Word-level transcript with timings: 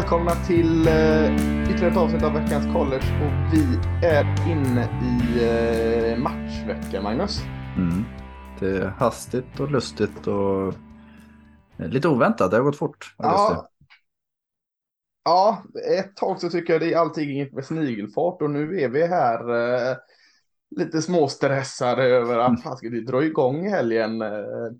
Välkomna 0.00 0.34
till 0.34 0.88
uh, 0.88 1.34
ytterligare 1.62 1.90
ett 1.90 1.96
avsnitt 1.96 2.22
av 2.22 2.32
veckans 2.32 2.74
college 2.74 3.04
och 3.22 3.54
vi 3.54 3.78
är 4.06 4.50
inne 4.50 4.88
i 5.02 5.44
uh, 6.12 6.18
matchvecka, 6.18 7.02
Magnus. 7.02 7.40
Mm. 7.76 8.04
Det 8.60 8.66
är 8.66 8.86
hastigt 8.86 9.60
och 9.60 9.70
lustigt 9.70 10.26
och 10.26 10.74
lite 11.76 12.08
oväntat. 12.08 12.50
Det 12.50 12.56
har 12.56 12.64
gått 12.64 12.76
fort. 12.76 13.14
Ja. 13.18 13.68
ja, 15.24 15.62
ett 15.98 16.16
tag 16.16 16.40
så 16.40 16.50
tycker 16.50 16.72
jag 16.72 16.82
det 16.82 16.92
är 16.92 16.98
allting 16.98 17.54
med 17.54 17.64
snigelfart 17.64 18.42
och 18.42 18.50
nu 18.50 18.80
är 18.80 18.88
vi 18.88 19.06
här 19.06 19.50
uh, 19.50 19.96
lite 20.76 21.02
småstressade 21.02 22.02
över 22.02 22.38
att 22.38 22.62
fan 22.62 22.76
ska 22.76 22.88
vi 22.88 23.00
dra 23.00 23.24
igång 23.24 23.68
helgen. 23.68 24.22
Eh, 24.22 24.70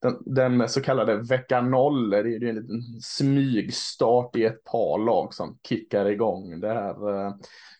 den, 0.00 0.18
den 0.20 0.68
så 0.68 0.80
kallade 0.80 1.16
vecka 1.16 1.60
noll. 1.60 2.10
Det 2.10 2.18
är 2.18 2.24
ju 2.24 2.48
en 2.48 2.54
liten 2.54 2.82
smygstart 3.02 4.36
i 4.36 4.44
ett 4.44 4.64
par 4.64 4.98
lag 4.98 5.34
som 5.34 5.58
kickar 5.68 6.06
igång 6.06 6.60
det 6.60 6.68
här. 6.68 7.26
Eh, 7.26 7.34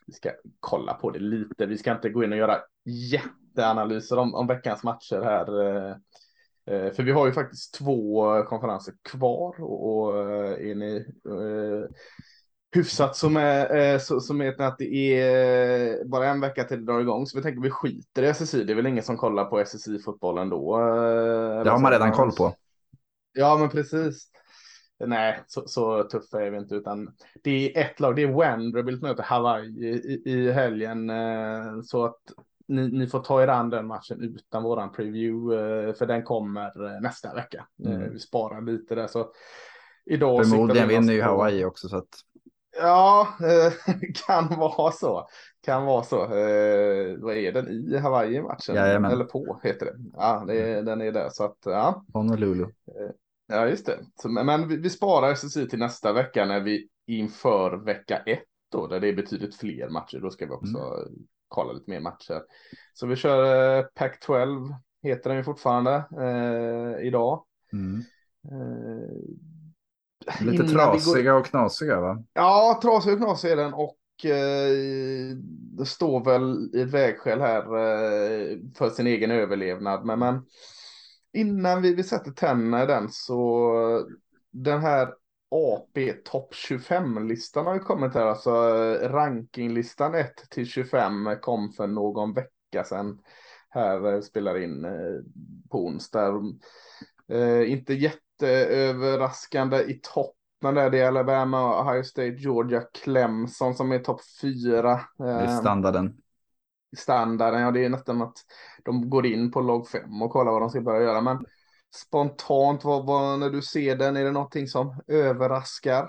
vi 0.06 0.12
ska 0.12 0.30
kolla 0.60 0.94
på 0.94 1.10
det 1.10 1.18
lite. 1.18 1.66
Vi 1.66 1.78
ska 1.78 1.92
inte 1.92 2.10
gå 2.10 2.24
in 2.24 2.32
och 2.32 2.38
göra 2.38 2.56
jätteanalyser 2.84 4.18
om, 4.18 4.34
om 4.34 4.46
veckans 4.46 4.82
matcher 4.82 5.20
här. 5.20 5.58
Eh, 6.70 6.92
för 6.92 7.02
vi 7.02 7.12
har 7.12 7.26
ju 7.26 7.32
faktiskt 7.32 7.74
två 7.74 8.42
konferenser 8.42 8.94
kvar 9.02 9.62
och, 9.62 10.18
är 10.60 10.74
ni 10.74 11.06
hyfsat 12.72 13.16
som 13.16 13.36
är, 13.36 13.76
eh, 13.76 13.98
som 13.98 14.40
är 14.40 14.62
att 14.62 14.78
det 14.78 14.94
är 14.94 16.04
bara 16.04 16.28
en 16.28 16.40
vecka 16.40 16.64
till 16.64 16.86
det 16.86 16.92
drar 16.92 17.00
igång. 17.00 17.26
Så 17.26 17.38
vi 17.38 17.42
tänker 17.42 17.60
vi 17.60 17.70
skiter 17.70 18.22
i 18.22 18.26
SSI. 18.26 18.64
Det 18.64 18.72
är 18.72 18.74
väl 18.74 18.86
ingen 18.86 19.04
som 19.04 19.16
kollar 19.16 19.44
på 19.44 19.58
SSI-fotbollen 19.58 20.48
då. 20.48 20.80
Eh, 20.80 21.64
det 21.64 21.70
har 21.70 21.78
man 21.78 21.92
redan 21.92 22.12
koll 22.12 22.32
på. 22.32 22.54
Ja, 23.32 23.56
men 23.56 23.68
precis. 23.68 24.26
Nej, 25.06 25.42
så, 25.46 25.62
så 25.66 26.02
tuffa 26.02 26.42
är 26.42 26.50
vi 26.50 26.58
inte, 26.58 26.74
utan 26.74 27.14
det 27.42 27.76
är 27.76 27.80
ett 27.84 28.00
lag. 28.00 28.16
Det 28.16 28.22
är 28.22 28.32
Vanderbilt 28.32 29.02
möter 29.02 29.22
Hawaii 29.22 29.66
i, 29.66 30.22
i 30.24 30.52
helgen. 30.52 31.10
Eh, 31.10 31.80
så 31.84 32.04
att 32.04 32.20
ni, 32.68 32.88
ni, 32.88 33.06
får 33.06 33.20
ta 33.20 33.42
er 33.42 33.48
an 33.48 33.70
den 33.70 33.86
matchen 33.86 34.20
utan 34.20 34.62
våran 34.62 34.92
preview, 34.92 35.92
för 35.92 36.06
den 36.06 36.22
kommer 36.22 37.00
nästa 37.00 37.34
vecka. 37.34 37.66
Mm. 37.84 38.12
Vi 38.12 38.18
sparar 38.18 38.60
lite 38.60 38.94
där, 38.94 39.06
så 39.06 39.32
idag. 40.06 40.48
Förmodligen 40.48 40.88
vinner 40.88 41.12
ju 41.12 41.22
Hawaii 41.22 41.64
också, 41.64 41.88
så 41.88 41.96
att 41.96 42.24
Ja, 42.78 43.28
eh, 43.40 43.94
kan 44.26 44.58
vara 44.58 44.92
så. 44.92 45.28
Kan 45.64 45.84
vara 45.84 46.02
så. 46.02 46.22
Eh, 46.24 47.16
vad 47.18 47.36
är 47.36 47.52
den 47.52 47.68
i 47.68 47.96
Hawaii-matchen? 47.96 48.74
Jajamän. 48.74 49.12
Eller 49.12 49.24
på 49.24 49.60
heter 49.62 49.86
det. 49.86 49.96
Ja, 50.12 50.44
det 50.46 50.60
är, 50.60 50.82
den 50.82 51.00
är 51.00 51.12
där. 51.12 51.28
Så 51.30 51.44
att, 51.44 51.58
ja. 51.64 52.04
Honolulu. 52.12 52.62
Eh, 52.62 53.10
ja, 53.48 53.66
just 53.66 53.86
det. 53.86 53.98
Men 54.44 54.68
vi, 54.68 54.76
vi 54.76 54.90
sparar 54.90 55.34
SSI 55.34 55.68
till 55.68 55.78
nästa 55.78 56.12
vecka 56.12 56.44
när 56.44 56.60
vi 56.60 56.88
inför 57.06 57.76
vecka 57.76 58.16
ett 58.16 58.44
då, 58.70 58.86
där 58.86 59.00
det 59.00 59.08
är 59.08 59.16
betydligt 59.16 59.56
fler 59.56 59.88
matcher. 59.88 60.18
Då 60.18 60.30
ska 60.30 60.46
vi 60.46 60.52
också 60.52 60.78
mm. 60.78 61.26
kolla 61.48 61.72
lite 61.72 61.90
mer 61.90 62.00
matcher. 62.00 62.42
Så 62.94 63.06
vi 63.06 63.16
kör 63.16 63.78
eh, 63.78 63.84
Pac-12, 63.94 64.74
heter 65.02 65.30
den 65.30 65.38
ju 65.38 65.44
fortfarande 65.44 66.04
eh, 66.20 67.06
idag. 67.06 67.44
Mm. 67.72 68.02
Eh, 68.44 69.16
Lite 70.40 70.64
trasiga 70.64 71.32
går... 71.32 71.40
och 71.40 71.46
knasiga 71.46 72.00
va? 72.00 72.24
Ja, 72.32 72.80
trasiga 72.82 73.12
och 73.12 73.18
knasiga 73.18 73.52
är 73.52 73.56
den 73.56 73.74
och 73.74 74.24
eh, 74.24 75.36
det 75.78 75.86
står 75.86 76.24
väl 76.24 76.70
i 76.74 76.80
ett 76.80 76.90
vägskäl 76.90 77.40
här 77.40 77.62
eh, 77.62 78.58
för 78.74 78.90
sin 78.90 79.06
egen 79.06 79.30
överlevnad. 79.30 80.04
Men, 80.04 80.18
men 80.18 80.42
innan 81.32 81.82
vi, 81.82 81.94
vi 81.94 82.02
sätter 82.02 82.30
tänderna 82.30 82.82
i 82.82 82.86
den 82.86 83.08
så 83.10 83.72
den 84.50 84.80
här 84.80 85.08
AP 85.50 86.12
topp 86.12 86.54
25-listan 86.54 87.66
har 87.66 87.74
ju 87.74 87.80
kommit 87.80 88.14
här. 88.14 88.26
Alltså 88.26 88.50
rankinglistan 89.02 90.14
1 90.14 90.50
till 90.50 90.66
25 90.66 91.36
kom 91.40 91.72
för 91.72 91.86
någon 91.86 92.32
vecka 92.32 92.84
sedan. 92.84 93.18
Här 93.68 94.14
eh, 94.14 94.20
spelar 94.20 94.58
in 94.58 94.84
eh, 94.84 95.20
på 95.70 95.86
onsdag. 95.86 96.42
Eh, 97.28 97.72
inte 97.72 97.94
jätteöverraskande 98.40 99.82
i 99.82 100.00
toppen 100.02 100.74
där 100.74 100.90
det 100.90 101.00
är 101.00 101.08
Alabama, 101.08 101.82
Ohio 101.82 102.02
State, 102.02 102.28
Georgia, 102.28 102.80
Clemson 102.80 103.74
som 103.74 103.92
är 103.92 103.98
topp 103.98 104.20
fyra. 104.40 105.00
Det 105.18 105.24
är 105.24 105.44
eh, 105.44 105.58
standarden. 105.58 106.16
Standarden, 106.96 107.60
ja 107.60 107.70
det 107.70 107.84
är 107.84 107.88
nästan 107.88 108.22
att 108.22 108.36
de 108.84 109.10
går 109.10 109.26
in 109.26 109.50
på 109.50 109.60
logg 109.60 109.88
5 109.88 110.22
och 110.22 110.30
kollar 110.30 110.52
vad 110.52 110.62
de 110.62 110.70
ska 110.70 110.80
börja 110.80 111.02
göra. 111.02 111.20
Men 111.20 111.44
spontant, 111.94 112.84
vad, 112.84 113.06
vad, 113.06 113.38
när 113.38 113.50
du 113.50 113.62
ser 113.62 113.96
den, 113.96 114.16
är 114.16 114.24
det 114.24 114.32
någonting 114.32 114.66
som 114.66 115.02
överraskar? 115.06 116.08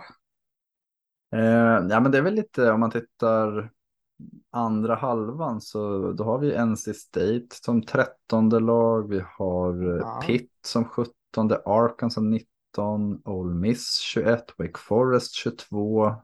Eh, 1.35 1.87
ja 1.89 1.99
men 1.99 2.11
det 2.11 2.17
är 2.17 2.21
väl 2.21 2.33
lite 2.33 2.71
om 2.71 2.79
man 2.79 2.91
tittar 2.91 3.71
andra 4.51 4.95
halvan 4.95 5.61
så 5.61 6.11
då 6.11 6.23
har 6.23 6.39
vi 6.39 6.65
NC 6.65 6.93
State 6.93 7.47
som 7.49 7.81
trettonde 7.81 8.59
lag. 8.59 9.09
Vi 9.09 9.23
har 9.37 9.95
eh, 9.95 9.99
ja. 9.99 10.21
Pitt 10.25 10.51
som 10.65 10.85
sjuttonde, 11.31 11.61
Arkansas 11.65 12.23
19, 12.23 13.21
Ole 13.25 13.53
Miss 13.55 13.99
21, 13.99 14.53
Wake 14.57 14.79
Forest 14.79 15.33
22. 15.33 16.15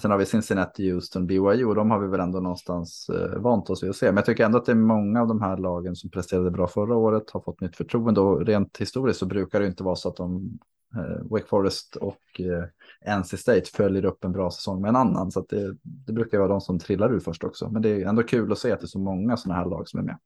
Sen 0.00 0.10
har 0.10 0.18
vi 0.18 0.26
Cincinnati, 0.26 0.90
Houston, 0.90 1.26
BYU 1.26 1.64
och 1.64 1.74
de 1.74 1.90
har 1.90 1.98
vi 1.98 2.08
väl 2.08 2.20
ändå 2.20 2.40
någonstans 2.40 3.08
eh, 3.08 3.40
vant 3.40 3.70
oss 3.70 3.82
vid 3.82 3.90
att 3.90 3.96
se. 3.96 4.06
Men 4.06 4.16
jag 4.16 4.24
tycker 4.24 4.44
ändå 4.44 4.58
att 4.58 4.64
det 4.64 4.72
är 4.72 4.76
många 4.76 5.20
av 5.20 5.28
de 5.28 5.42
här 5.42 5.56
lagen 5.56 5.96
som 5.96 6.10
presterade 6.10 6.50
bra 6.50 6.66
förra 6.66 6.96
året 6.96 7.30
har 7.30 7.40
fått 7.40 7.60
nytt 7.60 7.76
förtroende 7.76 8.20
och 8.20 8.46
rent 8.46 8.76
historiskt 8.76 9.18
så 9.18 9.26
brukar 9.26 9.60
det 9.60 9.66
inte 9.66 9.82
vara 9.82 9.96
så 9.96 10.08
att 10.08 10.16
de 10.16 10.58
eh, 10.96 11.30
Wake 11.30 11.46
Forest 11.46 11.96
och 11.96 12.40
eh, 12.40 13.18
NC 13.18 13.36
State 13.36 13.64
följer 13.74 14.04
upp 14.04 14.24
en 14.24 14.32
bra 14.32 14.50
säsong 14.50 14.80
med 14.80 14.88
en 14.88 14.96
annan. 14.96 15.30
Så 15.30 15.46
det, 15.48 15.76
det, 15.82 16.12
brukar 16.12 16.38
vara 16.38 16.48
de 16.48 16.60
som 16.60 16.78
trillar 16.78 17.12
ur 17.12 17.20
först 17.20 17.44
också. 17.44 17.70
Men 17.70 17.82
det 17.82 17.88
är 17.88 18.06
ändå 18.06 18.22
kul 18.22 18.52
att 18.52 18.58
se 18.58 18.72
att 18.72 18.80
det 18.80 18.84
är 18.84 18.88
så 18.88 18.98
många 18.98 19.36
sådana 19.36 19.60
här 19.60 19.70
lag 19.70 19.88
som 19.88 20.00
är 20.00 20.04
med. 20.04 20.18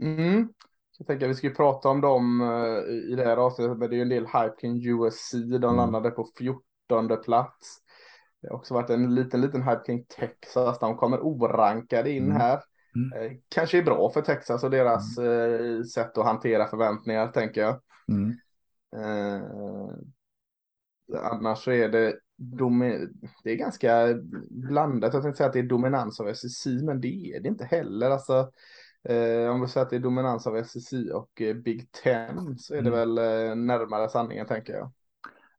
Mm. 0.00 0.48
Jag 0.98 1.06
tänker 1.06 1.26
att 1.26 1.30
vi 1.30 1.34
ska 1.34 1.50
prata 1.50 1.88
om 1.88 2.00
dem 2.00 2.40
uh, 2.40 3.12
i 3.12 3.14
det 3.16 3.24
här 3.24 3.36
avsnittet, 3.36 3.78
men 3.78 3.90
det 3.90 3.94
är 3.94 3.98
ju 3.98 4.02
en 4.02 4.08
del 4.08 4.26
hype 4.26 4.54
kring 4.60 4.86
USC. 4.86 5.32
De 5.32 5.54
mm. 5.54 5.76
landade 5.76 6.10
på 6.10 6.28
14 6.38 7.22
plats. 7.24 7.78
Det 8.42 8.48
har 8.48 8.56
också 8.56 8.74
varit 8.74 8.90
en 8.90 9.14
liten, 9.14 9.40
liten 9.40 9.62
hype 9.62 9.82
kring 9.86 10.04
Texas. 10.04 10.78
De 10.78 10.96
kommer 10.96 11.18
orankade 11.18 12.10
in 12.10 12.24
mm. 12.24 12.36
här. 12.36 12.60
Mm. 12.96 13.22
Eh, 13.22 13.32
kanske 13.48 13.78
är 13.78 13.82
bra 13.82 14.10
för 14.10 14.22
Texas 14.22 14.64
och 14.64 14.70
deras 14.70 15.18
mm. 15.18 15.78
eh, 15.78 15.82
sätt 15.82 16.18
att 16.18 16.24
hantera 16.24 16.66
förväntningar, 16.66 17.28
tänker 17.28 17.60
jag. 17.60 17.80
Mm. 18.08 18.34
Eh, 18.96 19.42
annars 21.22 21.64
så 21.64 21.70
är 21.70 21.88
det, 21.88 22.18
det 23.44 23.50
är 23.50 23.56
ganska 23.56 24.06
blandat. 24.50 25.14
Jag 25.14 25.22
tänkte 25.22 25.36
säga 25.36 25.46
att 25.46 25.52
det 25.52 25.58
är 25.58 25.62
dominans 25.62 26.20
av 26.20 26.34
SSI, 26.34 26.82
men 26.82 27.00
det 27.00 27.32
är 27.34 27.40
det 27.40 27.48
inte 27.48 27.64
heller. 27.64 28.10
Alltså, 28.10 28.50
eh, 29.08 29.50
om 29.50 29.60
vi 29.60 29.68
säger 29.68 29.84
att 29.84 29.90
det 29.90 29.96
är 29.96 30.00
dominans 30.00 30.46
av 30.46 30.56
SSI 30.56 31.12
och 31.12 31.42
eh, 31.42 31.54
Big 31.54 31.92
Ten 31.92 32.58
så 32.58 32.74
är 32.74 32.82
det 32.82 32.88
mm. 32.88 33.14
väl 33.14 33.18
eh, 33.18 33.56
närmare 33.56 34.08
sanningen 34.08 34.46
tänker 34.46 34.72
jag. 34.72 34.90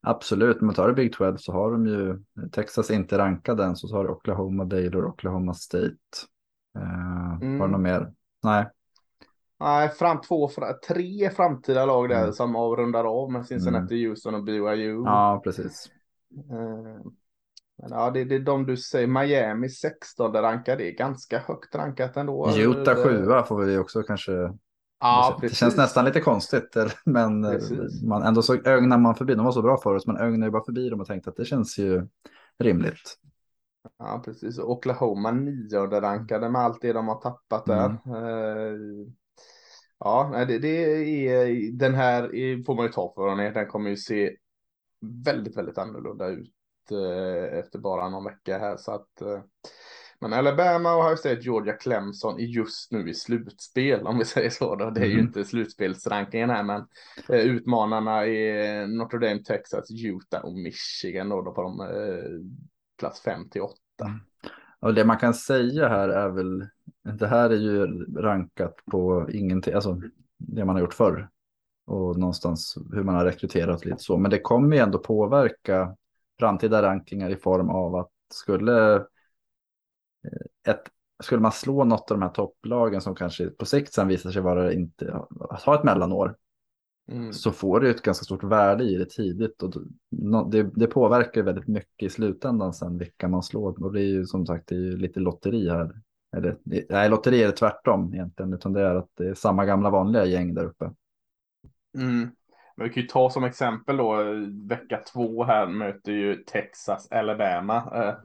Absolut, 0.02 0.62
om 0.62 0.66
man 0.66 0.76
tar 0.76 0.88
det 0.88 0.94
Big 0.94 1.14
12 1.14 1.38
så 1.38 1.52
har 1.52 1.72
de 1.72 1.86
ju 1.86 2.24
Texas 2.52 2.92
inte 2.92 3.18
rankad 3.18 3.60
än 3.60 3.76
så 3.76 3.96
har 3.96 4.04
du 4.04 4.10
Oklahoma, 4.10 4.66
Baylor, 4.66 5.06
Oklahoma 5.06 5.54
State. 5.54 5.96
Eh, 6.78 7.34
mm. 7.42 7.60
Har 7.60 7.68
du 7.68 7.72
något 7.72 7.82
mer? 7.82 8.14
Nej. 8.44 8.70
Nej, 9.60 9.90
fram 9.90 10.22
två, 10.22 10.50
tre 10.88 11.30
framtida 11.30 11.86
lag 11.86 12.10
där 12.10 12.22
mm. 12.22 12.34
som 12.34 12.56
avrundar 12.56 13.04
av 13.04 13.32
med 13.32 13.46
Cincinnati, 13.46 14.00
mm. 14.00 14.10
Houston 14.10 14.36
och 14.36 14.44
BYU. 14.44 15.04
Ja, 15.06 15.42
precis. 15.44 15.92
Men 17.78 17.92
ja, 17.92 18.12
det, 18.12 18.24
det 18.24 18.36
är 18.36 18.40
de 18.40 18.66
du 18.66 18.78
säger. 18.78 19.08
Miami 19.08 19.70
16 19.70 20.34
rankar, 20.34 20.78
det 20.78 20.90
är 20.90 20.92
ganska 20.92 21.40
högt 21.40 21.76
rankat 21.76 22.18
ändå. 22.18 22.52
Utah 22.58 23.04
7 23.04 23.26
får 23.48 23.62
vi 23.62 23.78
också 23.78 24.04
kanske. 24.04 24.32
Ja, 25.00 25.38
det, 25.42 25.48
det 25.48 25.56
känns 25.56 25.78
nästan 25.78 26.06
lite 26.06 26.22
konstigt, 26.22 26.76
men 27.06 27.44
eh, 27.44 27.60
man, 28.04 28.24
ändå 28.24 28.42
så 28.42 28.56
ögnar 28.56 28.98
man 28.98 29.16
förbi. 29.16 29.36
De 29.36 29.46
var 29.46 29.52
så 29.52 29.62
bra 29.62 29.78
för 29.78 29.96
oss, 29.96 30.08
man 30.08 30.18
ögnar 30.18 30.48
ju 30.48 30.52
bara 30.52 30.66
förbi 30.66 30.90
dem 30.90 31.02
och 31.02 31.08
tänkte 31.08 31.30
att 31.30 31.36
det 31.36 31.46
känns 31.46 31.78
ju 31.78 32.08
rimligt. 32.60 33.18
Ja, 34.00 34.22
precis. 34.26 34.60
Oklahoma 34.60 35.32
9 35.32 35.78
rankade 36.02 36.50
med 36.50 36.62
allt 36.62 36.82
det 36.82 36.94
de 36.94 37.08
har 37.08 37.22
tappat 37.22 37.66
där. 37.66 37.98
Mm. 38.06 38.24
Uh, 38.24 39.08
Ja, 40.00 40.46
det, 40.48 40.60
det 40.60 40.68
är 41.28 41.72
den 41.72 41.94
här 41.94 42.64
får 42.64 42.76
man 42.76 42.86
ju 42.86 42.92
ta 42.92 43.14
för 43.16 43.36
den. 43.36 43.54
Den 43.54 43.68
kommer 43.68 43.90
ju 43.90 43.98
se 43.98 44.36
väldigt, 45.26 45.58
väldigt 45.58 45.78
annorlunda 45.78 46.28
ut 46.28 46.40
eh, 46.40 46.57
efter 47.52 47.80
bara 47.80 48.10
någon 48.10 48.24
vecka 48.24 48.58
här 48.58 48.78
så 48.78 48.92
att. 48.92 49.22
Eh, 49.22 49.42
men 50.20 50.34
Alabama 50.34 50.96
och 50.96 51.06
Ohio 51.06 51.18
State, 51.18 51.42
Georgia, 51.42 51.74
Clemson 51.74 52.40
är 52.40 52.44
just 52.44 52.92
nu 52.92 53.10
i 53.10 53.14
slutspel 53.14 54.08
om 54.08 54.18
vi 54.18 54.26
säger 54.26 54.50
så. 54.50 54.76
Då. 54.76 54.90
Det 54.90 55.02
är 55.02 55.06
mm. 55.06 55.18
ju 55.18 55.24
inte 55.24 55.46
slutspelsrankingen 55.46 56.50
här, 56.50 56.64
men 56.64 56.86
eh, 57.30 57.40
utmanarna 57.40 58.26
är 58.26 58.88
Notre 58.88 59.20
Dame, 59.20 59.44
Texas, 59.44 59.92
Utah 59.92 60.46
och 60.46 60.54
Michigan 60.54 61.30
då, 61.30 61.42
då 61.42 61.52
på 61.52 61.62
de 61.62 61.88
plats 63.00 63.22
5 63.22 63.50
till 63.50 63.62
8. 63.62 63.76
Mm. 64.02 64.20
Och 64.80 64.94
det 64.94 65.06
man 65.06 65.18
kan 65.18 65.34
säga 65.34 65.88
här 65.88 66.10
är 66.10 66.30
väl, 66.30 66.68
det 67.20 67.28
här 67.28 67.50
är 67.50 67.56
ju 67.56 67.88
rankat 68.16 68.76
på 68.92 69.30
ingenting, 69.32 69.74
alltså 69.74 70.02
det 70.38 70.66
man 70.66 70.76
har 70.76 70.82
gjort 70.82 70.94
förr. 70.94 71.30
Och 71.86 72.20
någonstans 72.20 72.78
hur 72.94 73.04
man 73.04 73.16
har 73.16 73.26
rekryterat 73.26 73.86
lite 73.86 74.04
så. 74.04 74.18
Men 74.18 74.32
det 74.32 74.40
kommer 74.40 74.76
ju 74.76 74.82
ändå 74.82 75.00
påverka 75.00 75.96
framtida 76.40 76.82
rankingar 76.82 77.30
i 77.30 77.36
form 77.36 77.70
av 77.70 77.96
att 77.96 78.12
skulle, 78.34 78.96
eh, 78.96 79.02
ett, 80.68 80.84
skulle 81.24 81.42
man 81.42 81.52
slå 81.52 81.84
något 81.84 82.12
av 82.12 82.18
de 82.18 82.24
här 82.24 82.30
topplagen 82.30 83.02
som 83.02 83.16
kanske 83.16 83.50
på 83.50 83.66
sikt 83.66 83.94
sen 83.94 84.08
visar 84.08 84.32
sig 84.32 84.42
vara 84.42 84.74
inte, 84.74 85.22
att 85.50 85.62
ha 85.62 85.76
ett 85.76 85.84
mellanår 85.84 86.36
Mm. 87.12 87.34
så 87.34 87.52
får 87.52 87.80
du 87.80 87.90
ett 87.90 88.02
ganska 88.02 88.26
stort 88.26 88.44
värde 88.44 88.84
i 88.84 88.96
det 88.96 89.10
tidigt. 89.10 89.64
Och 89.64 89.74
det, 90.52 90.64
det 90.76 90.88
påverkar 90.88 91.44
väldigt 91.44 91.68
mycket 91.68 92.08
i 92.08 92.10
slutändan 92.10 92.74
sen 92.74 92.98
vilka 92.98 93.28
man 93.28 93.44
slår. 93.44 93.84
Och 93.84 93.94
det 93.94 94.02
är 94.02 94.06
ju 94.06 94.26
som 94.26 94.46
sagt 94.46 94.68
det 94.68 94.76
är 94.76 94.98
lite 94.98 95.20
lotteri 95.20 95.70
här. 95.70 96.02
Eller, 96.38 96.58
nej, 96.90 97.10
lotteri 97.10 97.44
är 97.44 97.48
det 97.48 97.54
tvärtom 97.54 98.14
egentligen, 98.14 98.54
utan 98.54 98.74
det 98.74 98.82
är 98.82 98.96
att 98.96 99.10
det 99.18 99.28
är 99.28 99.34
samma 99.34 99.66
gamla 99.66 99.90
vanliga 99.90 100.26
gäng 100.26 100.54
där 100.54 100.66
uppe. 100.66 100.92
Mm. 101.98 102.30
Men 102.78 102.88
vi 102.88 102.94
kan 102.94 103.04
ju 103.04 103.10
ta 103.10 103.30
som 103.30 103.44
exempel 103.44 103.98
då, 103.98 104.24
vecka 104.68 104.98
två 105.14 105.44
här 105.44 105.68
möter 105.68 106.12
ju 106.12 106.36
Texas, 106.36 107.12
Alabama. 107.12 107.76
Eh, 107.76 108.16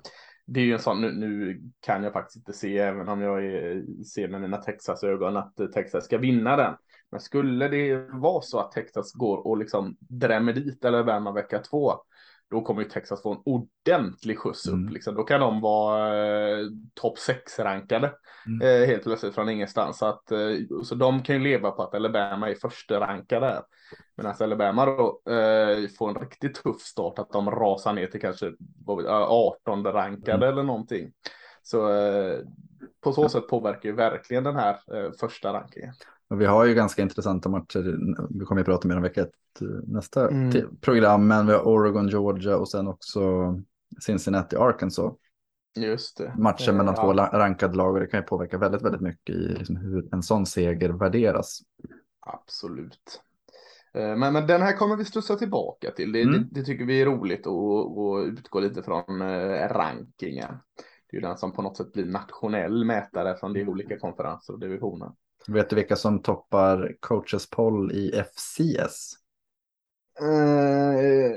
det 0.47 0.61
är 0.61 0.65
ju 0.65 0.73
en 0.73 0.79
sån, 0.79 1.01
nu, 1.01 1.13
nu, 1.13 1.61
kan 1.81 2.03
jag 2.03 2.13
faktiskt 2.13 2.37
inte 2.37 2.53
se, 2.53 2.79
även 2.79 3.09
om 3.09 3.21
jag 3.21 3.45
är, 3.45 3.85
ser 4.05 4.29
med 4.29 4.41
mina 4.41 4.57
Texas-ögon, 4.57 5.37
att 5.37 5.57
Texas 5.75 6.05
ska 6.05 6.19
vinna 6.19 6.57
den. 6.57 6.75
Men 7.11 7.21
skulle 7.21 7.69
det 7.69 8.09
vara 8.13 8.43
så 8.43 8.59
att 8.59 8.73
Texas 8.73 9.13
går 9.13 9.47
och 9.47 9.57
liksom 9.57 9.97
drämmer 10.01 10.53
dit 10.53 10.85
Alabama 10.85 11.33
vecka 11.33 11.59
två, 11.59 11.95
då 12.53 12.63
kommer 12.63 12.83
ju 12.83 12.89
Texas 12.89 13.23
få 13.23 13.33
en 13.33 13.43
ordentlig 13.45 14.39
skjuts 14.39 14.67
upp. 14.67 14.75
Mm. 14.75 14.93
Liksom. 14.93 15.15
Då 15.15 15.23
kan 15.25 15.41
de 15.41 15.61
vara 15.61 16.29
eh, 16.59 16.67
topp 16.95 17.19
6-rankade 17.19 18.13
mm. 18.47 18.83
eh, 18.83 18.89
helt 18.89 19.03
plötsligt 19.03 19.35
från 19.35 19.49
ingenstans. 19.49 19.99
Så, 19.99 20.07
att, 20.07 20.33
eh, 20.33 20.39
så 20.85 20.95
de 20.95 21.23
kan 21.23 21.37
ju 21.37 21.43
leva 21.43 21.71
på 21.71 21.83
att 21.83 21.95
Alabama 21.95 22.51
är 22.51 22.55
första 22.55 23.01
rankade. 23.01 23.63
Medan 24.17 24.35
Alabama 24.41 24.87
då 24.87 25.33
eh, 25.33 25.89
får 25.99 26.09
en 26.09 26.21
riktigt 26.21 26.55
tuff 26.55 26.81
start, 26.81 27.19
att 27.19 27.33
de 27.33 27.51
rasar 27.51 27.93
ner 27.93 28.07
till 28.07 28.21
kanske 28.21 28.53
18 28.87 29.85
rankade 29.85 30.47
mm. 30.47 30.49
eller 30.49 30.63
någonting. 30.63 31.13
Så 31.63 31.93
eh, 31.95 32.39
på 33.03 33.13
så 33.13 33.29
sätt 33.29 33.49
påverkar 33.49 33.89
ju 33.89 33.95
verkligen 33.95 34.45
den 34.45 34.57
här 34.57 34.73
eh, 34.73 35.13
första 35.21 35.53
rankingen. 35.53 35.95
Och 36.29 36.41
vi 36.41 36.47
har 36.47 36.65
ju 36.65 36.75
ganska 36.75 37.03
intressanta 37.03 37.49
matcher. 37.49 37.99
Vi 38.31 38.45
kommer 38.45 38.61
att 38.61 38.67
prata 38.67 38.89
mer 38.89 38.97
om 38.97 39.03
vecka 39.03 39.23
ett 39.23 39.61
eh, 39.61 39.69
nästa 39.87 40.29
mm. 40.29 40.77
program. 40.81 41.27
Men 41.29 41.47
vi 41.47 41.53
har 41.53 41.69
Oregon, 41.69 42.09
Georgia 42.09 42.57
och 42.57 42.69
sen 42.69 42.89
också 42.89 43.21
Cincinnati, 44.01 44.57
Arkansas. 44.57 45.13
Just 45.77 46.19
det. 46.19 46.35
Matcher 46.39 46.69
eh, 46.69 46.75
mellan 46.77 46.95
ja. 46.97 47.03
två 47.03 47.13
rankade 47.39 47.77
lag 47.77 47.95
och 47.95 48.01
det 48.01 48.07
kan 48.07 48.21
ju 48.21 48.27
påverka 48.27 48.59
väldigt, 48.59 48.83
väldigt 48.83 49.01
mycket 49.01 49.35
i 49.35 49.49
liksom 49.49 49.77
hur 49.77 50.15
en 50.15 50.23
sån 50.23 50.47
seger 50.47 50.89
värderas. 50.89 51.61
Absolut. 52.21 53.23
Eh, 53.95 54.17
men, 54.17 54.33
men 54.33 54.47
den 54.47 54.63
här 54.63 54.77
kommer 54.77 54.97
vi 54.97 55.05
studsa 55.05 55.37
tillbaka 55.37 55.91
till. 55.91 56.13
Det, 56.13 56.23
mm. 56.23 56.33
det, 56.33 56.61
det 56.61 56.65
tycker 56.65 56.85
vi 56.85 57.01
är 57.01 57.07
roligt 57.07 57.47
att 57.47 58.27
utgå 58.27 58.61
lite 58.61 58.83
från 58.83 59.23
rankingen. 59.69 60.55
Det 61.13 61.19
är 61.19 61.21
den 61.21 61.37
som 61.37 61.53
på 61.53 61.63
något 61.63 61.77
sätt 61.77 61.93
blir 61.93 62.05
nationell 62.05 62.85
mätare 62.85 63.37
från 63.37 63.53
de 63.53 63.69
olika 63.69 63.99
konferenser 63.99 64.53
och 64.53 64.61
divisioner. 64.61 65.11
Vet 65.49 65.71
du 65.71 65.77
vilka 65.77 65.97
som 65.97 66.23
toppar 66.23 66.93
coaches 67.01 67.51
poll 67.51 67.93
i 67.93 68.13
FCS? 68.13 69.13
Uh, 70.23 71.37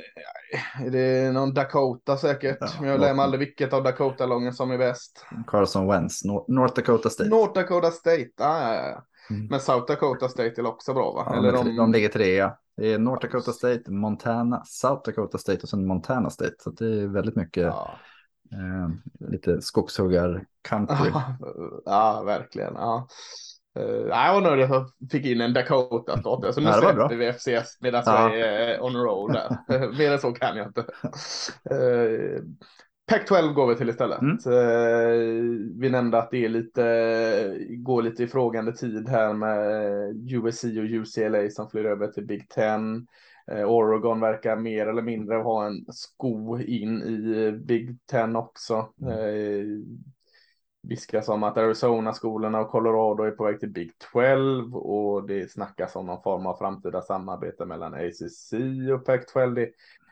är 0.85 0.89
det 0.91 1.31
någon 1.31 1.53
Dakota 1.53 2.17
säkert? 2.17 2.57
Ja, 2.59 2.67
Men 2.79 2.89
jag 2.89 2.99
lär 2.99 3.13
mig 3.13 3.23
aldrig 3.23 3.39
vilket 3.39 3.73
av 3.73 3.83
Dakota-lången 3.83 4.53
som 4.53 4.71
är 4.71 4.77
bäst. 4.77 5.25
Carson 5.47 5.87
Wentz, 5.87 6.23
North 6.25 6.75
Dakota 6.75 7.09
State. 7.09 7.29
North 7.29 7.53
Dakota 7.53 7.91
State, 7.91 8.31
ah, 8.37 8.73
ja, 8.73 8.89
ja. 8.89 9.05
Mm. 9.29 9.47
Men 9.47 9.59
South 9.59 9.85
Dakota 9.87 10.29
State 10.29 10.61
är 10.61 10.67
också 10.67 10.93
bra 10.93 11.11
va? 11.11 11.23
Ja, 11.25 11.37
Eller 11.37 11.51
de... 11.51 11.75
de 11.75 11.91
ligger 11.91 12.09
trea. 12.09 12.53
Det 12.77 12.93
är 12.93 12.99
North 12.99 13.21
Dakota 13.21 13.51
State, 13.51 13.91
Montana, 13.91 14.63
South 14.65 15.01
Dakota 15.05 15.37
State 15.37 15.59
och 15.63 15.69
sen 15.69 15.87
Montana 15.87 16.29
State. 16.29 16.55
Så 16.59 16.69
det 16.69 17.01
är 17.01 17.07
väldigt 17.07 17.35
mycket 17.35 17.63
ja. 17.63 17.91
Eh, 18.51 18.89
lite 19.29 19.61
skogshuggar-country. 19.61 21.11
ja, 21.85 22.23
verkligen. 22.25 22.73
Ja. 22.73 23.07
Uh, 23.79 24.07
jag 24.07 24.33
var 24.33 24.41
nöjd 24.41 24.63
att 24.63 24.69
jag 24.69 25.11
fick 25.11 25.25
in 25.25 25.41
en 25.41 25.53
Dakota-stat. 25.53 26.53
Så 26.55 26.61
nu 26.61 26.67
ja, 26.67 26.73
släpper 26.73 27.15
vi 27.15 27.33
FCS 27.33 27.77
medan 27.81 28.03
ja. 28.05 28.35
jag 28.35 28.39
är 28.39 28.83
on 28.83 28.95
a 28.95 28.99
roll 28.99 29.33
där. 29.33 29.97
Mer 29.97 30.11
än 30.11 30.19
så 30.19 30.31
kan 30.31 30.57
jag 30.57 30.67
inte. 30.67 30.81
Uh, 31.71 32.41
Pac-12 33.11 33.53
går 33.53 33.67
vi 33.67 33.75
till 33.75 33.89
istället. 33.89 34.21
Mm. 34.21 34.37
Uh, 34.47 35.59
vi 35.79 35.89
nämnde 35.89 36.17
att 36.17 36.31
det 36.31 36.45
är 36.45 36.49
lite, 36.49 37.57
går 37.69 38.01
lite 38.01 38.23
i 38.23 38.27
frågande 38.27 38.73
tid 38.73 39.09
här 39.09 39.33
med 39.33 40.31
USC 40.31 40.63
och 40.63 40.69
UCLA 40.69 41.49
som 41.49 41.69
flyr 41.69 41.85
över 41.85 42.07
till 42.07 42.25
Big 42.25 42.49
Ten. 42.49 43.07
Oregon 43.47 44.19
verkar 44.19 44.55
mer 44.55 44.87
eller 44.87 45.01
mindre 45.01 45.35
ha 45.35 45.65
en 45.65 45.85
sko 45.89 46.59
in 46.59 47.01
i 47.01 47.51
Big 47.51 47.97
Ten 48.05 48.35
också. 48.35 48.93
Mm 49.01 49.85
viskas 50.87 51.29
om 51.29 51.43
att 51.43 51.57
Arizona-skolorna 51.57 52.59
och 52.59 52.69
Colorado 52.69 53.23
är 53.23 53.31
på 53.31 53.43
väg 53.43 53.59
till 53.59 53.69
Big 53.69 53.91
12 54.13 54.75
och 54.75 55.27
det 55.27 55.51
snackas 55.51 55.95
om 55.95 56.05
någon 56.05 56.23
form 56.23 56.45
av 56.45 56.57
framtida 56.57 57.01
samarbete 57.01 57.65
mellan 57.65 57.93
ACC 57.93 58.53
och 58.93 59.05
Pac-12. 59.05 59.67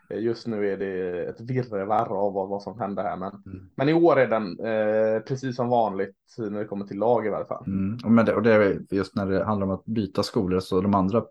Just 0.09 0.47
nu 0.47 0.69
är 0.69 0.77
det 0.77 1.23
ett 1.25 1.41
virrvarr 1.41 2.25
av 2.25 2.33
vad, 2.33 2.61
som 2.61 2.79
händer 2.79 3.03
här, 3.03 3.17
men, 3.17 3.31
mm. 3.45 3.69
men 3.75 3.89
i 3.89 3.93
år 3.93 4.19
är 4.19 4.27
den 4.27 4.59
eh, 4.59 5.21
precis 5.21 5.55
som 5.55 5.69
vanligt 5.69 6.15
när 6.37 6.59
det 6.59 6.65
kommer 6.65 6.85
till 6.85 6.97
lag 6.97 7.25
i 7.25 7.29
varje 7.29 7.45
fall. 7.45 7.63
Mm. 7.67 8.19
Och, 8.19 8.25
det, 8.25 8.35
och 8.35 8.43
det 8.43 8.53
är 8.53 8.81
just 8.89 9.15
när 9.15 9.25
det 9.25 9.43
handlar 9.43 9.67
om 9.67 9.73
att 9.73 9.85
byta 9.85 10.23
skolor 10.23 10.59
så 10.59 10.81
de 10.81 10.95
andra 10.95 11.23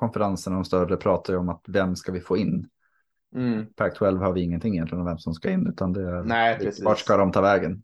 konferenserna, 0.00 0.56
de 0.56 0.64
större, 0.64 0.96
pratar 0.96 1.32
ju 1.32 1.38
om 1.38 1.48
att 1.48 1.64
vem 1.68 1.96
ska 1.96 2.12
vi 2.12 2.20
få 2.20 2.36
in? 2.36 2.68
Mm. 3.34 3.66
Pac-12 3.76 4.18
har 4.18 4.32
vi 4.32 4.40
ingenting 4.40 4.74
egentligen 4.74 5.00
om 5.00 5.06
vem 5.06 5.18
som 5.18 5.34
ska 5.34 5.50
in, 5.50 5.66
utan 5.66 5.92
det 5.92 6.02
är 6.02 6.22
Nej, 6.22 6.58
precis. 6.58 6.84
vart 6.84 6.98
ska 6.98 7.16
de 7.16 7.32
ta 7.32 7.40
vägen? 7.40 7.82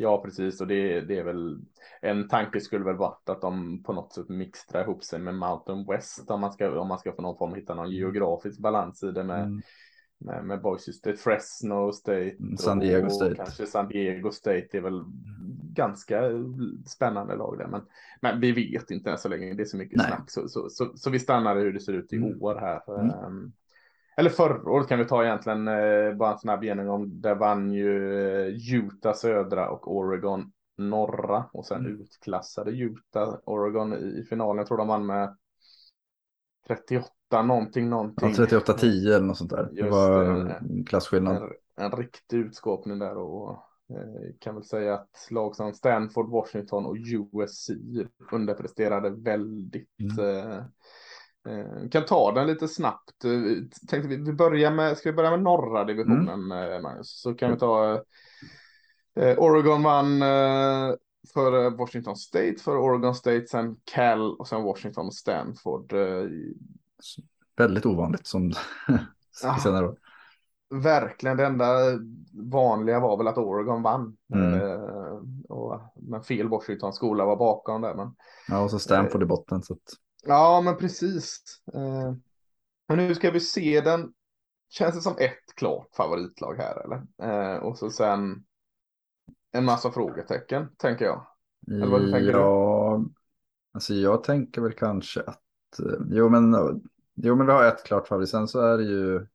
Ja, 0.00 0.22
precis. 0.24 0.60
Och 0.60 0.66
det, 0.66 1.00
det 1.00 1.18
är 1.18 1.24
väl 1.24 1.58
en 2.00 2.28
tanke 2.28 2.60
skulle 2.60 2.84
väl 2.84 2.96
varit 2.96 3.28
att 3.28 3.40
de 3.40 3.82
på 3.82 3.92
något 3.92 4.12
sätt 4.12 4.28
mixtrar 4.28 4.82
ihop 4.82 5.04
sig 5.04 5.18
med 5.18 5.34
Mountain 5.34 5.86
West 5.86 6.30
om 6.30 6.40
man 6.40 6.52
ska, 6.52 6.80
om 6.80 6.88
man 6.88 6.98
ska 6.98 7.12
få 7.12 7.22
någon 7.22 7.38
form 7.38 7.54
hitta 7.54 7.74
någon 7.74 7.86
mm. 7.86 7.96
geografisk 7.96 8.60
balans 8.60 9.02
i 9.02 9.12
det 9.12 9.24
med, 9.24 9.42
mm. 9.42 9.62
Med, 10.18 10.44
med 10.44 10.62
Boise 10.62 10.92
State, 10.92 11.16
Fresno 11.16 11.92
State, 11.92 12.36
mm, 12.40 12.56
San 12.56 12.78
Diego 12.78 13.10
State. 13.10 13.34
kanske 13.34 13.66
San 13.66 13.88
Diego 13.88 14.30
State 14.30 14.68
är 14.72 14.80
väl 14.80 15.04
ganska 15.72 16.22
spännande 16.86 17.36
lag 17.36 17.58
där. 17.58 17.66
Men, 17.66 17.82
men 18.20 18.40
vi 18.40 18.52
vet 18.52 18.90
inte 18.90 19.10
än 19.10 19.18
så 19.18 19.28
länge. 19.28 19.54
Det 19.54 19.62
är 19.62 19.64
så 19.64 19.76
mycket 19.76 19.96
Nej. 19.96 20.06
snack. 20.06 20.30
Så, 20.30 20.48
så, 20.48 20.68
så, 20.70 20.92
så, 20.96 21.10
vi 21.10 21.18
stannar 21.18 21.56
hur 21.56 21.72
det 21.72 21.80
ser 21.80 21.92
ut 21.92 22.12
i 22.12 22.16
mm. 22.16 22.42
år 22.42 22.54
här. 22.54 23.00
Mm. 23.00 23.24
Um, 23.24 23.52
eller 24.16 24.30
förra 24.30 24.70
året 24.70 24.88
kan 24.88 24.98
vi 24.98 25.04
ta 25.04 25.24
egentligen 25.24 25.68
eh, 25.68 26.14
bara 26.14 26.32
en 26.32 26.38
snabb 26.38 26.64
genomgång. 26.64 27.20
Där 27.20 27.34
vann 27.34 27.72
ju 27.72 28.20
eh, 28.30 28.74
Utah 28.74 29.14
södra 29.14 29.68
och 29.68 29.96
Oregon 29.96 30.52
norra 30.76 31.44
och 31.52 31.66
sen 31.66 31.86
mm. 31.86 32.00
utklassade 32.00 32.70
Utah 32.70 33.38
Oregon 33.44 33.92
i, 33.92 34.20
i 34.20 34.24
finalen. 34.24 34.58
Jag 34.58 34.66
tror 34.66 34.78
de 34.78 34.88
vann 34.88 35.06
med 35.06 35.36
38 36.66 37.08
någonting 37.30 37.88
någonting. 37.88 38.34
Ja, 38.36 38.44
38-10 38.44 38.84
eller 38.84 39.26
något 39.26 39.38
sånt 39.38 39.50
där. 39.50 39.68
Just 39.72 39.82
det 39.82 39.90
var 39.90 40.24
en 40.24 40.84
klasskillnad. 40.84 41.36
En, 41.36 41.84
en 41.84 41.92
riktig 41.92 42.36
utskåpning 42.36 42.98
där 42.98 43.16
och 43.16 43.50
eh, 43.90 44.34
kan 44.38 44.54
väl 44.54 44.64
säga 44.64 44.94
att 44.94 45.28
lag 45.30 45.56
som 45.56 45.72
Stanford, 45.72 46.30
Washington 46.30 46.86
och 46.86 46.96
USC 46.96 47.70
underpresterade 48.32 49.10
väldigt 49.10 49.88
mm. 50.18 50.50
eh, 50.50 50.62
Eh, 51.48 51.88
kan 51.88 52.04
ta 52.04 52.32
den 52.32 52.46
lite 52.46 52.68
snabbt. 52.68 53.24
Eh, 53.24 53.30
tänkte 53.88 54.08
vi, 54.08 54.16
vi 54.16 54.32
börjar 54.32 54.70
med, 54.70 54.98
ska 54.98 55.10
vi 55.10 55.16
börja 55.16 55.30
med 55.30 55.42
norra 55.42 55.84
divisionen, 55.84 56.52
mm. 56.52 56.72
Eh, 56.72 56.80
Magnus? 56.80 57.20
Så 57.20 57.34
kan 57.34 57.52
vi 57.52 57.58
ta 57.58 58.04
eh, 59.20 59.38
Oregon 59.38 59.82
vann 59.82 60.22
eh, 60.22 60.94
för 61.34 61.70
Washington 61.70 62.16
State, 62.16 62.56
för 62.64 62.76
Oregon 62.76 63.14
State, 63.14 63.46
sen 63.46 63.76
Cal 63.84 64.36
och 64.36 64.48
sen 64.48 64.62
Washington 64.62 65.06
och 65.06 65.14
Stanford. 65.14 65.92
Eh, 65.92 66.24
Väldigt 67.56 67.86
ovanligt 67.86 68.26
som 68.26 68.52
senare 69.62 69.88
år. 69.88 69.98
Verkligen, 70.70 71.36
det 71.36 71.46
enda 71.46 71.66
vanliga 72.32 73.00
var 73.00 73.16
väl 73.16 73.28
att 73.28 73.38
Oregon 73.38 73.82
vann. 73.82 74.16
Mm. 74.34 74.54
Eh, 74.54 75.20
och, 75.48 75.80
men 75.94 76.22
fel 76.22 76.48
Washington 76.48 76.92
skola 76.92 77.24
var 77.24 77.36
bakom 77.36 77.80
där. 77.80 77.94
Men, 77.94 78.16
ja, 78.48 78.60
och 78.60 78.70
så 78.70 78.78
Stanford 78.78 79.22
i 79.22 79.26
botten. 79.26 79.62
Så 79.62 79.72
att... 79.72 79.80
Ja, 80.24 80.60
men 80.64 80.76
precis. 80.76 81.42
Eh, 81.74 82.14
men 82.88 82.96
nu 82.96 83.14
ska 83.14 83.30
vi 83.30 83.40
se 83.40 83.80
den. 83.80 84.12
Känns 84.70 84.94
det 84.94 85.00
som 85.00 85.16
ett 85.18 85.54
klart 85.56 85.88
favoritlag 85.96 86.54
här 86.54 86.84
eller? 86.84 87.02
Eh, 87.22 87.56
och 87.56 87.78
så 87.78 87.90
sen 87.90 88.44
en 89.52 89.64
massa 89.64 89.90
frågetecken 89.90 90.68
tänker 90.76 91.04
jag. 91.04 91.26
Eller 91.70 91.86
vad 91.86 92.00
tänker 92.00 92.30
ja, 92.30 92.98
du? 92.98 93.14
alltså 93.72 93.94
jag 93.94 94.24
tänker 94.24 94.60
väl 94.60 94.72
kanske 94.72 95.20
att, 95.20 95.26
eh, 95.26 95.47
jo 96.10 96.28
men, 96.28 96.56
jo 97.14 97.36
men 97.36 97.46
vi 97.46 97.52
har 97.52 97.64
ett 97.64 97.84
klart 97.84 98.08
favorit. 98.08 98.28
Sen 98.28 98.48
så 98.48 98.60
är 98.60 98.78
det 98.78 98.84
ju, 98.84 99.26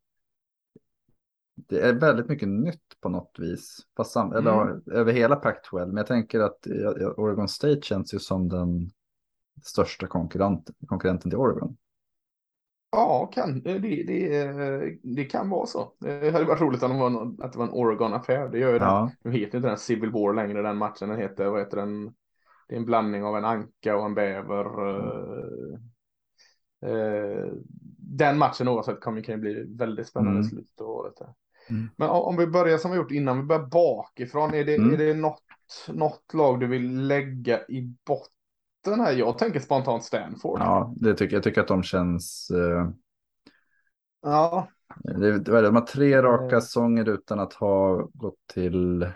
det 1.56 1.80
är 1.80 1.94
väldigt 1.94 2.30
mycket 2.30 2.48
nytt 2.48 3.02
på 3.02 3.10
något 3.10 3.36
vis. 3.40 3.78
Fast 3.98 4.12
sam, 4.12 4.32
mm. 4.32 4.38
eller, 4.38 4.82
över 4.92 5.14
hela 5.14 5.36
Pac-12. 5.36 5.86
Men 5.86 5.98
jag 5.98 6.08
tänker 6.08 6.40
att 6.40 6.68
Oregon 7.18 7.50
State 7.50 7.82
känns 7.82 8.14
ju 8.14 8.20
som 8.20 8.50
den 8.50 8.90
största 9.64 10.08
konkurrent, 10.08 10.70
konkurrenten 10.88 11.32
till 11.32 11.40
Oregon. 11.40 11.78
Ja, 12.92 13.30
kan, 13.34 13.62
det, 13.62 13.80
det, 13.80 14.98
det 15.04 15.24
kan 15.24 15.50
vara 15.50 15.66
så. 15.66 15.94
Det 16.00 16.32
hade 16.32 16.46
varit 16.46 16.62
roligt 16.62 16.84
om 16.84 16.92
det 16.92 17.00
var, 17.00 17.10
någon, 17.10 17.42
att 17.42 17.52
det 17.52 17.60
var 17.60 17.66
en 17.66 17.74
Oregon-affär. 17.74 18.50
Det 18.50 18.60
gör 18.60 18.74
ju 18.74 18.80
ja. 18.80 19.12
den. 19.22 19.32
Nu 19.32 19.40
heter 19.40 19.58
inte 19.58 19.68
den 19.68 19.78
Civil 19.78 20.12
War 20.12 20.34
längre, 20.34 20.62
den 20.62 20.78
matchen. 20.78 21.10
Den 21.10 21.18
heter, 21.18 21.50
vad 21.50 21.60
heter 21.60 21.78
den? 21.78 22.14
Det 22.68 22.76
är 22.76 22.80
en 22.80 22.86
blandning 22.86 23.24
av 23.24 23.38
en 23.38 23.46
anka 23.46 23.98
och 23.98 24.06
en 24.06 24.14
bäver. 24.14 24.90
Mm. 24.90 25.93
Eh, 26.86 27.54
den 27.98 28.38
matchen 28.38 28.68
oavsett 28.68 29.02
kommer 29.02 29.22
kan 29.22 29.42
bli 29.42 29.66
väldigt 29.78 30.08
spännande 30.08 30.40
mm. 30.40 30.50
slutet 30.50 30.82
av 30.82 30.88
året. 30.88 31.14
Mm. 31.70 31.90
Men 31.96 32.10
om 32.10 32.38
vi 32.38 32.48
börjar 32.48 32.78
som 32.78 32.92
vi 32.92 32.98
gjort 32.98 33.12
innan, 33.12 33.38
vi 33.38 33.44
börjar 33.44 33.66
bakifrån. 33.66 34.54
Är 34.54 34.64
det, 34.64 34.76
mm. 34.76 34.94
är 34.94 34.98
det 34.98 35.14
något, 35.14 35.44
något 35.88 36.34
lag 36.34 36.60
du 36.60 36.68
vill 36.68 37.08
lägga 37.08 37.62
i 37.68 37.96
botten 38.08 39.00
här? 39.00 39.12
Jag 39.12 39.38
tänker 39.38 39.60
spontant 39.60 40.04
Stanford. 40.04 40.60
Ja, 40.60 40.94
det 40.96 41.14
tycker 41.14 41.36
jag. 41.36 41.44
tycker 41.44 41.62
att 41.62 41.68
de 41.68 41.84
känns... 41.84 42.52
Uh... 42.54 42.90
Ja. 44.22 44.68
Det, 44.96 45.40
det, 45.40 45.62
de 45.62 45.76
har 45.76 45.86
tre 45.86 46.22
raka 46.22 46.62
säsonger 46.62 47.10
utan 47.10 47.40
att 47.40 47.54
ha 47.54 48.10
gått 48.14 48.48
till 48.54 49.08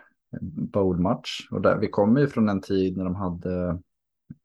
bowlmatch. 0.72 1.48
Och 1.52 1.62
där, 1.62 1.78
vi 1.78 1.88
kommer 1.90 2.22
ju 2.22 2.28
från 2.28 2.50
en 2.50 2.62
tid 2.62 2.98
när 2.98 3.04
de 3.04 3.16
hade 3.16 3.80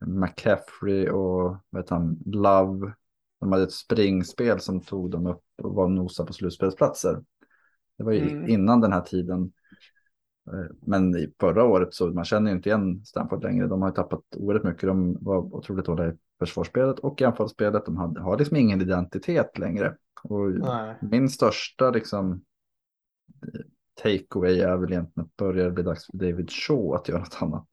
McCaffrey 0.05 1.09
och 1.09 1.57
vet 1.71 1.89
han, 1.89 2.19
Love. 2.25 2.93
De 3.43 3.51
hade 3.51 3.63
ett 3.63 3.71
springspel 3.71 4.59
som 4.59 4.81
tog 4.81 5.11
dem 5.11 5.27
upp 5.27 5.43
och 5.63 5.75
var 5.75 5.87
nosa 5.87 6.25
på 6.25 6.33
slutspelsplatser. 6.33 7.23
Det 7.97 8.03
var 8.03 8.11
ju 8.11 8.29
mm. 8.29 8.49
innan 8.49 8.81
den 8.81 8.93
här 8.93 9.01
tiden. 9.01 9.51
Eh, 10.47 10.75
men 10.81 11.15
i 11.15 11.33
förra 11.39 11.63
året 11.63 11.93
så 11.93 12.07
man 12.07 12.25
känner 12.25 12.51
ju 12.51 12.57
inte 12.57 12.69
igen 12.69 13.05
Stanford 13.05 13.43
längre. 13.43 13.67
De 13.67 13.81
har 13.81 13.89
ju 13.89 13.95
tappat 13.95 14.21
oerhört 14.35 14.63
mycket. 14.63 14.87
De 14.87 15.17
var 15.21 15.37
otroligt 15.37 15.85
dåliga 15.85 16.07
i 16.07 16.13
försvarsspelet 16.39 16.99
och 16.99 17.21
i 17.21 17.23
anfallsspelet. 17.23 17.85
De 17.85 17.97
hade, 17.97 18.21
har 18.21 18.37
liksom 18.37 18.57
ingen 18.57 18.81
identitet 18.81 19.57
längre. 19.57 19.95
Och 20.23 20.49
min 21.01 21.29
största 21.29 21.89
liksom 21.89 22.43
takeaway 24.01 24.59
är 24.59 24.77
väl 24.77 24.91
egentligen 24.91 25.25
att 25.25 25.35
börja 25.35 25.69
bli 25.69 25.83
dags 25.83 26.05
för 26.05 26.17
David 26.17 26.51
Shaw 26.51 26.95
att 26.95 27.09
göra 27.09 27.19
något 27.19 27.37
annat. 27.41 27.67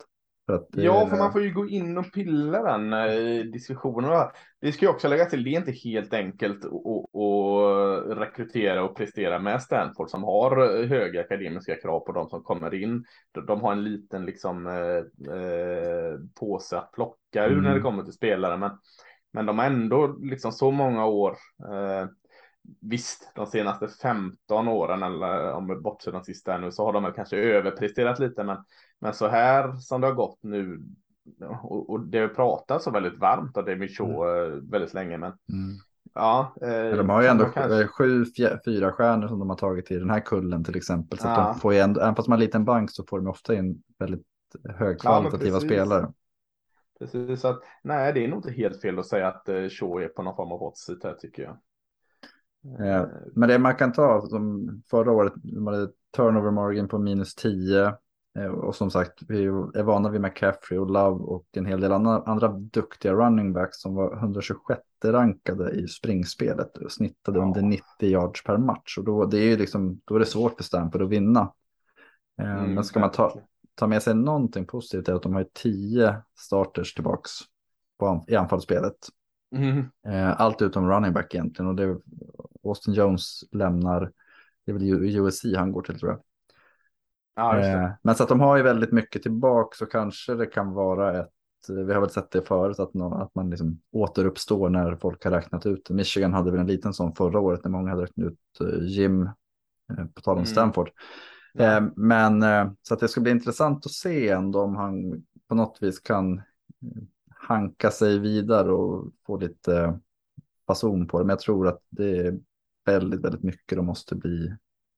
Att, 0.55 0.69
ja, 0.71 1.07
för 1.07 1.17
man 1.17 1.33
får 1.33 1.43
ju 1.43 1.53
gå 1.53 1.69
in 1.69 1.99
och 1.99 2.13
pilla 2.13 2.63
den 2.63 2.93
eh, 2.93 3.45
diskussionen. 3.45 4.29
Det 4.61 4.73
ska 4.73 4.85
ju 4.85 4.91
också 4.91 5.09
lägga 5.09 5.25
till, 5.25 5.45
det 5.45 5.51
är 5.51 5.59
inte 5.59 5.73
helt 5.73 6.15
enkelt 6.15 6.65
att 6.65 8.19
rekrytera 8.19 8.85
och 8.85 8.97
prestera 8.97 9.39
med 9.39 9.63
Stanford 9.63 10.11
som 10.11 10.25
har 10.25 10.87
höga 10.87 11.21
akademiska 11.21 11.77
krav 11.77 12.01
på 12.01 12.13
de 12.13 12.29
som 12.29 12.43
kommer 12.43 12.75
in. 12.75 13.05
De 13.47 13.61
har 13.61 13.73
en 13.73 13.85
liten 13.85 14.25
liksom 14.25 14.67
eh, 14.67 15.35
eh, 15.37 16.19
påse 16.41 16.79
att 16.79 16.93
plocka 16.93 17.47
ur 17.47 17.53
mm. 17.53 17.65
när 17.65 17.75
det 17.75 17.81
kommer 17.81 18.03
till 18.03 18.13
spelare, 18.13 18.57
men, 18.57 18.71
men 19.33 19.47
de 19.47 19.59
har 19.59 19.67
ändå 19.67 20.07
liksom 20.07 20.53
så 20.53 20.71
många 20.71 21.07
år 21.07 21.37
eh, 21.63 22.09
Visst, 22.81 23.33
de 23.35 23.47
senaste 23.47 23.89
15 23.89 24.69
åren, 24.69 25.03
eller 25.03 25.53
om 25.53 25.69
vi 25.69 25.77
bortser 25.77 26.13
de 26.13 26.25
sista 26.25 26.59
nu, 26.59 26.73
så 26.73 26.85
har 26.85 26.93
de 26.93 27.13
kanske 27.13 27.37
överpresterat 27.37 28.19
lite, 28.19 28.45
men, 28.45 28.57
men 29.01 29.15
så 29.15 29.29
här 29.29 29.77
som 29.77 30.01
det 30.01 30.07
har 30.07 30.15
gått 30.15 30.39
nu, 30.43 30.83
och, 31.63 31.91
och 31.91 32.01
det 32.01 32.19
har 32.19 32.29
pratats 32.29 32.85
så 32.85 32.91
väldigt 32.91 33.19
varmt 33.19 33.57
av 33.57 33.65
David 33.65 33.97
Shaw 33.97 34.11
mm. 34.11 34.53
Eh, 34.53 34.59
väldigt 34.71 34.95
länge, 34.95 35.19
men 35.19 35.33
mm. 35.53 35.77
ja. 36.15 36.55
Eh, 36.63 36.97
de 36.97 37.09
har 37.09 37.23
ju 37.23 37.29
ändå 37.29 37.45
kanske... 37.45 37.87
sju 37.87 38.25
fyra 38.65 38.93
stjärnor 38.93 39.29
som 39.29 39.39
de 39.39 39.51
har 39.51 39.57
tagit 39.57 39.91
i 39.91 39.99
den 39.99 40.11
här 40.11 40.21
kullen 40.21 40.65
till 40.65 40.77
exempel, 40.77 41.19
så 41.19 41.27
ja. 41.27 41.37
att 41.37 41.55
de 41.55 41.61
får 41.61 41.75
ju 41.75 41.79
ändå, 41.79 42.01
även 42.01 42.15
fast 42.15 42.27
de 42.27 42.33
har 42.33 42.39
en 42.39 42.45
liten 42.45 42.65
bank 42.65 42.91
så 42.91 43.05
får 43.05 43.19
de 43.19 43.29
ofta 43.29 43.55
in 43.55 43.83
väldigt 43.99 44.27
högkvalitativa 44.69 45.57
ja, 45.57 45.61
spelare. 45.61 46.13
Precis, 46.99 47.41
så 47.41 47.49
att 47.49 47.61
nej, 47.83 48.13
det 48.13 48.25
är 48.25 48.29
nog 48.29 48.39
inte 48.39 48.51
helt 48.51 48.81
fel 48.81 48.99
att 48.99 49.07
säga 49.07 49.29
att 49.29 49.49
eh, 49.49 49.69
Shaw 49.69 50.05
är 50.05 50.09
på 50.09 50.23
någon 50.23 50.37
form 50.37 50.53
av 50.53 50.59
hot 50.59 50.79
seat 50.79 51.05
här 51.05 51.15
tycker 51.15 51.43
jag. 51.43 51.57
Eh, 52.65 53.07
men 53.35 53.49
det 53.49 53.59
man 53.59 53.75
kan 53.75 53.93
ta, 53.93 54.27
som 54.27 54.69
förra 54.91 55.13
året, 55.13 55.33
de 55.37 55.67
hade 55.67 55.89
turnover 56.17 56.51
margin 56.51 56.89
på 56.89 56.99
minus 56.99 57.35
10. 57.35 57.95
Eh, 58.41 58.51
och 58.51 58.77
som 58.77 58.91
sagt, 58.91 59.23
vi 59.29 59.45
är 59.45 59.83
vana 59.83 60.11
vid 60.11 60.21
McCaffrey 60.21 60.79
och 60.79 60.91
Love 60.91 61.25
och 61.25 61.47
en 61.53 61.67
hel 61.67 61.81
del 61.81 61.93
andra, 61.93 62.23
andra 62.27 62.49
duktiga 62.49 63.13
running 63.13 63.53
backs 63.53 63.81
som 63.81 63.95
var 63.95 64.17
126 64.17 64.81
rankade 65.05 65.71
i 65.71 65.89
springspelet 65.89 66.77
och 66.77 66.93
snittade 66.93 67.39
ja. 67.39 67.45
under 67.45 67.63
90 67.63 67.85
yards 68.01 68.45
per 68.45 68.59
match. 68.59 68.99
Och 68.99 69.05
då, 69.05 69.25
det 69.25 69.39
är 69.39 69.59
liksom, 69.59 70.01
då 70.05 70.15
är 70.15 70.19
det 70.19 70.27
svårt 70.27 70.57
för 70.57 70.65
Stanford 70.65 71.03
att 71.03 71.09
vinna. 71.09 71.53
Eh, 72.41 72.59
mm, 72.59 72.75
men 72.75 72.85
ska 72.85 73.01
man 73.01 73.11
ta, 73.11 73.41
ta 73.75 73.87
med 73.87 74.03
sig 74.03 74.15
någonting 74.15 74.67
positivt 74.67 75.09
är 75.09 75.15
att 75.15 75.23
de 75.23 75.35
har 75.35 75.47
10 75.55 76.23
starters 76.39 76.95
tillbaks 76.95 77.31
på, 77.99 78.25
i 78.29 78.37
anfallsspelet. 78.37 78.97
Mm. 79.57 79.85
Allt 80.37 80.63
utom 80.63 80.91
running 80.91 81.13
back 81.13 81.35
egentligen. 81.35 81.69
Och 81.69 81.75
det, 81.75 82.01
Austin 82.65 82.95
Jones 82.95 83.41
lämnar, 83.53 84.13
det 84.67 84.73
är 84.73 84.73
väl 84.73 85.17
USC 85.17 85.45
han 85.57 85.73
går 85.73 85.83
till 85.83 85.99
tror 85.99 86.11
jag. 86.11 86.21
Ja, 87.35 87.59
eh, 87.59 87.91
men 88.03 88.15
så 88.15 88.23
att 88.23 88.29
de 88.29 88.41
har 88.41 88.57
ju 88.57 88.63
väldigt 88.63 88.93
mycket 88.93 89.23
tillbaka 89.23 89.77
så 89.77 89.87
kanske 89.87 90.35
det 90.35 90.47
kan 90.47 90.73
vara 90.73 91.21
ett, 91.21 91.31
vi 91.69 91.93
har 91.93 92.01
väl 92.01 92.11
sett 92.11 92.31
det 92.31 92.43
förut, 92.43 92.79
att, 92.79 92.97
att 92.97 93.35
man 93.35 93.51
liksom 93.51 93.81
återuppstår 93.93 94.69
när 94.69 94.97
folk 94.97 95.25
har 95.25 95.31
räknat 95.31 95.67
ut. 95.67 95.91
Michigan 95.91 96.33
hade 96.33 96.51
väl 96.51 96.61
en 96.61 96.67
liten 96.67 96.95
sån 96.95 97.15
förra 97.15 97.41
året 97.41 97.65
när 97.65 97.71
många 97.71 97.91
hade 97.91 98.03
räknat 98.03 98.27
ut 98.27 98.61
eh, 98.61 98.87
Jim, 98.87 99.23
eh, 99.23 100.07
på 100.15 100.21
tal 100.21 100.33
om 100.33 100.39
mm. 100.39 100.47
Stanford. 100.47 100.91
Ja. 101.53 101.81
Men 101.97 102.45
så 102.83 102.95
att 102.95 103.01
det 103.01 103.09
ska 103.09 103.21
bli 103.21 103.31
intressant 103.31 103.87
att 103.87 103.93
se 103.93 104.29
ändå 104.29 104.61
om 104.61 104.77
han 104.77 105.23
på 105.49 105.55
något 105.55 105.79
vis 105.81 106.01
kan 106.01 106.43
hanka 107.35 107.91
sig 107.91 108.19
vidare 108.19 108.73
och 108.73 109.13
få 109.27 109.37
lite 109.37 109.99
fason 110.67 111.07
på 111.07 111.19
det. 111.19 111.25
Men 111.25 111.33
jag 111.33 111.41
tror 111.41 111.69
att 111.69 111.83
det 111.89 112.19
är 112.19 112.39
väldigt, 112.87 113.21
väldigt 113.21 113.43
mycket 113.43 113.77
de 113.77 113.87
måste 113.87 114.15
bli 114.15 114.57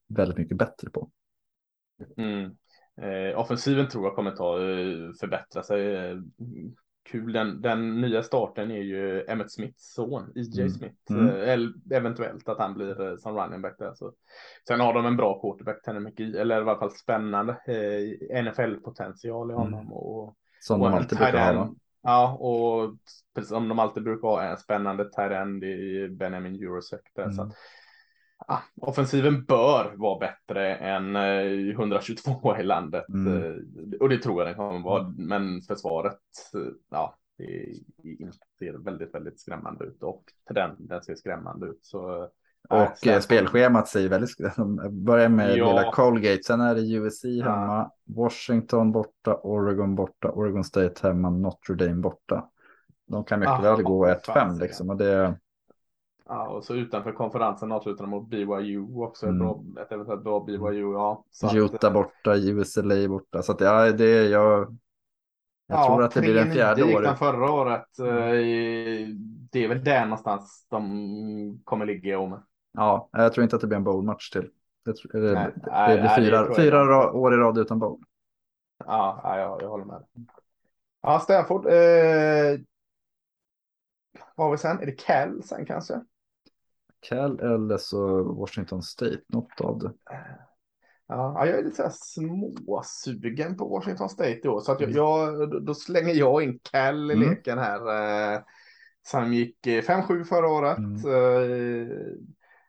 väldigt 0.09 0.39
mycket 0.39 0.57
bättre 0.57 0.91
på. 0.91 1.11
Mm. 2.17 2.57
Eh, 3.03 3.39
offensiven 3.39 3.89
tror 3.89 4.05
jag 4.05 4.15
kommer 4.15 4.31
ta 4.31 4.59
eh, 4.59 5.13
förbättra 5.21 5.63
sig. 5.63 5.97
Eh, 5.97 6.17
kul, 7.11 7.33
den, 7.33 7.61
den 7.63 8.01
nya 8.01 8.23
starten 8.23 8.71
är 8.71 8.83
ju 8.83 9.25
Emmet 9.29 9.53
Smiths 9.53 9.95
son, 9.95 10.33
EJ 10.37 10.61
mm. 10.61 10.71
Smith. 10.71 11.11
Mm. 11.11 11.29
Eh, 11.29 11.97
eventuellt 11.97 12.49
att 12.49 12.59
han 12.59 12.75
blir 12.75 13.01
eh, 13.01 13.17
som 13.17 13.37
running 13.37 13.63
back 13.63 13.79
där. 13.79 13.95
Så. 13.95 14.13
Sen 14.69 14.81
har 14.81 14.95
de 14.95 15.07
en 15.07 15.17
bra 15.17 15.41
quarterback, 15.41 15.83
Tanner 15.83 16.01
McGee, 16.01 16.41
eller 16.41 16.59
i 16.59 16.59
alla 16.59 16.79
fall 16.79 16.91
spännande 16.91 17.53
eh, 17.53 18.43
NFL-potential 18.43 19.51
i 19.51 19.55
honom. 19.55 19.81
Mm. 19.81 19.93
Och, 19.93 20.37
som 20.61 20.83
och 20.83 20.91
de 20.91 20.97
alltid 20.97 21.19
brukar 21.19 21.55
ha. 21.55 21.75
Ja, 22.03 22.37
och 22.41 22.97
precis 23.35 23.49
som 23.49 23.69
de 23.69 23.79
alltid 23.79 24.03
brukar 24.03 24.29
ha 24.29 24.43
en 24.43 24.57
spännande 24.57 25.05
tight 25.05 25.63
i 25.63 26.09
Benjamin 26.09 26.55
Eurosec. 26.55 27.01
Där, 27.15 27.23
mm. 27.23 27.35
så 27.35 27.43
att, 27.43 27.53
ja, 28.49 28.63
offensiven 28.81 29.45
bör 29.45 29.93
vara 29.97 30.19
bättre 30.19 30.77
än 30.77 31.17
122 31.17 32.55
eh, 32.55 32.61
i 32.61 32.63
landet. 32.65 33.09
Mm. 33.09 33.43
Eh, 33.43 33.55
och 34.01 34.09
det 34.09 34.19
tror 34.19 34.41
jag 34.41 34.49
den 34.49 34.57
kommer 34.57 34.81
vara. 34.81 35.01
Mm. 35.01 35.15
Men 35.17 35.63
försvaret, 35.63 36.19
eh, 36.55 36.73
ja, 36.91 37.17
det 37.39 38.33
ser 38.59 38.85
väldigt, 38.85 39.15
väldigt 39.15 39.41
skrämmande 39.41 39.85
ut. 39.85 40.03
Och 40.03 40.25
den, 40.51 40.77
ser 41.03 41.15
skrämmande 41.15 41.67
ut. 41.67 41.79
Så 41.83 42.29
och 42.69 43.07
äh, 43.07 43.21
spelschemat 43.21 43.89
säger 43.89 44.09
väldigt, 44.09 44.37
börjar 44.91 45.29
med 45.29 45.57
ja. 45.57 45.69
lilla 45.69 45.93
Colgate, 45.93 46.43
sen 46.43 46.61
är 46.61 46.75
det 46.75 46.81
USC 46.81 47.25
hemma, 47.25 47.41
ja. 47.45 47.97
Washington 48.05 48.93
borta, 48.93 49.35
Oregon 49.43 49.95
borta, 49.95 50.31
Oregon 50.31 50.65
State 50.65 51.09
hemma, 51.09 51.31
Notre 51.31 51.75
Dame 51.75 52.01
borta. 52.01 52.49
De 53.07 53.25
kan 53.25 53.41
mycket 53.41 53.55
ja, 53.63 53.75
väl 53.77 53.83
gå 53.83 54.07
1-5 54.07 54.61
liksom. 54.61 54.91
Och 54.91 54.97
det... 54.97 55.39
Ja, 56.33 56.49
och 56.49 56.65
så 56.65 56.75
utanför 56.75 57.13
konferensen 57.13 57.73
avslutar 57.73 58.05
de 58.05 58.11
mot 58.11 58.29
BYU 58.29 58.87
också. 58.95 59.27
Mm. 59.27 59.39
Bra, 59.39 59.63
ett 59.83 59.93
eventuellt 59.93 60.23
bra 60.23 60.41
BYU, 60.41 60.93
ja. 60.93 61.25
Så 61.31 61.57
Utah 61.57 61.75
att, 61.75 61.85
eh, 61.85 61.93
borta, 61.93 62.37
USLA 62.37 63.09
borta. 63.09 63.43
Så 63.43 63.53
att 63.53 63.61
ja, 63.61 63.93
det 63.93 64.05
är 64.05 64.31
jag. 64.31 64.77
Jag 65.67 65.79
ja, 65.79 65.87
tror 65.87 66.03
att 66.03 66.15
det 66.15 66.21
blir 66.21 66.37
en 66.37 66.53
fjärde 66.53 66.97
året. 66.97 67.19
förra 67.19 67.53
året. 67.53 67.99
Mm. 67.99 68.09
Det 69.53 69.65
är 69.65 69.69
väl 69.69 69.85
där 69.85 70.05
någonstans 70.05 70.67
de 70.71 71.61
kommer 71.65 71.87
ligga 71.87 72.19
om. 72.19 72.43
Ja, 72.73 73.09
jag 73.13 73.33
tror 73.33 73.43
inte 73.43 73.57
att 73.57 73.63
det 73.63 73.69
blir 73.69 73.77
en 73.77 73.85
bowl-match 73.85 74.31
till. 74.31 74.51
Det, 74.85 74.93
det, 75.13 75.33
nej, 75.33 75.53
det, 75.57 75.71
nej, 75.71 76.01
blir 76.01 76.17
fyra, 76.17 76.43
nej, 76.43 76.57
fyra 76.57 77.13
år 77.13 77.35
i 77.35 77.37
rad 77.37 77.59
utan 77.59 77.79
bowl. 77.79 78.01
Ja, 78.87 79.21
jag, 79.39 79.63
jag 79.63 79.69
håller 79.69 79.85
med. 79.85 80.05
Ja, 81.03 81.21
Stanford. 81.21 81.67
Eh, 81.67 82.61
vad 84.37 84.47
har 84.47 84.51
vi 84.51 84.59
sen? 84.59 84.79
Är 84.81 84.87
det 84.87 84.93
Cal 84.93 85.43
sen 85.43 85.67
kanske? 85.67 86.01
Cal 87.09 87.41
eller 87.41 87.79
så 87.79 88.23
Washington 88.23 88.83
State, 88.83 89.21
något 89.27 89.61
av 89.61 89.79
det. 89.79 89.93
Ja, 91.09 91.47
jag 91.47 91.59
är 91.59 91.65
lite 91.65 91.77
så 91.77 91.91
småsugen 91.91 93.57
på 93.57 93.69
Washington 93.69 94.09
State 94.09 94.41
då, 94.43 94.61
så 94.61 94.73
att 94.73 94.81
jag, 94.81 94.91
mm. 94.91 94.97
jag 94.97 95.65
då 95.65 95.75
slänger 95.75 96.15
jag 96.15 96.43
in 96.43 96.59
Cal 96.63 97.11
i 97.11 97.15
mm. 97.15 97.31
leken 97.31 97.59
här. 97.59 98.35
Eh, 98.35 98.41
som 99.03 99.33
gick 99.33 99.67
5-7 99.67 100.19
eh, 100.19 100.25
förra 100.25 100.49
året. 100.49 100.79
Mm. 100.79 100.95
Eh, 100.95 101.97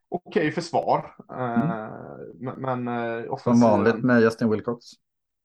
okej 0.09 0.41
okay 0.41 0.51
försvar. 0.51 1.15
Mm. 1.29 1.69
Uh, 1.69 2.57
men 2.57 2.87
uh, 2.87 3.37
Som 3.37 3.61
vanligt 3.61 4.03
med 4.03 4.21
Justin 4.21 4.49
Wilcox. 4.49 4.85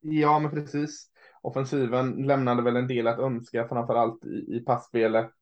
Ja, 0.00 0.38
men 0.38 0.50
precis. 0.50 1.10
Offensiven 1.42 2.10
lämnade 2.10 2.62
väl 2.62 2.76
en 2.76 2.88
del 2.88 3.06
att 3.06 3.18
önska, 3.18 3.68
framförallt 3.68 4.24
i, 4.24 4.56
i 4.56 4.64
passspelet. 4.66 5.34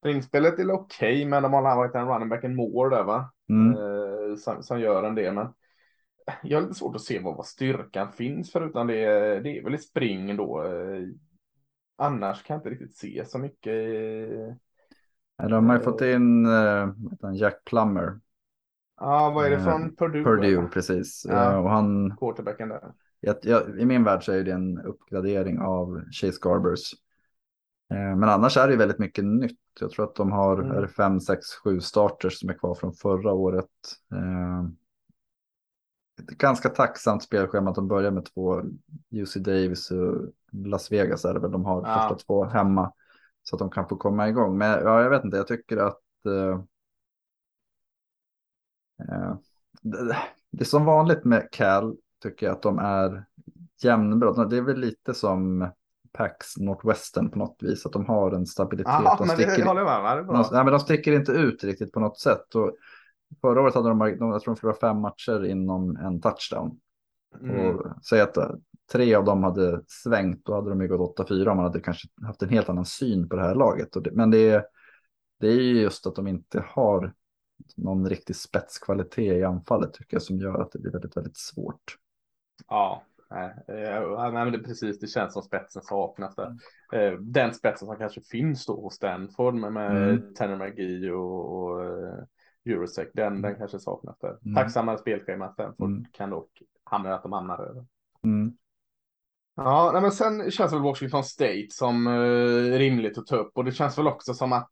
Springspelet 0.00 0.58
är 0.58 0.72
okej, 0.72 1.16
okay, 1.16 1.26
men 1.26 1.42
de 1.42 1.52
har 1.52 1.62
varit 1.62 1.94
en 1.94 2.08
running 2.08 2.28
back 2.28 2.44
and 2.44 2.56
more 2.56 2.96
där 2.96 3.04
va? 3.04 3.32
Mm. 3.48 3.72
Eh, 3.72 4.36
som, 4.36 4.62
som, 4.62 4.80
gör 4.80 5.02
en 5.02 5.14
del, 5.14 5.34
men 5.34 5.48
jag 6.42 6.58
har 6.58 6.62
lite 6.62 6.74
svårt 6.74 6.96
att 6.96 7.02
se 7.02 7.18
vad, 7.18 7.36
vad 7.36 7.46
styrkan 7.46 8.12
finns 8.12 8.52
förutom 8.52 8.86
det, 8.86 9.04
det 9.40 9.58
är 9.58 9.64
väl 9.64 9.74
i 9.74 9.78
spring 9.78 10.36
då. 10.36 10.64
Eh, 10.64 11.02
annars 11.98 12.42
kan 12.42 12.54
jag 12.54 12.58
inte 12.58 12.70
riktigt 12.70 12.96
se 12.96 13.24
så 13.26 13.38
mycket. 13.38 13.74
De 15.48 15.68
har 15.68 15.76
ju 15.76 15.82
fått 15.82 16.02
eh, 16.02 16.14
in 16.14 16.46
uh, 16.46 16.94
Jack 17.34 17.64
Plummer. 17.64 18.20
Ja, 19.00 19.30
vad 19.30 19.46
är 19.46 19.50
det 19.50 19.60
från 19.60 19.82
uh, 19.82 19.90
Purdue? 19.90 20.24
Purdue, 20.24 20.68
precis. 20.68 21.26
Ja, 21.28 21.58
och 21.58 21.70
han, 21.70 22.16
quarterbacken 22.16 22.68
där. 22.68 22.92
Jag, 23.20 23.36
jag, 23.42 23.80
I 23.80 23.84
min 23.84 24.04
värld 24.04 24.24
så 24.24 24.32
är 24.32 24.44
det 24.44 24.52
en 24.52 24.80
uppgradering 24.80 25.58
av 25.58 26.02
Chase 26.12 26.38
Garbers. 26.42 26.94
Eh, 27.90 28.16
men 28.16 28.24
annars 28.24 28.56
är 28.56 28.68
det 28.68 28.76
väldigt 28.76 28.98
mycket 28.98 29.24
nytt. 29.24 29.58
Jag 29.80 29.90
tror 29.90 30.04
att 30.04 30.14
de 30.14 30.32
har 30.32 30.58
mm. 30.58 30.88
fem, 30.88 31.20
sex, 31.20 31.46
sju 31.64 31.80
starters 31.80 32.40
som 32.40 32.48
är 32.48 32.54
kvar 32.54 32.74
från 32.74 32.92
förra 32.92 33.32
året. 33.32 33.66
Eh, 34.12 34.64
ett 36.22 36.38
ganska 36.38 36.68
tacksamt 36.68 37.22
spelschema 37.22 37.70
att 37.70 37.76
de 37.76 37.88
börjar 37.88 38.10
med 38.10 38.24
två 38.24 38.62
UC 39.10 39.34
Davis 39.34 39.90
och 39.90 40.32
Las 40.52 40.92
Vegas 40.92 41.24
är 41.24 41.34
det 41.34 41.40
väl 41.40 41.50
de 41.50 41.64
har 41.64 41.86
ja. 41.86 42.08
första 42.08 42.26
två 42.26 42.44
hemma. 42.44 42.92
Så 43.42 43.56
att 43.56 43.60
de 43.60 43.70
kan 43.70 43.88
få 43.88 43.96
komma 43.96 44.28
igång. 44.28 44.58
Men 44.58 44.70
ja, 44.70 45.02
jag 45.02 45.10
vet 45.10 45.24
inte, 45.24 45.36
jag 45.36 45.46
tycker 45.46 45.76
att 45.76 46.26
eh, 46.26 46.60
eh, 49.08 49.36
det, 49.82 50.16
det 50.50 50.62
är 50.62 50.64
som 50.64 50.84
vanligt 50.84 51.24
med 51.24 51.48
Cal 51.50 51.96
tycker 52.22 52.46
jag 52.46 52.52
att 52.52 52.62
de 52.62 52.78
är 52.78 53.24
jämnbra. 53.82 54.44
Det 54.44 54.56
är 54.56 54.62
väl 54.62 54.80
lite 54.80 55.14
som 55.14 55.70
Pax 56.12 56.56
Northwestern 56.56 57.30
på 57.30 57.38
något 57.38 57.56
vis, 57.60 57.86
att 57.86 57.92
de 57.92 58.06
har 58.06 58.32
en 58.32 58.46
stabilitet. 58.46 58.92
Ja, 59.04 59.16
de, 59.18 59.28
sticker, 59.28 59.56
det 59.56 59.64
håller 59.64 59.84
med, 59.84 60.26
de, 60.26 60.48
nej, 60.52 60.64
men 60.64 60.72
de 60.72 60.80
sticker 60.80 61.12
inte 61.12 61.32
ut 61.32 61.64
riktigt 61.64 61.92
på 61.92 62.00
något 62.00 62.18
sätt. 62.18 62.54
Och 62.54 62.76
förra 63.40 63.60
året 63.60 63.74
hade 63.74 63.88
de, 63.88 64.00
jag 64.00 64.18
tror 64.18 64.44
de 64.44 64.56
förlorade 64.56 64.80
fem 64.80 65.00
matcher 65.00 65.44
inom 65.44 65.96
en 65.96 66.20
touchdown. 66.20 66.80
Mm. 67.40 67.76
Och 67.76 67.86
säg 68.04 68.20
att 68.20 68.36
eh, 68.36 68.50
tre 68.92 69.14
av 69.14 69.24
dem 69.24 69.44
hade 69.44 69.82
svängt, 69.86 70.44
då 70.44 70.54
hade 70.54 70.70
de 70.70 70.80
ju 70.80 70.88
gått 70.88 71.18
8-4 71.18 71.48
om 71.48 71.56
man 71.56 71.66
hade 71.66 71.80
kanske 71.80 72.08
haft 72.26 72.42
en 72.42 72.48
helt 72.48 72.68
annan 72.68 72.86
syn 72.86 73.28
på 73.28 73.36
det 73.36 73.42
här 73.42 73.54
laget. 73.54 73.88
Det, 73.92 74.10
men 74.12 74.30
det 74.30 74.50
är, 74.50 74.64
det 75.40 75.48
är 75.48 75.60
just 75.60 76.06
att 76.06 76.14
de 76.14 76.26
inte 76.26 76.64
har 76.68 77.12
någon 77.76 78.08
riktig 78.08 78.36
spetskvalitet 78.36 79.36
i 79.36 79.44
anfallet 79.44 79.92
tycker 79.92 80.14
jag 80.14 80.22
som 80.22 80.38
gör 80.38 80.60
att 80.60 80.72
det 80.72 80.78
blir 80.78 80.92
väldigt, 80.92 81.16
väldigt 81.16 81.36
svårt. 81.36 81.96
Ja, 82.68 83.02
nej, 83.30 83.54
nej, 83.68 84.30
men 84.32 84.52
det 84.52 84.58
precis. 84.58 84.98
Det 84.98 85.06
känns 85.06 85.32
som 85.32 85.42
spetsen 85.42 85.82
saknas 85.82 86.34
där. 86.34 86.56
Eh, 86.92 87.12
den 87.12 87.54
spetsen 87.54 87.88
som 87.88 87.96
kanske 87.96 88.20
finns 88.20 88.66
då 88.66 88.80
hos 88.80 88.94
Stanford 88.94 89.54
med, 89.54 89.72
med 89.72 90.10
mm. 90.10 90.34
Tanner 90.34 90.56
McGee 90.56 91.10
och, 91.10 91.56
och 91.56 91.84
uh, 91.84 92.24
Eurosec, 92.64 93.08
den, 93.14 93.42
den 93.42 93.54
kanske 93.54 93.78
saknas 93.78 94.18
där. 94.18 94.38
Mm. 94.44 94.54
Tacksammare 94.54 94.98
spelschema 94.98 95.52
Stanford 95.52 95.90
mm. 95.90 96.04
kan 96.12 96.30
dock 96.30 96.62
hamna 96.84 97.14
att 97.14 97.22
de 97.22 97.32
hamnar 97.32 97.58
över. 97.58 97.86
Mm. 98.24 98.56
Ja, 99.62 99.90
nej, 99.92 100.02
men 100.02 100.12
sen 100.12 100.50
känns 100.50 100.72
väl 100.72 100.82
Washington 100.82 101.24
State 101.24 101.66
som 101.70 102.06
eh, 102.06 102.78
rimligt 102.78 103.18
att 103.18 103.26
ta 103.26 103.36
upp 103.36 103.52
och 103.54 103.64
det 103.64 103.72
känns 103.72 103.98
väl 103.98 104.06
också 104.06 104.34
som 104.34 104.52
att 104.52 104.70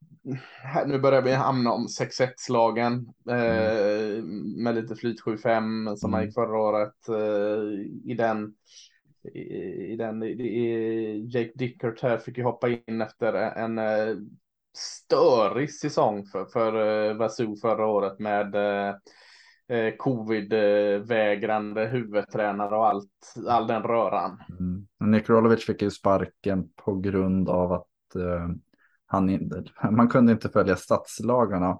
här, 0.63 0.87
nu 0.87 0.99
börjar 0.99 1.23
vi 1.23 1.33
hamna 1.33 1.73
om 1.73 1.87
6-1-slagen 1.87 3.07
eh, 3.31 4.19
mm. 4.19 4.63
med 4.63 4.75
lite 4.75 4.97
flyt 4.97 5.23
7-5 5.23 5.97
som 5.97 6.11
man 6.11 6.21
mm. 6.21 6.27
gick 6.27 6.35
förra 6.35 6.59
året 6.59 7.09
eh, 7.09 8.11
i 8.11 8.15
den. 8.15 8.55
I, 9.35 9.41
i 9.93 9.97
den 9.97 10.23
i, 10.23 11.29
Jake 11.31 11.53
Dickert 11.55 12.03
här 12.03 12.19
fick 12.19 12.39
ju 12.39 12.45
hoppa 12.45 12.69
in 12.69 13.01
efter 13.03 13.33
en, 13.33 13.79
en 13.79 13.79
eh, 13.79 14.17
störig 14.77 15.75
säsong 15.75 16.27
för, 16.27 16.45
för 16.45 17.09
eh, 17.09 17.15
Vasu 17.17 17.57
förra 17.57 17.87
året 17.87 18.19
med 18.19 18.55
eh, 19.69 19.97
covid-vägrande 19.99 21.87
huvudtränare 21.87 22.77
och 22.77 22.87
allt, 22.87 23.35
all 23.49 23.67
den 23.67 23.83
röran. 23.83 24.43
Mm. 24.59 24.78
Nick 25.01 25.29
Rolovic 25.29 25.65
fick 25.65 25.83
ju 25.83 25.91
sparken 25.91 26.69
på 26.77 26.95
grund 26.95 27.49
av 27.49 27.73
att 27.73 28.15
eh, 28.17 28.49
han, 29.07 29.51
man 29.91 30.09
kunde 30.09 30.33
inte 30.33 30.49
följa 30.49 30.77
statslagarna 30.77 31.79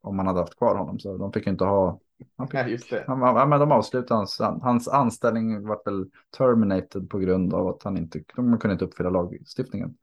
om 0.00 0.16
man 0.16 0.26
hade 0.26 0.40
haft 0.40 0.58
kvar 0.58 0.76
honom. 0.76 0.98
Så 0.98 1.16
de 1.16 1.32
fick 1.32 1.46
inte 1.46 1.64
ha... 1.64 2.00
Han 2.36 2.48
fick, 2.48 2.60
ja, 2.60 2.66
just 2.66 2.90
det. 2.90 3.04
Han, 3.06 3.48
men 3.48 3.60
de 3.60 3.72
avslutade 3.72 4.14
hans, 4.14 4.38
hans 4.40 4.88
anställning 4.88 5.66
var 5.66 5.82
väl 5.84 6.10
terminated 6.38 7.10
på 7.10 7.18
grund 7.18 7.54
av 7.54 7.68
att 7.68 7.82
han 7.82 7.96
inte 7.96 8.22
de 8.36 8.58
kunde 8.58 8.72
inte 8.72 8.84
uppfylla 8.84 9.10
lagstiftningen. 9.10 9.94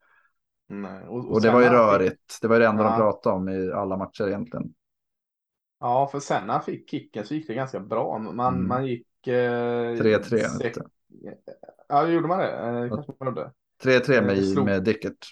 Nej, 0.67 1.07
och, 1.07 1.17
och, 1.17 1.31
och 1.31 1.41
det 1.41 1.51
var 1.51 1.61
ju 1.61 1.69
rörigt. 1.69 2.37
Det 2.41 2.47
var 2.47 2.59
det 2.59 2.67
enda 2.67 2.83
ja. 2.83 2.89
de 2.89 2.97
pratade 2.97 3.35
om 3.35 3.49
i 3.49 3.71
alla 3.71 3.97
matcher 3.97 4.27
egentligen. 4.27 4.73
Ja, 5.79 6.07
för 6.11 6.19
sen 6.19 6.47
när 6.47 6.53
han 6.53 6.63
fick 6.63 6.89
kicken 6.89 7.25
så 7.25 7.33
gick 7.33 7.47
det 7.47 7.53
ganska 7.53 7.79
bra. 7.79 8.17
Man, 8.17 8.53
mm. 8.53 8.67
man 8.67 8.85
gick... 8.85 9.07
3-3. 9.27 10.65
Eh, 10.65 10.83
ja, 11.87 12.07
gjorde 12.07 12.27
man 12.27 12.39
det? 12.39 12.51
Eh, 12.51 12.89
kanske 12.89 13.13
man 13.19 13.27
gjorde. 13.27 13.51
3-3 13.83 14.21
med, 14.21 14.45
slog... 14.45 14.65
med 14.65 14.83
Dickert. 14.83 15.27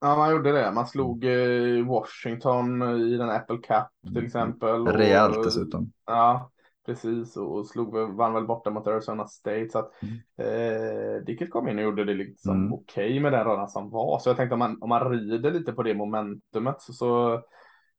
Ja, 0.00 0.16
man 0.16 0.30
gjorde 0.30 0.52
det. 0.52 0.72
Man 0.72 0.86
slog 0.86 1.24
eh, 1.24 1.86
Washington 1.86 2.82
i 2.82 3.16
den 3.16 3.30
Apple 3.30 3.56
Cup 3.56 3.86
till 4.02 4.16
mm. 4.16 4.26
exempel. 4.26 4.86
Rejält 4.86 5.44
dessutom. 5.44 5.92
Ja, 6.06 6.50
precis. 6.86 7.36
Och 7.36 7.66
slog, 7.66 8.16
vann 8.16 8.34
väl 8.34 8.46
borta 8.46 8.70
mot 8.70 8.86
Arizona 8.86 9.26
State. 9.26 9.68
Så 9.72 9.78
att 9.78 9.92
mm. 10.02 10.16
eh, 10.36 11.22
Dickert 11.24 11.50
kom 11.50 11.68
in 11.68 11.78
och 11.78 11.84
gjorde 11.84 12.04
det 12.04 12.14
liksom 12.14 12.56
mm. 12.56 12.72
okej 12.72 13.06
okay 13.06 13.20
med 13.20 13.32
den 13.32 13.44
röran 13.44 13.68
som 13.68 13.90
var. 13.90 14.18
Så 14.18 14.28
jag 14.28 14.36
tänkte 14.36 14.54
om 14.54 14.58
man, 14.58 14.82
om 14.82 14.88
man 14.88 15.10
rider 15.10 15.50
lite 15.50 15.72
på 15.72 15.82
det 15.82 15.94
momentumet 15.94 16.80
så, 16.80 16.92
så 16.92 17.42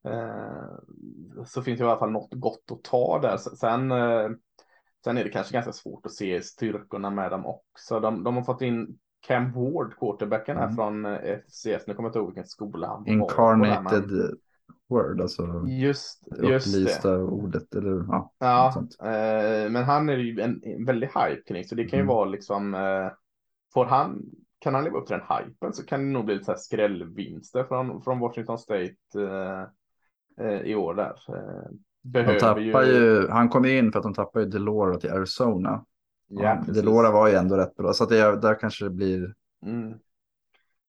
Eh, 0.08 1.44
så 1.46 1.62
finns 1.62 1.80
det 1.80 1.86
i 1.86 1.88
alla 1.88 2.00
fall 2.00 2.12
något 2.12 2.34
gott 2.34 2.72
att 2.72 2.84
ta 2.84 3.20
där. 3.22 3.38
Sen, 3.38 3.92
eh, 3.92 4.30
sen 5.08 5.18
är 5.18 5.24
det 5.24 5.30
kanske 5.30 5.54
ganska 5.54 5.72
svårt 5.72 6.06
att 6.06 6.12
se 6.12 6.42
styrkorna 6.42 7.10
med 7.10 7.32
dem 7.32 7.46
också. 7.46 8.00
De, 8.00 8.24
de 8.24 8.36
har 8.36 8.44
fått 8.44 8.62
in 8.62 8.98
Cam 9.28 9.52
Ward, 9.52 9.98
quarterbacken 10.00 10.58
här 10.58 10.64
mm. 10.64 10.76
från 10.76 11.06
eh, 11.06 11.38
FCS. 11.40 11.88
Nu 11.88 11.94
kommer 11.94 12.08
jag 12.08 12.10
inte 12.10 12.20
ihåg 12.20 12.28
vilken 12.28 12.48
skola 12.48 12.88
han 12.88 13.04
var 13.04 13.12
Incarnated 13.12 14.38
word, 14.90 15.22
alltså. 15.22 15.66
Just, 15.68 16.28
just 16.44 17.04
det. 17.04 17.18
ordet. 17.18 17.76
Eller, 17.76 18.06
ja, 18.08 18.32
ja 18.40 18.84
eh, 19.02 19.70
men 19.72 19.84
han 19.84 20.10
är 20.10 20.18
ju 20.18 20.42
en, 20.42 20.62
en 20.64 20.86
väldigt 20.86 21.10
hype 21.10 21.42
kring, 21.48 21.64
så 21.64 21.76
det 21.76 21.86
kan 21.86 22.00
ju 22.00 22.04
mm. 22.04 22.16
vara 22.16 22.26
liksom, 22.26 22.74
eh, 22.74 23.12
får 23.74 23.86
han, 23.86 24.22
kan 24.60 24.76
han 24.76 24.84
leva 24.84 24.98
upp 24.98 25.08
till 25.08 25.18
den 25.18 25.38
hypen 25.38 25.74
så 25.74 25.86
kan 25.86 26.00
det 26.00 26.06
nog 26.06 26.26
bli 26.26 26.34
lite 26.34 26.46
så 26.46 26.52
här 26.52 26.60
skrällvinster 26.60 27.64
från, 27.64 28.02
från 28.02 28.20
Washington 28.20 28.60
State. 28.60 28.96
Eh, 29.16 29.68
Eh, 30.42 30.62
i 30.62 30.76
år 30.76 30.94
där. 30.94 31.16
De 32.12 32.40
tappar 32.40 32.84
ju... 32.84 32.94
ju... 32.94 33.28
han 33.28 33.50
kom 33.50 33.66
in 33.66 33.92
för 33.92 34.00
att 34.00 34.04
de 34.04 34.14
tappade 34.14 34.46
ju 34.46 34.52
Delora 34.52 34.98
till 34.98 35.12
Arizona. 35.12 35.86
Ja, 36.28 36.64
Delora 36.68 37.12
var 37.12 37.28
ju 37.28 37.34
ändå 37.34 37.58
rätt 37.58 37.76
bra, 37.76 37.94
så 37.94 38.04
att 38.04 38.10
det, 38.10 38.42
där 38.42 38.60
kanske 38.60 38.86
det 38.86 38.90
blir. 38.90 39.34
Mm. 39.66 39.94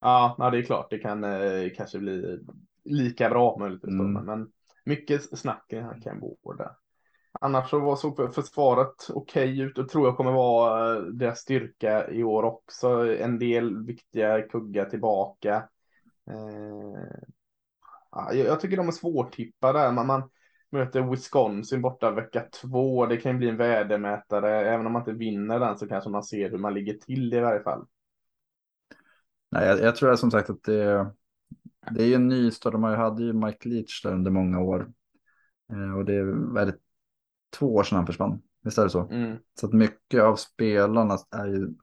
Ja, 0.01 0.37
ja, 0.39 0.51
det 0.51 0.59
är 0.59 0.63
klart, 0.63 0.91
det 0.91 0.99
kan 0.99 1.25
eh, 1.25 1.71
kanske 1.77 1.99
bli 1.99 2.39
lika 2.85 3.29
bra 3.29 3.57
möjligtvis. 3.59 3.91
Mm. 3.91 4.13
Men 4.13 4.49
mycket 4.85 5.39
snack 5.39 5.65
här 5.71 6.01
kan 6.03 6.21
gå 6.21 6.53
där. 6.53 6.71
Annars 7.41 7.71
så 7.71 7.79
var 7.79 7.97
såg 7.97 8.35
försvaret 8.35 9.11
okej 9.11 9.53
okay 9.53 9.63
ut 9.63 9.79
och 9.79 9.89
tror 9.89 10.07
jag 10.07 10.17
kommer 10.17 10.33
vara 10.33 10.97
eh, 10.97 11.03
deras 11.03 11.39
styrka 11.39 12.11
i 12.11 12.25
år 12.25 12.43
också. 12.43 13.17
En 13.17 13.39
del 13.39 13.85
viktiga 13.87 14.43
kuggar 14.43 14.85
tillbaka. 14.85 15.55
Eh, 16.31 17.19
ja, 18.11 18.33
jag 18.33 18.61
tycker 18.61 18.77
de 18.77 18.89
är 18.89 18.93
svårtippade. 18.93 19.93
Man, 19.93 20.07
man 20.07 20.31
möter 20.71 21.11
Wisconsin 21.11 21.83
borta 21.83 22.11
vecka 22.11 22.45
två. 22.63 23.07
Det 23.07 23.17
kan 23.17 23.39
bli 23.39 23.49
en 23.49 23.57
vädermätare. 23.57 24.69
Även 24.69 24.87
om 24.87 24.93
man 24.93 25.03
inte 25.03 25.13
vinner 25.13 25.61
den 25.61 25.79
så 25.79 25.89
kanske 25.89 26.11
man 26.11 26.25
ser 26.25 26.51
hur 26.51 26.59
man 26.59 26.75
ligger 26.75 26.95
till 26.95 27.35
i 27.35 27.41
varje 27.41 27.63
fall. 27.63 27.87
Nej, 29.51 29.69
jag, 29.69 29.81
jag 29.81 29.97
tror 29.97 30.17
som 30.17 30.31
sagt 30.31 30.51
att 30.51 30.63
det, 30.63 31.13
det 31.91 32.03
är 32.03 32.07
ju 32.07 32.15
en 32.15 32.29
ny 32.29 32.51
stad. 32.51 32.73
De 32.73 32.83
hade 32.83 33.23
ju 33.23 33.33
Mike 33.33 33.69
Leach 33.69 34.03
där 34.03 34.15
under 34.15 34.31
många 34.31 34.61
år. 34.61 34.93
Eh, 35.73 35.99
och 35.99 36.05
det 36.05 36.15
är 36.15 36.55
väldigt 36.55 36.81
två 37.59 37.75
år 37.75 37.83
sedan 37.83 37.97
han 37.97 38.07
försvann. 38.07 38.43
Visst 38.63 38.79
är 38.79 38.85
det 38.85 38.91
så? 38.91 39.09
Mm. 39.09 39.37
Så 39.61 39.67
att 39.67 39.73
mycket 39.73 40.23
av 40.23 40.37
spelarna 40.37 41.19
är 41.31 41.47
ju 41.47 41.75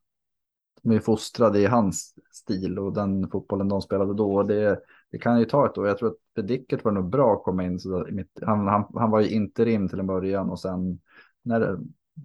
de 0.86 0.96
är 0.96 1.00
fostrade 1.00 1.60
i 1.60 1.66
hans 1.66 2.16
stil 2.32 2.80
och 2.80 2.94
den 2.94 3.30
fotbollen 3.30 3.70
de 3.70 3.82
spelade 3.82 4.14
då. 4.14 4.44
Det, 4.44 4.80
det 5.12 5.18
kan 5.18 5.40
ju 5.40 5.46
ta 5.46 5.66
ett 5.66 5.78
år. 5.78 5.88
Jag 5.88 5.98
tror 5.98 6.10
att 6.10 6.18
för 6.36 6.42
Dickert 6.42 6.84
var 6.84 6.92
det 6.92 7.00
nog 7.00 7.10
bra 7.10 7.34
att 7.34 7.44
komma 7.44 7.64
in. 7.64 7.80
Så 7.80 8.08
mitt, 8.12 8.40
han, 8.42 8.68
han, 8.68 8.86
han 8.94 9.12
var 9.12 9.20
ju 9.20 9.30
interim 9.30 9.90
till 9.90 10.00
en 10.00 10.08
början 10.08 10.50
och 10.50 10.60
sen 10.60 11.00
när, 11.42 11.78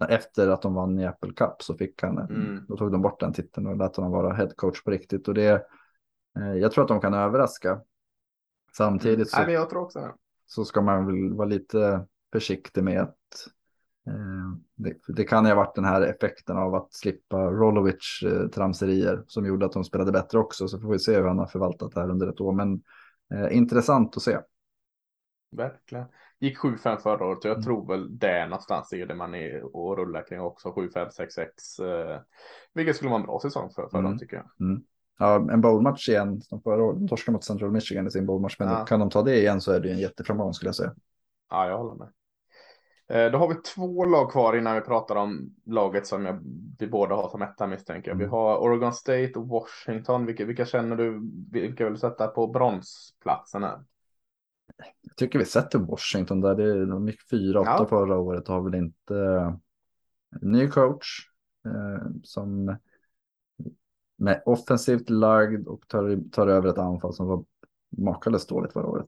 efter 0.09 0.47
att 0.47 0.61
de 0.61 0.73
vann 0.73 0.99
i 0.99 1.05
Apple 1.05 1.33
Cup 1.33 1.61
så 1.61 1.77
fick 1.77 2.01
han, 2.01 2.17
mm. 2.17 2.65
då 2.67 2.77
tog 2.77 2.91
de 2.91 3.01
bort 3.01 3.19
den 3.19 3.33
titeln 3.33 3.67
och 3.67 3.77
lät 3.77 3.95
honom 3.95 4.11
vara 4.11 4.33
headcoach 4.33 4.83
på 4.83 4.91
riktigt. 4.91 5.27
Och 5.27 5.33
det, 5.33 5.65
eh, 6.37 6.53
jag 6.53 6.71
tror 6.71 6.83
att 6.83 6.87
de 6.87 7.01
kan 7.01 7.13
överraska. 7.13 7.81
Samtidigt 8.77 9.29
så, 9.29 9.41
Nej, 9.41 9.53
jag 9.53 9.69
tror 9.69 9.81
också 9.81 9.99
det. 9.99 10.13
så 10.45 10.65
ska 10.65 10.81
man 10.81 11.05
väl 11.05 11.33
vara 11.33 11.47
lite 11.47 12.05
försiktig 12.33 12.83
med 12.83 13.01
att 13.01 13.17
Eh, 14.07 14.40
det, 14.75 14.93
det, 15.07 15.23
kan 15.23 15.43
ju 15.45 15.49
ha 15.51 15.55
varit 15.55 15.75
den 15.75 15.85
här 15.85 16.01
effekten 16.01 16.57
av 16.57 16.75
att 16.75 16.93
slippa 16.93 17.37
Rolovic 17.51 18.19
eh, 18.25 18.47
tramserier 18.47 19.23
som 19.27 19.45
gjorde 19.45 19.65
att 19.65 19.71
de 19.71 19.83
spelade 19.83 20.11
bättre 20.11 20.39
också. 20.39 20.67
Så 20.67 20.79
får 20.79 20.91
vi 20.91 20.99
se 20.99 21.15
hur 21.15 21.27
han 21.27 21.39
har 21.39 21.47
förvaltat 21.47 21.91
det 21.91 22.01
här 22.01 22.09
under 22.09 22.27
ett 22.27 22.41
år. 22.41 22.53
Men 22.53 22.81
Eh, 23.33 23.57
intressant 23.57 24.17
att 24.17 24.23
se. 24.23 24.37
Verkligen. 25.51 26.05
Gick 26.39 26.57
7-5 26.57 26.97
förra 26.97 27.25
året 27.25 27.37
och 27.37 27.45
jag 27.45 27.51
Mm. 27.55 27.63
tror 27.63 27.87
väl 27.87 28.17
där 28.17 28.47
någonstans 28.47 28.93
är 28.93 29.05
det 29.05 29.15
man 29.15 29.35
är 29.35 29.75
och 29.75 29.97
rullar 29.97 30.25
kring 30.27 30.41
också. 30.41 30.71
7-5, 30.71 31.09
6-6. 31.09 31.79
Eh, 31.79 32.19
vilket 32.73 32.95
skulle 32.95 33.09
vara 33.09 33.19
en 33.19 33.25
bra 33.25 33.39
säsong 33.41 33.69
för, 33.75 33.87
för 33.87 33.97
Mm. 33.99 34.11
dem 34.11 34.19
tycker 34.19 34.35
jag. 34.37 34.45
Ja, 35.19 35.35
en 35.51 35.61
bowlmatch 35.61 36.09
igen 36.09 36.41
som 36.41 36.61
förra 36.61 36.83
året. 36.83 36.99
De 36.99 37.07
torskade 37.07 37.33
mot 37.33 37.43
Central 37.43 37.71
Michigan 37.71 38.07
i 38.07 38.11
sin 38.11 38.25
bowlmatch. 38.25 38.55
Men 38.59 38.67
Ja. 38.69 38.85
kan 38.85 38.99
de 38.99 39.09
ta 39.09 39.21
det 39.23 39.37
igen 39.37 39.61
så 39.61 39.71
är 39.71 39.79
det 39.79 39.91
en 39.91 39.99
jätteframgång 39.99 40.53
skulle 40.53 40.67
jag 40.67 40.75
säga. 40.75 40.93
Ja, 41.49 41.67
jag 41.67 41.77
håller 41.77 41.95
med. 41.95 42.07
Eh, 43.11 43.31
Då 43.31 43.37
har 43.37 43.47
vi 43.47 43.55
två 43.55 44.05
lag 44.05 44.31
kvar 44.31 44.57
innan 44.57 44.75
vi 44.75 44.81
pratar 44.81 45.15
om 45.15 45.55
laget 45.65 46.07
som 46.07 46.25
jag, 46.25 46.39
vi 46.79 46.87
båda 46.87 47.15
har 47.15 47.29
som 47.29 47.41
etta 47.41 47.67
misstänker 47.67 48.11
jag. 48.11 48.15
Vi 48.17 48.23
Mm. 48.23 48.31
har 48.33 48.57
Oregon 48.57 48.93
State 48.93 49.31
och 49.35 49.47
Washington. 49.47 50.25
Vilka, 50.25 50.45
vilka 50.45 50.65
känner 50.65 50.95
du, 50.95 51.21
vilka 51.51 51.83
vill 51.83 51.93
du 51.93 51.99
sätta 51.99 52.27
på 52.27 52.47
bronsplatsen 52.47 53.63
här? 53.63 53.79
Jag 55.01 55.15
tycker 55.15 55.39
vi 55.39 55.45
sätter 55.45 55.79
Washington 55.79 56.41
där. 56.41 56.55
Det, 56.55 56.85
de 56.85 57.07
gick 57.07 57.29
4-8 57.31 57.65
Ja. 57.79 57.85
förra 57.85 58.17
året 58.19 58.49
och 58.49 58.55
har 58.55 58.61
väl 58.61 58.75
inte 58.75 59.15
eh, 59.15 59.53
ny 60.41 60.67
coach 60.67 61.27
eh, 61.65 62.07
som 62.23 62.77
med 64.17 64.43
offensivt 64.45 65.09
lagd 65.09 65.67
och 65.67 65.87
tar, 65.87 66.29
tar 66.31 66.47
över 66.47 66.69
ett 66.69 66.77
anfall 66.77 67.13
som 67.13 67.27
var 67.27 67.43
makalöst 67.97 68.49
dåligt 68.49 68.73
förra 68.73 68.87
året. 68.87 69.07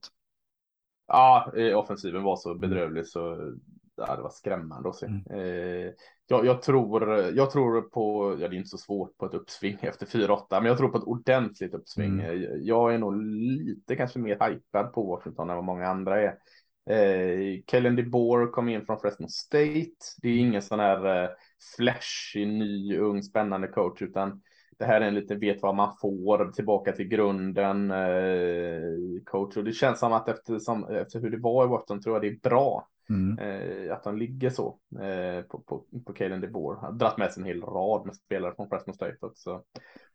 Ja, 1.08 1.52
offensiven 1.76 2.24
var 2.24 2.36
så 2.36 2.56
bedrövlig 2.56 3.08
så 3.08 3.54
ja, 3.96 4.16
det 4.16 4.22
var 4.22 4.30
skrämmande 4.30 4.90
att 4.90 4.96
se. 4.96 5.06
Mm. 5.06 5.24
Eh, 5.30 5.92
jag, 6.28 6.46
jag, 6.46 6.62
tror, 6.62 7.14
jag 7.36 7.52
tror 7.52 7.82
på, 7.82 8.36
ja 8.40 8.48
det 8.48 8.56
är 8.56 8.58
inte 8.58 8.70
så 8.70 8.78
svårt 8.78 9.18
på 9.18 9.26
ett 9.26 9.34
uppsving 9.34 9.78
efter 9.82 10.06
4-8, 10.06 10.46
men 10.50 10.66
jag 10.66 10.78
tror 10.78 10.90
på 10.90 10.98
ett 10.98 11.04
ordentligt 11.04 11.74
uppsving. 11.74 12.20
Mm. 12.20 12.26
Eh, 12.26 12.50
Jag 12.62 12.94
är 12.94 12.98
nog 12.98 13.22
lite 13.22 13.96
kanske 13.96 14.20
mer 14.20 14.50
hypad 14.50 14.94
på 14.94 15.04
Washington 15.04 15.50
än 15.50 15.56
vad 15.56 15.66
många 15.66 15.88
andra 15.88 16.22
är. 16.22 16.38
Eh, 16.90 17.62
Kellen 17.68 17.96
DeBoer 17.96 18.48
kom 18.48 18.70
in 18.70 18.86
från 18.86 19.00
Fresno 19.00 19.28
State. 19.28 19.96
Det 20.22 20.28
är 20.30 20.38
ingen 20.38 20.62
sån 20.62 20.80
här 20.80 21.24
eh, 21.24 21.30
flashig, 21.78 22.48
ny, 22.48 22.98
ung, 22.98 23.24
spännande 23.24 23.68
coach, 23.68 24.02
utan 24.02 24.42
det 24.80 24.86
här 24.86 25.02
är 25.02 25.08
en 25.08 25.16
liten 25.16 25.40
vet 25.40 25.62
vad 25.62 25.76
man 25.76 25.98
får 26.02 26.52
tillbaka 26.52 26.92
till 26.92 27.08
grunden 27.08 27.92
eh, 27.92 29.24
coach. 29.26 29.58
Och 29.58 29.64
det 29.64 29.72
känns 29.72 30.00
som 30.00 30.14
att 30.14 30.30
efter, 30.30 30.60
som, 30.60 30.84
efter 30.84 31.20
hur 31.20 31.30
det 31.30 31.38
var 31.38 31.66
i 31.66 31.68
Washington 31.68 32.02
tror 32.02 32.16
jag 32.16 32.22
det 32.22 32.28
är 32.28 32.50
bra 32.50 32.88
Mm. 33.10 33.40
eh, 33.40 33.94
att 33.94 34.04
de 34.04 34.18
ligger 34.18 34.50
så 34.50 34.78
eh, 35.02 35.42
på, 35.44 35.60
på, 35.60 35.84
på 36.06 36.14
Kalen 36.14 36.42
DeBoer. 36.42 36.76
Han 36.76 36.92
har 36.92 37.00
dragit 37.00 37.18
med 37.18 37.32
sig 37.32 37.42
en 37.42 37.48
hel 37.48 37.62
rad 37.62 38.06
med 38.06 38.16
spelare 38.16 38.54
från 38.56 38.70
Fresno 38.70 38.94
State 38.94 39.18
också 39.20 39.62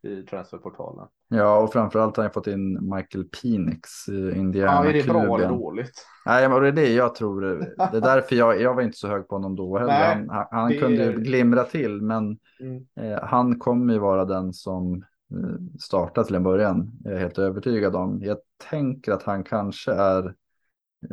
i 0.02 0.22
transferportalen. 0.22 1.06
Ja, 1.28 1.58
och 1.62 1.72
framförallt 1.72 2.16
har 2.16 2.24
jag 2.24 2.32
fått 2.34 2.46
in 2.46 2.90
Michael 2.94 3.24
Penix 3.42 4.08
i 4.08 4.12
Ja, 4.28 4.34
Indiana. 4.36 4.88
är 4.88 4.92
det 4.92 5.06
bra 5.06 5.20
eller 5.22 5.36
klubben. 5.36 5.58
dåligt? 5.58 6.06
Nej, 6.26 6.48
men 6.48 6.62
det 6.62 6.68
är 6.68 6.72
det 6.72 6.92
jag 6.92 7.14
tror. 7.14 7.40
Det 7.40 7.96
är 7.96 8.00
därför 8.00 8.36
jag, 8.36 8.60
jag 8.60 8.74
var 8.74 8.82
inte 8.82 8.98
så 8.98 9.08
hög 9.08 9.28
på 9.28 9.34
honom 9.34 9.56
då 9.56 9.78
heller. 9.78 9.92
Nej, 9.92 10.14
han 10.16 10.28
han, 10.28 10.46
han 10.50 10.68
det 10.70 10.78
kunde 10.78 11.04
ju 11.04 11.12
glimra 11.20 11.64
till, 11.64 12.02
men 12.02 12.38
Mm. 12.60 12.86
eh, 13.00 13.18
han 13.22 13.58
kommer 13.58 13.92
ju 13.92 13.98
vara 13.98 14.24
den 14.24 14.52
som 14.52 14.94
eh, 15.34 15.78
startar 15.80 16.24
till 16.24 16.34
en 16.34 16.42
början. 16.42 16.90
Jag 17.04 17.12
är 17.14 17.18
helt 17.18 17.38
övertygad 17.38 17.96
om. 17.96 18.18
Jag 18.22 18.38
tänker 18.70 19.12
att 19.12 19.22
han 19.22 19.44
kanske 19.44 19.92
är, 19.92 20.34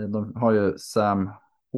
de 0.07 0.35
har 0.35 0.51
ju 0.51 0.77
Sam 0.77 1.29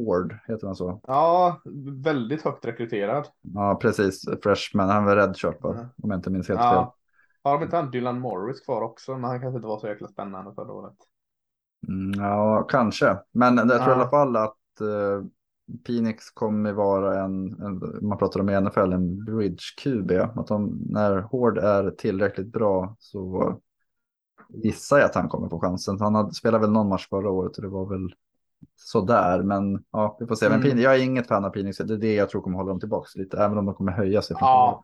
Hård, 0.04 0.38
heter 0.48 0.66
han 0.66 0.76
så? 0.76 1.00
Ja, 1.06 1.60
väldigt 2.04 2.42
högt 2.42 2.64
rekryterad. 2.64 3.26
Ja, 3.40 3.78
precis. 3.82 4.24
Freshman, 4.42 4.88
han 4.88 5.04
var 5.04 5.16
redshirt 5.16 5.62
va? 5.62 5.74
Mm. 5.74 5.86
Om 6.02 6.10
jag 6.10 6.18
inte 6.18 6.30
minns 6.30 6.48
helt 6.48 6.60
fel. 6.60 6.66
Ja. 6.74 6.94
Har 7.42 7.58
de 7.58 7.64
inte 7.64 7.76
han 7.76 7.90
Dylan 7.90 8.20
Morris 8.20 8.60
kvar 8.60 8.82
också? 8.82 9.12
Men 9.12 9.24
han 9.24 9.40
kanske 9.40 9.56
inte 9.56 9.68
var 9.68 9.78
så 9.78 9.86
jäkla 9.86 10.08
spännande 10.08 10.54
förra 10.54 10.72
året. 10.72 10.96
Mm, 11.88 12.20
ja, 12.24 12.62
kanske. 12.62 13.18
Men 13.32 13.56
jag 13.56 13.68
tror 13.68 13.80
Ja. 13.80 13.90
i 13.90 13.94
alla 13.94 14.10
fall 14.10 14.36
att 14.36 14.80
eh, 14.80 15.24
Phoenix 15.86 16.30
kommer 16.30 16.72
vara 16.72 17.24
en, 17.24 17.62
en, 17.62 17.98
man 18.08 18.18
pratar 18.18 18.40
om 18.40 18.48
i 18.48 18.60
NFL, 18.60 18.92
en 18.92 19.24
bridge 19.24 19.62
QB. 19.82 20.12
Att 20.12 20.46
de, 20.46 20.78
när 20.90 21.20
Hård 21.20 21.58
är 21.58 21.90
tillräckligt 21.90 22.52
bra 22.52 22.96
så 22.98 23.54
gissar 24.48 24.98
jag 24.98 25.06
att 25.06 25.14
han 25.14 25.28
kommer 25.28 25.48
få 25.48 25.60
chansen. 25.60 26.00
Han 26.00 26.14
hade, 26.14 26.34
spelade 26.34 26.60
väl 26.60 26.72
någon 26.72 26.88
match 26.88 27.08
förra 27.08 27.30
året 27.30 27.56
och 27.56 27.62
det 27.62 27.68
var 27.68 27.86
väl 27.86 28.14
sådär. 28.76 29.42
Men 29.42 29.84
ja, 29.90 30.16
vi 30.20 30.26
får 30.26 30.34
se. 30.34 30.48
Men 30.48 30.62
Mm. 30.62 30.78
Jag 30.78 30.94
är 30.96 31.02
inget 31.04 31.26
fan 31.28 31.44
av 31.44 31.50
Phoenix. 31.50 31.78
Det 31.78 31.94
är 31.94 31.98
det 31.98 32.14
jag 32.14 32.28
tror 32.30 32.42
kommer 32.42 32.56
hålla 32.56 32.68
dem 32.68 32.80
tillbaka 32.80 33.08
lite, 33.14 33.38
även 33.38 33.58
om 33.58 33.66
de 33.66 33.74
kommer 33.74 33.92
höja 33.92 34.22
sig. 34.22 34.36
Ja, 34.40 34.82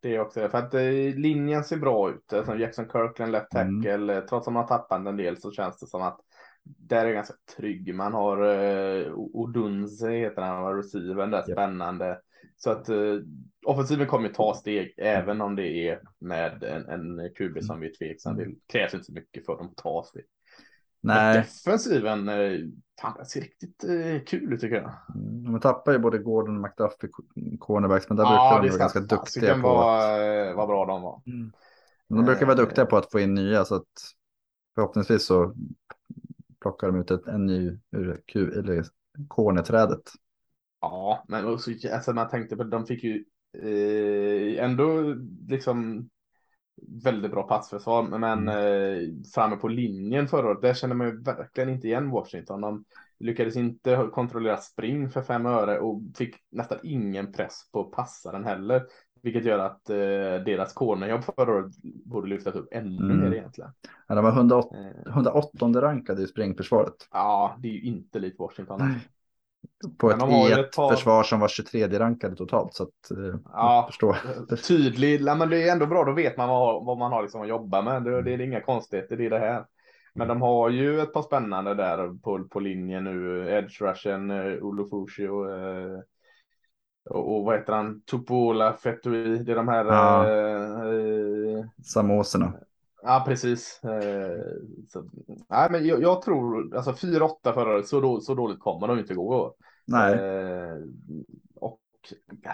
det 0.00 0.14
är 0.16 0.20
också 0.20 0.40
det. 0.40 0.48
För 0.50 0.58
att 0.58 0.74
eh, 0.74 0.80
linjen 1.16 1.64
ser 1.64 1.76
bra 1.76 2.10
ut. 2.10 2.32
Alltså 2.32 2.56
Jackson 2.56 2.84
Kirkland, 2.92 3.32
left 3.32 3.54
Mm. 3.54 3.82
tackle. 3.82 4.14
eh, 4.16 4.20
Trots 4.24 4.46
att 4.48 4.52
man 4.54 4.62
har 4.62 4.68
tappat 4.68 5.06
en 5.06 5.16
del 5.16 5.36
så 5.36 5.50
känns 5.52 5.80
det 5.80 5.86
som 5.86 6.02
att 6.02 6.20
där 6.62 7.06
är 7.06 7.12
ganska 7.12 7.34
trygg. 7.56 7.94
Man 7.94 8.12
har 8.12 8.42
eh, 8.44 9.12
Odunze 9.14 10.10
heter 10.10 10.42
han, 10.42 10.62
var 10.62 10.74
receivern 10.76 11.30
där, 11.30 11.38
Japp. 11.38 11.50
spännande. 11.50 12.20
Så 12.56 12.70
att 12.70 12.88
eh, 12.88 13.16
offensiven 13.66 14.06
kommer 14.06 14.28
ju 14.28 14.34
ta 14.34 14.54
steg 14.54 14.94
även 14.96 15.40
om 15.40 15.56
det 15.56 15.88
är 15.88 16.00
med 16.18 16.62
en, 16.64 16.88
en 16.88 17.30
QB 17.34 17.62
som 17.64 17.80
vi 17.80 17.88
är 17.88 17.94
tveksam 17.94 18.36
till. 18.36 18.54
krävs 18.72 18.94
inte 18.94 19.06
så 19.06 19.12
mycket 19.12 19.46
för 19.46 19.56
dem 19.56 19.66
att 19.66 19.76
ta 19.76 20.02
steg. 20.02 20.24
Men 21.02 21.16
Nej, 21.16 21.36
defensiven, 21.38 22.28
eh, 22.28 22.58
fan, 23.00 23.16
det 23.18 23.24
ser 23.24 23.40
riktigt 23.40 23.84
eh, 23.84 24.24
kul 24.26 24.52
ut 24.52 24.60
tycker 24.60 24.76
jag. 24.76 24.92
Mm, 25.14 25.52
de 25.52 25.60
tappar 25.60 25.92
ju 25.92 25.98
både 25.98 26.18
Gordon 26.18 26.56
och 26.56 26.62
McDuffie 26.62 27.10
cornerbacks, 27.58 28.08
men 28.08 28.16
där 28.16 28.24
Ja, 28.24 28.60
brukar 28.60 28.72
de 28.72 28.78
vara 28.78 28.88
ska 28.88 29.00
ganska 29.00 29.16
duktiga 29.16 29.54
på 29.62 29.68
vara, 29.68 30.48
eh, 30.48 30.56
vad 30.56 30.68
bra 30.68 30.86
de 30.86 31.02
var. 31.02 31.22
Men 32.08 32.18
de 32.18 32.24
brukar 32.24 32.46
vara 32.46 32.56
duktiga 32.56 32.86
på 32.86 32.96
att 32.96 33.10
få 33.10 33.20
in 33.20 33.34
nya 33.34 33.64
så 33.64 33.74
att 33.74 33.84
förhoppningsvis 34.74 35.26
så 35.26 35.54
plockar 36.60 36.86
de 36.86 37.00
ut 37.00 37.10
ett, 37.10 37.26
en 37.26 37.46
ny 37.46 37.78
ur 37.90 38.22
Q, 38.26 38.52
eller 38.58 38.84
korneträdet. 39.28 40.12
Ja, 40.80 41.24
men 41.28 41.46
också, 41.46 41.70
alltså 41.92 42.12
man 42.12 42.28
tänkte 42.28 42.56
på 42.56 42.64
de 42.64 42.86
fick 42.86 43.04
ju 43.04 43.24
eh, 43.58 44.64
ändå 44.64 45.14
liksom 45.48 46.08
väldigt 47.04 47.30
bra 47.30 47.42
passförsvar, 47.42 48.02
men 48.18 48.48
eh, 48.48 49.08
framme 49.34 49.56
på 49.56 49.68
linjen 49.68 50.28
förra 50.28 50.46
året, 50.48 50.62
där 50.62 50.74
kände 50.74 50.96
man 50.96 51.06
ju 51.06 51.22
verkligen 51.22 51.68
inte 51.68 51.86
igen 51.86 52.10
Washington. 52.10 52.60
De 52.60 52.84
lyckades 53.18 53.56
inte 53.56 54.08
kontrollera 54.12 54.56
spring 54.56 55.10
för 55.10 55.22
fem 55.22 55.46
öre 55.46 55.78
och 55.78 56.00
fick 56.16 56.36
nästan 56.50 56.78
ingen 56.82 57.32
press 57.32 57.70
på 57.72 57.84
passaren 57.84 58.44
heller, 58.44 58.82
vilket 59.22 59.44
gör 59.44 59.58
att 59.58 59.90
eh, 59.90 59.96
deras 60.46 60.72
cornerjobb 60.72 61.24
förra 61.24 61.52
året 61.54 61.72
borde 62.04 62.28
lyftas 62.28 62.54
upp 62.54 62.68
ännu 62.72 63.04
Mm. 63.04 63.20
mer 63.20 63.32
egentligen. 63.36 63.70
Ja, 64.08 64.14
de 64.14 64.24
var 64.24 64.32
108, 64.32 64.76
Eh, 64.76 65.12
108 65.12 65.80
rankade 65.82 66.22
i 66.22 66.26
springförsvaret. 66.26 67.08
ja, 67.12 67.56
det 67.62 67.68
är 67.68 67.72
ju 67.72 67.80
inte 67.82 68.18
likt 68.18 68.38
Washington. 68.38 68.78
Nej. 68.78 68.98
På 69.98 70.10
ett, 70.10 70.22
i 70.22 70.48
ju 70.48 70.60
ett 70.60 70.76
par- 70.76 70.90
försvar 70.94 71.22
som 71.22 71.40
var 71.40 71.48
23 71.48 71.88
rankade 71.98 72.36
totalt. 72.36 72.74
Så 72.74 72.82
att, 72.82 73.10
eh, 73.10 73.40
Ja. 73.52 73.84
förstår. 73.90 74.16
tydlig, 74.56 75.24
nej, 75.24 75.36
men 75.36 75.50
det 75.50 75.68
är 75.68 75.72
ändå 75.72 75.86
bra, 75.86 76.04
då 76.04 76.12
vet 76.12 76.36
man 76.36 76.48
vad, 76.48 76.84
vad 76.84 76.98
man 76.98 77.12
har 77.12 77.22
liksom 77.22 77.42
att 77.42 77.48
jobba 77.48 77.82
med. 77.82 78.04
Det, 78.04 78.22
det 78.22 78.32
är 78.32 78.40
inga 78.40 78.60
konstigheter, 78.60 79.16
det 79.16 79.26
är 79.26 79.30
det 79.30 79.38
här. 79.38 79.64
Men 80.14 80.28
de 80.28 80.42
har 80.42 80.70
ju 80.70 81.00
ett 81.00 81.12
par 81.12 81.22
spännande 81.22 81.74
där 81.74 82.18
på, 82.22 82.44
på 82.50 82.60
linjen 82.60 83.04
nu. 83.04 83.50
Edge 83.50 83.82
Rushen, 83.82 84.30
uh, 84.30 84.62
Olofushi 84.62 85.28
och, 85.28 85.50
eh, 85.52 85.98
och, 87.10 87.36
och 87.36 87.44
vad 87.44 87.58
heter 87.58 87.72
han? 87.72 88.02
Tupola 88.02 88.72
Fetui. 88.72 89.38
Det 89.38 89.52
är 89.52 89.56
de 89.56 89.68
här. 89.68 89.84
Ja. 89.84 90.28
eh, 90.28 91.58
eh, 91.58 91.64
Samoserna. 91.84 92.52
Ja, 93.02 93.24
precis. 93.26 93.84
Eh, 93.84 94.44
så, 94.88 95.04
nej, 95.48 95.68
men 95.70 95.86
jag, 95.86 96.02
jag 96.02 96.22
tror 96.22 96.76
alltså 96.76 96.92
4-8 96.92 97.52
förra 97.52 97.74
året, 97.74 97.88
så, 97.88 98.00
då, 98.00 98.20
så 98.20 98.34
dåligt 98.34 98.60
kommer 98.60 98.88
de 98.88 98.98
inte 98.98 99.14
gå. 99.14 99.54
Nej, 99.86 100.14
Eh, 100.14 100.76
och 101.54 101.80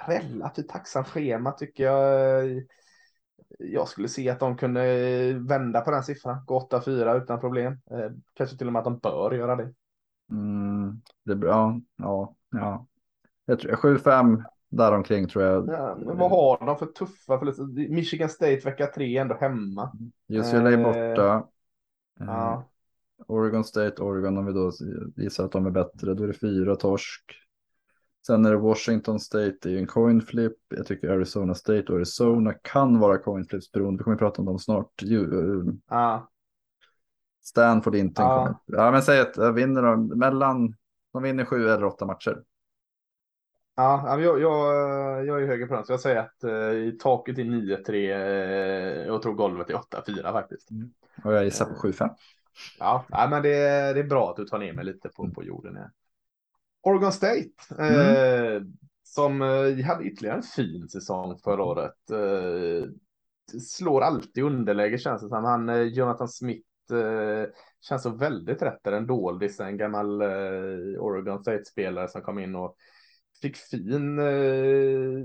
relativt 0.06 0.68
tacksamt 0.68 1.08
schema 1.08 1.52
tycker 1.52 1.84
jag. 1.84 2.62
Jag 3.58 3.88
skulle 3.88 4.08
se 4.08 4.30
att 4.30 4.40
de 4.40 4.56
kunde 4.56 4.82
vända 5.48 5.80
på 5.80 5.90
den 5.90 6.02
siffran, 6.02 6.44
gå 6.46 6.68
8-4 6.70 7.22
utan 7.22 7.40
problem. 7.40 7.72
Eh, 7.90 8.10
kanske 8.34 8.56
till 8.56 8.66
och 8.66 8.72
med 8.72 8.80
att 8.80 8.84
de 8.84 8.98
bör 8.98 9.32
göra 9.32 9.56
det. 9.56 9.72
mm, 10.30 11.02
det 11.24 11.32
är 11.32 11.36
bra. 11.36 11.80
Ja, 11.96 12.34
ja. 12.50 12.86
Jag 13.44 13.60
tror 13.60 13.76
7-5 13.76 14.44
däromkring 14.76 15.28
tror 15.28 15.44
jag. 15.44 15.68
Ja, 15.68 15.96
men 16.06 16.18
vad 16.18 16.30
har 16.30 16.66
de 16.66 16.78
för 16.78 16.86
tuffa 16.86 17.38
förluster? 17.38 17.88
Michigan 17.88 18.28
State 18.28 18.60
vecka 18.64 18.86
3 18.86 19.16
ändå 19.18 19.34
hemma. 19.34 19.92
UCLA 20.28 20.70
Eh, 20.72 20.82
borta. 20.84 21.36
Eh, 22.20 22.26
Ja, 22.26 22.64
Oregon 23.26 23.64
State, 23.64 24.02
Oregon 24.02 24.38
om 24.38 24.46
vi 24.46 24.52
då 24.52 24.72
visar 25.16 25.44
att 25.44 25.52
de 25.52 25.66
är 25.66 25.70
bättre, 25.70 26.14
då 26.14 26.22
är 26.24 26.28
det 26.28 26.32
fyra 26.38 26.76
torsk. 26.76 27.22
Sen 28.26 28.44
är 28.46 28.50
det 28.50 28.56
Washington 28.56 29.20
State, 29.20 29.56
det 29.62 29.74
är 29.74 29.78
en 29.78 29.86
coin 29.86 30.20
flip. 30.20 30.52
Jag 30.68 30.86
tycker 30.86 31.08
Arizona 31.10 31.54
State 31.54 31.84
och 31.88 31.96
Arizona 31.96 32.52
kan 32.52 32.98
vara 32.98 33.18
coin 33.18 33.44
flips 33.44 33.72
beroende. 33.72 33.98
Vi 33.98 34.04
kommer 34.04 34.14
att 34.14 34.20
prata 34.20 34.42
om 34.42 34.46
dem 34.46 34.58
snart. 34.58 35.02
Ju- 35.02 35.60
eh, 35.68 35.74
ja, 35.90 36.30
Stanford 37.44 37.94
inte 37.94 38.22
en 38.22 38.54
Ja. 38.66 38.90
men 38.90 39.02
säg 39.02 39.20
att 39.20 39.36
jag 39.36 39.52
vinner 39.52 39.82
de 39.82 40.06
mellan, 40.18 40.74
de 41.12 41.22
vinner 41.22 41.44
sju 41.44 41.68
eller 41.68 41.84
åtta 41.84 42.06
matcher. 42.06 42.42
Ja 43.76 44.20
jag, 44.20 44.40
jag, 44.40 45.26
jag 45.26 45.42
är 45.42 45.46
högre 45.46 45.66
på 45.66 45.74
den, 45.74 45.84
så 45.84 45.92
jag 45.92 46.00
säger 46.00 46.16
att 46.16 46.44
eh, 46.44 46.98
taket 46.98 47.38
är 47.38 47.44
9-3. 47.44 47.94
Eh, 47.94 49.06
jag 49.06 49.22
tror 49.22 49.34
golvet 49.34 49.70
är 49.70 49.74
8-4 49.74 50.32
faktiskt. 50.32 50.68
Och 51.24 51.32
jag 51.32 51.44
gissar 51.44 51.64
på 51.64 51.88
7-5. 51.88 52.10
Ja, 52.78 53.06
ja 53.08 53.26
men 53.30 53.42
det, 53.42 53.58
det 53.92 54.00
är 54.00 54.08
bra 54.08 54.30
att 54.30 54.36
du 54.36 54.44
tar 54.44 54.58
ner 54.58 54.72
mig 54.72 54.84
lite 54.84 55.08
på, 55.08 55.30
på 55.30 55.44
jorden. 55.44 55.76
Här. 55.76 55.90
Oregon 56.82 57.12
State, 57.12 57.50
mm. 57.78 57.94
eh, 57.94 58.62
som 59.04 59.42
eh, 59.42 59.86
hade 59.86 60.04
ytterligare 60.04 60.36
en 60.36 60.42
fin 60.42 60.88
säsong 60.88 61.38
förra 61.44 61.62
året. 61.62 62.10
Eh, 62.10 62.88
slår 63.60 64.00
alltid 64.00 64.44
underläge 64.44 64.98
känns 64.98 65.22
det 65.22 65.28
som. 65.28 65.44
Han, 65.44 65.68
eh, 65.68 65.82
Jonathan 65.82 66.28
Smith, 66.28 66.92
eh, 66.92 67.48
känns 67.80 68.02
så 68.02 68.10
väldigt 68.10 68.62
rätt. 68.62 68.86
En 68.86 69.06
doldis, 69.06 69.60
en 69.60 69.76
gammal 69.76 70.22
eh, 70.22 70.98
Oregon 70.98 71.42
State-spelare 71.42 72.08
som 72.08 72.22
kom 72.22 72.38
in 72.38 72.54
och 72.54 72.76
fick 73.42 73.56
fin 73.56 74.18
eh, 74.18 75.24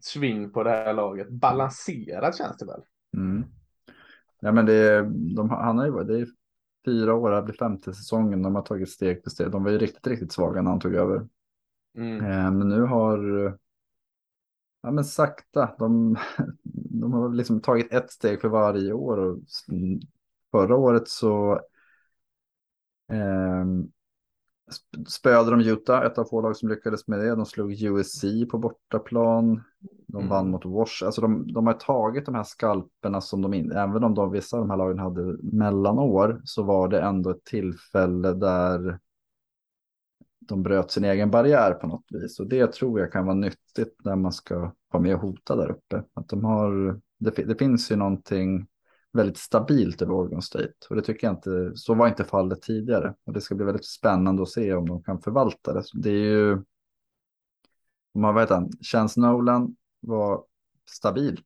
sving 0.00 0.50
på 0.50 0.62
det 0.62 0.70
här 0.70 0.94
laget. 0.94 1.30
Balanserat 1.30 2.38
känns 2.38 2.56
det 2.56 2.66
väl. 2.66 2.82
Mm. 3.16 3.44
Ja, 4.40 4.52
men 4.52 4.66
det, 4.66 5.02
de, 5.36 5.50
han 5.50 5.78
har 5.78 5.86
ju, 5.86 6.04
det 6.04 6.20
är 6.20 6.28
fyra 6.84 7.14
år, 7.14 7.30
det 7.30 7.42
blir 7.42 7.54
femte 7.54 7.92
säsongen. 7.92 8.42
De 8.42 8.54
har 8.54 8.62
tagit 8.62 8.90
steg 8.90 9.22
för 9.22 9.30
steg. 9.30 9.50
De 9.50 9.64
var 9.64 9.70
ju 9.70 9.78
riktigt, 9.78 10.06
riktigt 10.06 10.32
svaga 10.32 10.62
när 10.62 10.70
han 10.70 10.80
tog 10.80 10.94
över. 10.94 11.28
Mm. 11.96 12.24
Eh, 12.24 12.50
men 12.52 12.68
nu 12.68 12.82
har, 12.82 13.18
ja 14.82 14.90
men 14.90 15.04
sakta, 15.04 15.74
de, 15.78 16.16
de 17.00 17.12
har 17.12 17.28
liksom 17.28 17.60
tagit 17.60 17.92
ett 17.92 18.10
steg 18.10 18.40
för 18.40 18.48
varje 18.48 18.92
år. 18.92 19.16
Och 19.16 19.38
förra 20.50 20.76
året 20.76 21.08
så 21.08 21.60
eh, 23.12 23.64
spöade 25.08 25.50
de 25.50 25.60
Utah, 25.60 26.04
ett 26.04 26.18
av 26.18 26.24
få 26.24 26.40
lag 26.40 26.56
som 26.56 26.68
lyckades 26.68 27.08
med 27.08 27.18
det. 27.18 27.34
De 27.34 27.46
slog 27.46 27.82
USC 27.82 28.24
på 28.50 28.58
bortaplan. 28.58 29.62
De 30.06 30.16
mm. 30.16 30.28
vann 30.28 30.50
mot 30.50 30.64
Wash. 30.64 31.04
Alltså 31.04 31.20
de, 31.20 31.52
de 31.52 31.66
har 31.66 31.74
tagit 31.74 32.26
de 32.26 32.34
här 32.34 32.44
skalperna 32.44 33.20
som 33.20 33.42
de 33.42 33.54
inte, 33.54 33.78
även 33.78 34.04
om 34.04 34.14
de, 34.14 34.30
vissa 34.30 34.56
av 34.56 34.62
de 34.62 34.70
här 34.70 34.76
lagen 34.76 34.98
hade 34.98 35.36
mellanår, 35.42 36.40
så 36.44 36.62
var 36.62 36.88
det 36.88 37.00
ändå 37.00 37.30
ett 37.30 37.44
tillfälle 37.44 38.32
där 38.32 38.98
de 40.40 40.62
bröt 40.62 40.90
sin 40.90 41.04
egen 41.04 41.30
barriär 41.30 41.72
på 41.72 41.86
något 41.86 42.06
vis. 42.10 42.40
Och 42.40 42.48
det 42.48 42.72
tror 42.72 43.00
jag 43.00 43.12
kan 43.12 43.26
vara 43.26 43.34
nyttigt 43.34 44.04
när 44.04 44.16
man 44.16 44.32
ska 44.32 44.72
vara 44.92 45.02
med 45.02 45.14
och 45.14 45.20
hota 45.20 45.56
där 45.56 45.70
uppe. 45.70 46.02
Att 46.14 46.28
de 46.28 46.44
har, 46.44 47.00
det, 47.18 47.30
det 47.30 47.58
finns 47.58 47.92
ju 47.92 47.96
någonting 47.96 48.66
väldigt 49.12 49.38
stabilt 49.38 50.02
över 50.02 50.14
Oregon 50.14 50.42
State. 50.42 50.72
Och 50.90 50.96
det 50.96 51.02
tycker 51.02 51.26
jag 51.26 51.34
inte, 51.34 51.72
så 51.74 51.94
var 51.94 52.08
inte 52.08 52.24
fallet 52.24 52.62
tidigare. 52.62 53.14
Och 53.26 53.32
det 53.32 53.40
ska 53.40 53.54
bli 53.54 53.66
väldigt 53.66 53.86
spännande 53.86 54.42
att 54.42 54.48
se 54.48 54.74
om 54.74 54.88
de 54.88 55.02
kan 55.02 55.20
förvalta 55.20 55.72
det. 55.72 55.82
Det 55.94 56.10
är 56.10 56.24
ju, 56.24 56.52
om 58.14 58.20
man 58.20 58.34
vet 58.34 58.50
han, 58.50 58.70
Chance 58.92 59.20
Nolan 59.20 59.76
var 60.00 60.44
stabil. 60.90 61.40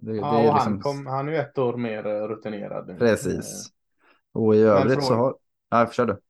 Det, 0.00 0.16
ja, 0.16 0.36
det 0.36 0.42
liksom... 0.42 0.72
han, 0.72 0.80
kom, 0.80 1.06
han 1.06 1.28
är 1.28 1.32
ju 1.32 1.38
ett 1.38 1.58
år 1.58 1.76
mer 1.76 2.28
rutinerad. 2.28 2.98
Precis. 2.98 3.70
Och 4.32 4.54
i 4.54 4.58
övrigt 4.58 5.04
så 5.04 5.14
har, 5.14 5.36
ja, 5.70 5.90
kör 5.92 6.06
du. 6.06 6.20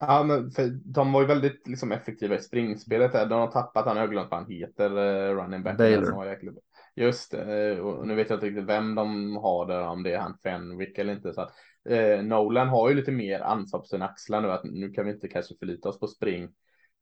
Ja, 0.00 0.22
men 0.22 0.50
för 0.50 0.70
de 0.84 1.12
var 1.12 1.20
ju 1.20 1.26
väldigt 1.26 1.68
liksom, 1.68 1.92
effektiva 1.92 2.34
i 2.34 2.40
springspelet. 2.40 3.12
Där. 3.12 3.26
De 3.26 3.40
har 3.40 3.50
tappat, 3.50 3.86
han 3.86 3.96
har 3.96 4.06
glömt 4.06 4.30
vad 4.30 4.40
han 4.40 4.50
heter, 4.50 4.90
uh, 4.90 5.36
running 5.36 5.62
back. 5.62 5.78
Baylor. 5.78 6.26
Just 6.94 7.30
det, 7.30 7.80
och 7.80 8.06
nu 8.06 8.14
vet 8.14 8.30
jag 8.30 8.36
inte 8.36 8.46
riktigt 8.46 8.64
vem 8.64 8.94
de 8.94 9.36
har 9.36 9.66
där, 9.66 9.82
om 9.82 10.02
det 10.02 10.12
är 10.12 10.18
han 10.18 10.38
Fenwick 10.42 10.98
eller 10.98 11.12
inte. 11.12 11.32
Så 11.32 11.40
att, 11.40 11.52
eh, 11.88 12.22
Nolan 12.22 12.68
har 12.68 12.88
ju 12.88 12.94
lite 12.94 13.12
mer 13.12 13.40
ansvar 13.40 13.80
på 13.80 13.86
sina 13.86 14.04
axlar 14.04 14.40
nu, 14.40 14.50
att 14.50 14.64
nu 14.64 14.90
kan 14.90 15.04
vi 15.04 15.12
inte 15.12 15.28
kanske 15.28 15.54
förlita 15.58 15.88
oss 15.88 16.00
på 16.00 16.06
spring 16.06 16.48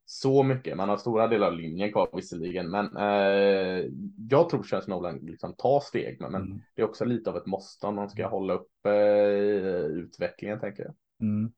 så 0.05 0.43
mycket. 0.43 0.77
Man 0.77 0.89
har 0.89 0.97
stora 0.97 1.27
delar 1.27 1.47
av 1.47 1.53
linjen 1.53 1.91
kvar 1.91 2.09
visserligen, 2.13 2.69
men 2.69 2.97
eh, 2.97 3.85
jag 4.29 4.49
tror 4.49 4.73
att 4.73 4.87
Nolan 4.87 5.17
liksom 5.17 5.55
tar 5.55 5.79
steg, 5.79 6.17
men 6.21 6.35
mm. 6.35 6.61
det 6.75 6.81
är 6.81 6.85
också 6.85 7.05
lite 7.05 7.29
av 7.29 7.37
ett 7.37 7.45
måste 7.45 7.87
om 7.87 7.95
man 7.95 8.09
ska 8.09 8.27
hålla 8.27 8.53
upp 8.53 8.85
eh, 8.85 9.85
utvecklingen 9.85 10.59
tänker 10.59 10.83
jag. 10.83 10.93
Mm. 11.27 11.51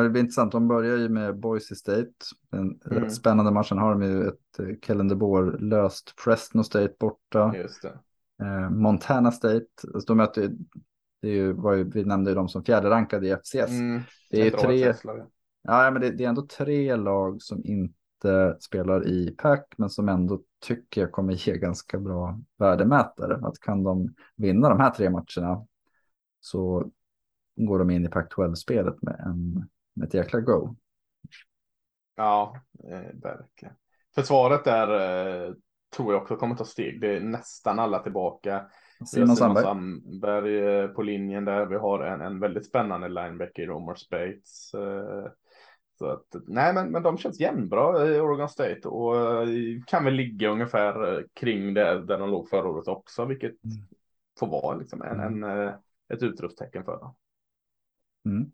Det 0.00 0.10
blir 0.10 0.20
intressant. 0.20 0.52
De 0.52 0.68
börjar 0.68 0.96
ju 0.96 1.08
med 1.08 1.38
Boise 1.38 1.76
State. 1.76 2.12
En 2.50 2.58
mm. 2.58 2.78
rätt 2.84 3.14
spännande 3.14 3.50
matchen 3.50 3.78
har 3.78 3.90
de 3.90 4.02
ju 4.02 4.28
ett 4.28 4.58
eh, 4.58 4.66
Kellen 4.82 5.08
DeBoer 5.08 5.58
löst 5.58 6.14
Fresno 6.20 6.64
State 6.64 6.94
borta. 6.98 7.52
Just 7.56 7.82
det. 7.82 7.98
Eh, 8.44 8.70
Montana 8.70 9.32
State. 9.32 9.66
Alltså 9.94 10.06
de 10.06 10.16
möter, 10.16 10.52
det 11.22 11.28
är 11.28 11.32
ju, 11.32 11.52
var 11.52 11.74
ju, 11.74 11.84
vi 11.84 12.04
nämnde 12.04 12.30
ju 12.30 12.34
dem 12.34 12.48
som 12.48 12.64
fjärde 12.64 12.90
rankade 12.90 13.28
i 13.28 13.30
FCS. 13.30 13.70
Mm. 13.70 14.00
Det 14.30 14.46
är 14.46 14.50
tre. 14.50 14.94
Ja, 15.62 15.90
men 15.90 16.02
det, 16.02 16.10
det, 16.10 16.24
är 16.24 16.28
ändå 16.28 16.46
tre 16.46 16.96
lag 16.96 17.42
som 17.42 17.64
inte 17.64 18.56
spelar 18.60 19.06
i 19.06 19.34
pack, 19.38 19.74
men 19.76 19.90
som 19.90 20.08
ändå 20.08 20.40
tycker 20.60 21.00
jag 21.00 21.12
kommer 21.12 21.32
ge 21.32 21.58
ganska 21.58 21.98
bra 21.98 22.40
värdemätare. 22.58 23.46
Att 23.46 23.60
kan 23.60 23.82
de 23.82 24.14
vinna 24.36 24.68
de 24.68 24.80
här 24.80 24.90
tre 24.90 25.10
matcherna 25.10 25.66
så 26.40 26.90
går 27.56 27.78
de 27.78 27.90
in 27.90 28.04
i 28.04 28.08
pack 28.08 28.34
12-spelet 28.34 29.02
med 29.02 29.20
en 29.26 29.68
ett 30.04 30.14
jäkla 30.14 30.40
go. 30.40 30.74
Ja, 32.16 32.56
eh, 32.90 33.20
verkligen. 33.22 33.74
Försvaret 34.14 34.64
där 34.64 34.88
eh, 35.46 35.54
tror 35.96 36.12
jag 36.12 36.22
också 36.22 36.36
kommer 36.36 36.54
ta 36.54 36.64
steg. 36.64 37.00
Det 37.00 37.16
är 37.16 37.20
nästan 37.20 37.78
alla 37.78 37.98
tillbaka. 37.98 38.70
Simon 39.06 39.36
Sandberg. 39.36 39.64
Sandberg 39.64 40.58
eh, 40.58 40.88
på 40.88 41.02
linjen 41.02 41.44
där. 41.44 41.66
Vi 41.66 41.76
har 41.76 42.00
en, 42.00 42.20
en 42.20 42.40
väldigt 42.40 42.66
spännande 42.66 43.08
linebacker 43.08 43.62
i 43.62 43.66
Romer 43.66 43.94
Spates. 43.94 44.70
Så 45.98 46.06
att, 46.06 46.26
nej, 46.46 46.74
men, 46.74 46.90
men 46.90 47.02
de 47.02 47.18
känns 47.18 47.40
jämnbra 47.40 48.08
i 48.08 48.20
Oregon 48.20 48.48
State 48.48 48.88
och 48.88 49.14
kan 49.86 50.04
väl 50.04 50.14
ligga 50.14 50.48
ungefär 50.48 51.26
kring 51.34 51.74
det 51.74 52.00
där 52.00 52.18
de 52.18 52.30
låg 52.30 52.48
förra 52.48 52.68
året 52.68 52.88
också, 52.88 53.24
vilket 53.24 53.64
mm. 53.64 53.76
får 54.38 54.46
vara 54.46 54.76
liksom 54.76 55.02
en, 55.02 55.20
en, 55.20 55.68
ett 56.12 56.22
utropstecken 56.22 56.84
för 56.84 56.98
dem. 56.98 57.14
Mm. 58.26 58.52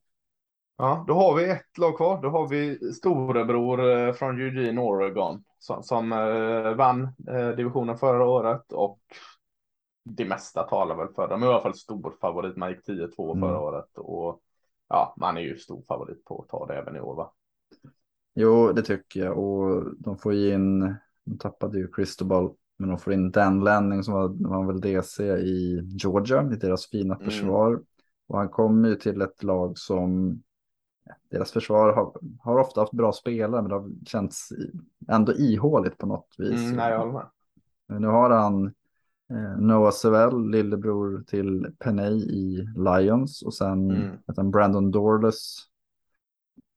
Ja, 0.81 1.05
då 1.07 1.15
har 1.15 1.37
vi 1.37 1.51
ett 1.51 1.79
lag 1.79 1.97
kvar. 1.97 2.23
Då 2.23 2.29
har 2.29 2.49
vi 2.49 2.93
storebror 2.93 3.91
eh, 3.91 4.13
från 4.13 4.41
Eugene, 4.41 4.81
Oregon, 4.81 5.45
som, 5.59 5.83
som 5.83 6.13
eh, 6.13 6.75
vann 6.75 7.03
eh, 7.29 7.49
divisionen 7.49 7.99
förra 7.99 8.27
året 8.27 8.73
och 8.73 9.01
det 10.05 10.25
mesta 10.25 10.63
talar 10.63 10.97
väl 10.97 11.09
för 11.09 11.29
dem. 11.29 11.43
I 11.43 11.47
alla 11.47 11.61
fall 11.61 11.75
stor 11.75 12.15
favorit. 12.21 12.57
Man 12.57 12.71
gick 12.71 12.89
10-2 12.89 13.33
mm. 13.33 13.41
förra 13.41 13.61
året 13.61 13.99
och 13.99 14.41
ja, 14.89 15.15
man 15.17 15.37
är 15.37 15.41
ju 15.41 15.57
stor 15.57 15.83
favorit 15.83 16.25
på 16.25 16.43
att 16.43 16.49
ta 16.49 16.67
det 16.67 16.75
även 16.75 16.97
i 16.97 17.01
år, 17.01 17.15
va? 17.15 17.33
Jo, 18.35 18.73
det 18.73 18.83
tycker 18.83 19.21
jag 19.21 19.39
och 19.39 19.85
de 19.99 20.19
får 20.19 20.35
ju 20.35 20.55
in. 20.55 20.95
De 21.25 21.39
tappade 21.39 21.79
ju 21.79 21.89
Cristobal, 21.93 22.55
men 22.77 22.89
de 22.89 22.99
får 22.99 23.13
in 23.13 23.31
Dan 23.31 23.61
Lanning 23.61 24.03
som 24.03 24.15
var, 24.15 24.29
var 24.49 24.67
väl 24.67 24.81
DC 24.81 25.25
i 25.25 25.83
Georgia 26.03 26.51
i 26.53 26.57
deras 26.57 26.87
fina 26.87 27.15
mm. 27.15 27.25
försvar. 27.25 27.69
Mm. 27.69 27.85
Och 28.29 28.39
han 28.39 28.49
kommer 28.49 28.89
ju 28.89 28.95
till 28.95 29.23
ett 29.23 29.43
lag 29.43 29.79
som 29.79 30.43
deras 31.31 31.53
försvar 31.53 31.93
har, 31.93 32.13
har, 32.41 32.59
ofta 32.59 32.81
haft 32.81 32.93
bra 32.93 33.13
spelare, 33.13 33.63
men 33.63 33.69
det 33.69 33.75
har 33.75 33.91
känts 34.07 34.49
ändå 35.09 35.33
ihåligt 35.33 35.99
på 35.99 36.07
något 36.07 36.35
vis. 36.39 36.61
Mm, 36.61 36.77
nej, 36.77 36.93
jag 36.93 37.13
med. 37.13 37.27
Nu 38.01 38.07
har 38.07 38.31
han 38.31 38.67
eh, 39.31 39.59
Noah 39.59 39.93
Sewell, 39.93 40.51
lillebror 40.51 41.25
till 41.27 41.67
Penay 41.79 42.17
i 42.17 42.69
Lions 42.77 43.43
och 43.43 43.55
sen 43.55 43.91
mm. 43.91 44.51
Brandon 44.51 44.91
Dorless. 44.91 45.57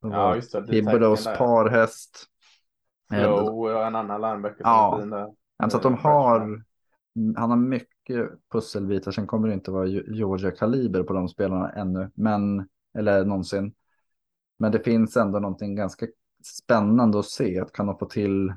Ja, 0.02 0.36
just 0.36 0.52
det. 0.52 0.68
Thibodeaus 0.68 1.24
parhäst. 1.24 2.28
Flo 3.10 3.64
och 3.64 3.86
en 3.88 3.96
annan 3.96 4.22
linebacker. 4.22 4.62
Ja, 4.64 5.02
så 5.70 5.78
att 5.78 5.84
de 5.84 5.94
har, 5.94 6.64
han 7.36 7.50
har 7.50 7.58
mycket 7.58 8.30
pusselbitar. 8.52 9.12
Sen 9.12 9.28
kommer 9.28 9.48
det 9.48 9.54
inte 9.54 9.72
vara 9.72 9.88
Georgia 9.88 10.52
kaliber 10.52 11.04
på 11.04 11.14
de 11.14 11.28
spelarna 11.28 11.70
ännu, 11.70 12.12
men 12.14 12.68
eller 12.98 13.26
någonsin. 13.26 13.74
Men 14.62 14.72
det 14.72 14.80
finns 14.80 15.18
ändå 15.18 15.40
någonting 15.40 15.76
ganska 15.76 16.08
spännande 16.44 17.20
att 17.20 17.26
se. 17.26 17.60
Att 17.60 17.72
kan 17.72 17.88
de 17.88 17.98
få 17.98 18.06
till 18.06 18.50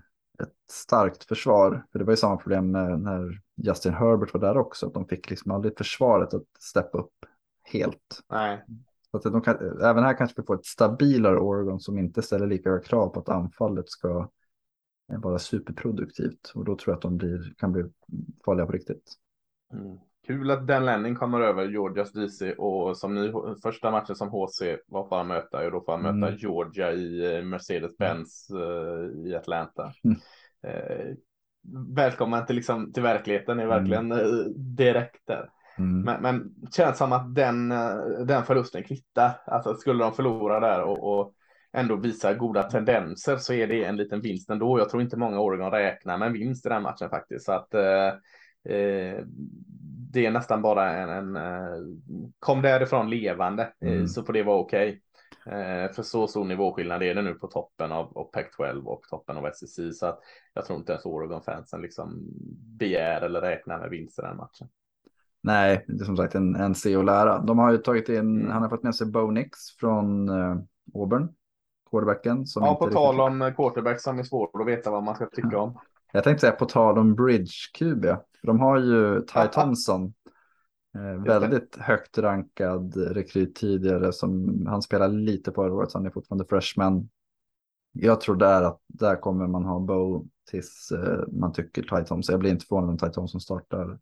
ett 0.42 0.54
starkt 0.70 1.24
försvar? 1.24 1.86
För 1.92 1.98
det 1.98 2.04
var 2.04 2.12
ju 2.12 2.16
samma 2.16 2.36
problem 2.36 2.72
när 2.72 3.42
Justin 3.56 3.94
Herbert 3.94 4.34
var 4.34 4.40
där 4.40 4.56
också. 4.56 4.86
Att 4.86 4.94
de 4.94 5.06
fick 5.06 5.30
liksom 5.30 5.52
aldrig 5.52 5.78
försvaret 5.78 6.34
att 6.34 6.44
steppa 6.58 6.98
upp 6.98 7.26
helt. 7.62 8.22
Nej. 8.30 8.64
Så 9.10 9.16
att 9.16 9.22
de 9.22 9.42
kan, 9.42 9.80
även 9.80 10.04
här 10.04 10.18
kanske 10.18 10.40
vi 10.40 10.46
får 10.46 10.54
ett 10.54 10.66
stabilare 10.66 11.38
Oregon 11.38 11.80
som 11.80 11.98
inte 11.98 12.22
ställer 12.22 12.46
lika 12.46 12.70
höga 12.70 12.82
krav 12.82 13.08
på 13.08 13.20
att 13.20 13.28
anfallet 13.28 13.88
ska 13.88 14.28
vara 15.06 15.38
superproduktivt. 15.38 16.52
Och 16.54 16.64
då 16.64 16.76
tror 16.76 16.92
jag 16.92 16.96
att 16.96 17.02
de 17.02 17.16
blir, 17.16 17.54
kan 17.58 17.72
bli 17.72 17.84
farliga 18.44 18.66
på 18.66 18.72
riktigt. 18.72 19.12
Mm. 19.72 19.98
Kul 20.26 20.50
att 20.50 20.66
Dan 20.66 20.84
Lenning 20.84 21.14
kommer 21.14 21.40
över 21.40 21.68
Georgias 21.68 22.12
DC 22.12 22.52
och 22.52 22.96
som 22.96 23.14
ny 23.14 23.32
första 23.62 23.90
matchen 23.90 24.16
som 24.16 24.28
HC 24.28 24.62
var 24.86 25.08
får 25.08 25.16
han 25.16 25.26
möta 25.26 25.64
och 25.66 25.70
då 25.70 25.80
får 25.80 25.92
han 25.92 26.02
möta 26.02 26.28
mm. 26.28 26.36
Georgia 26.38 26.92
i 26.92 27.36
eh, 27.36 27.42
Mercedes-Benz 27.42 28.50
uh, 28.54 29.26
i 29.26 29.34
Atlanta. 29.34 29.92
Mm. 30.04 30.16
Uh, 30.66 31.14
välkommen 31.94 32.46
till, 32.46 32.56
liksom, 32.56 32.92
till 32.92 33.02
verkligheten 33.02 33.60
är 33.60 33.66
verkligen 33.66 34.12
mm. 34.12 34.52
direkt 34.56 35.26
där. 35.26 35.50
Mm. 35.78 36.00
Men, 36.00 36.22
men 36.22 36.54
känns 36.76 36.98
som 36.98 37.12
att 37.12 37.34
den, 37.34 37.68
den 38.26 38.44
förlusten 38.44 38.82
kvittar. 38.82 39.30
Alltså 39.46 39.74
skulle 39.74 40.04
de 40.04 40.12
förlora 40.12 40.60
där 40.60 40.82
och, 40.82 41.18
och 41.18 41.34
ändå 41.72 41.96
visa 41.96 42.34
goda 42.34 42.62
tendenser 42.62 43.36
så 43.36 43.52
är 43.52 43.66
det 43.66 43.84
en 43.84 43.96
liten 43.96 44.20
vinst 44.20 44.50
ändå. 44.50 44.78
Jag 44.78 44.88
tror 44.88 45.02
inte 45.02 45.16
många 45.16 45.40
Oregon 45.40 45.70
räknar 45.70 46.18
med 46.18 46.26
en 46.26 46.32
vinst 46.32 46.66
i 46.66 46.68
den 46.68 46.82
matchen 46.82 47.10
faktiskt. 47.10 47.44
Så 47.44 47.52
att 47.52 47.74
eh, 47.74 48.12
det 50.14 50.26
är 50.26 50.30
nästan 50.30 50.62
bara 50.62 50.90
en, 50.90 51.36
en 51.36 52.02
kom 52.38 52.62
därifrån 52.62 53.10
levande 53.10 53.72
mm. 53.80 54.08
så 54.08 54.24
får 54.24 54.32
det 54.32 54.42
vara 54.42 54.58
okej. 54.58 54.88
Okay. 54.88 55.00
För 55.92 56.02
så 56.02 56.26
stor 56.26 56.44
nivåskillnad 56.44 57.02
är 57.02 57.14
det 57.14 57.22
nu 57.22 57.34
på 57.34 57.46
toppen 57.46 57.92
av, 57.92 58.18
av 58.18 58.30
Pac-12 58.32 58.84
och 58.84 59.02
toppen 59.10 59.36
av 59.36 59.50
SEC 59.52 59.98
så 59.98 60.06
att 60.06 60.20
jag 60.54 60.64
tror 60.64 60.78
inte 60.78 60.92
ens 60.92 61.06
Oregon-fansen 61.06 61.82
liksom 61.82 62.22
begär 62.78 63.20
eller 63.20 63.40
räknar 63.40 63.80
med 63.80 63.90
vinst 63.90 64.18
i 64.18 64.22
den 64.22 64.36
matchen. 64.36 64.68
Nej, 65.42 65.84
det 65.88 66.02
är 66.02 66.04
som 66.04 66.16
sagt 66.16 66.34
en, 66.34 66.56
en 66.56 66.74
se 66.74 66.96
och 66.96 67.04
lära. 67.04 67.38
De 67.38 67.58
har 67.58 67.72
ju 67.72 67.78
tagit 67.78 68.08
in, 68.08 68.16
mm. 68.16 68.50
han 68.50 68.62
har 68.62 68.68
fått 68.68 68.82
med 68.82 68.94
sig 68.94 69.06
Bo 69.06 69.30
Nix 69.30 69.58
från 69.80 70.28
uh, 70.28 70.56
Auburn, 70.94 71.28
quarterbacken. 71.90 72.46
Som 72.46 72.64
ja, 72.64 72.74
på 72.74 72.90
tal 72.90 73.20
om 73.20 73.52
quarterback 73.56 74.00
som 74.00 74.18
är 74.18 74.22
svårt 74.22 74.50
att 74.60 74.66
veta 74.66 74.90
vad 74.90 75.02
man 75.02 75.14
ska 75.14 75.26
tycka 75.26 75.58
om. 75.58 75.78
Jag 76.12 76.24
tänkte 76.24 76.40
säga 76.40 76.52
på 76.52 76.64
tal 76.64 76.98
om 76.98 77.14
bridge 77.14 77.52
QB. 77.78 78.06
För 78.44 78.48
de 78.48 78.60
har 78.60 78.78
ju 78.78 79.20
Ty 79.20 79.48
Thompson. 79.52 80.14
Eh, 80.94 81.22
väldigt 81.22 81.76
högt 81.76 82.18
rankad 82.18 82.96
rekryt 82.96 83.54
tidigare 83.54 84.12
som 84.12 84.62
han 84.66 84.82
spelar 84.82 85.08
lite 85.08 85.50
på 85.50 85.62
året, 85.62 85.92
han 85.94 86.06
är 86.06 86.10
fortfarande 86.10 86.44
freshman. 86.44 87.08
Jag 87.92 88.20
tror 88.20 88.36
där 88.36 88.62
att 88.62 88.80
där 88.86 89.16
kommer 89.16 89.46
man 89.46 89.64
ha 89.64 89.80
Bo 89.80 90.26
tills 90.50 90.92
eh, 90.92 91.24
man 91.28 91.52
tycker 91.52 91.82
Ty 91.82 92.04
Thompson. 92.04 92.32
Jag 92.32 92.40
blir 92.40 92.50
inte 92.50 92.66
förvånad 92.66 92.90
om 92.90 92.98
Ty 92.98 93.08
Thompson 93.08 93.40
startar 93.40 93.98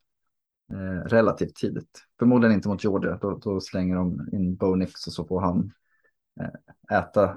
eh, 0.72 1.04
relativt 1.06 1.54
tidigt. 1.54 2.04
Förmodligen 2.18 2.54
inte 2.54 2.68
mot 2.68 2.84
Georgia, 2.84 3.18
då, 3.20 3.38
då 3.38 3.60
slänger 3.60 3.96
de 3.96 4.28
in 4.32 4.56
Bo 4.56 4.74
Nix 4.74 5.06
och 5.06 5.12
så 5.12 5.24
får 5.24 5.40
han 5.40 5.72
eh, 6.40 6.98
äta. 6.98 7.36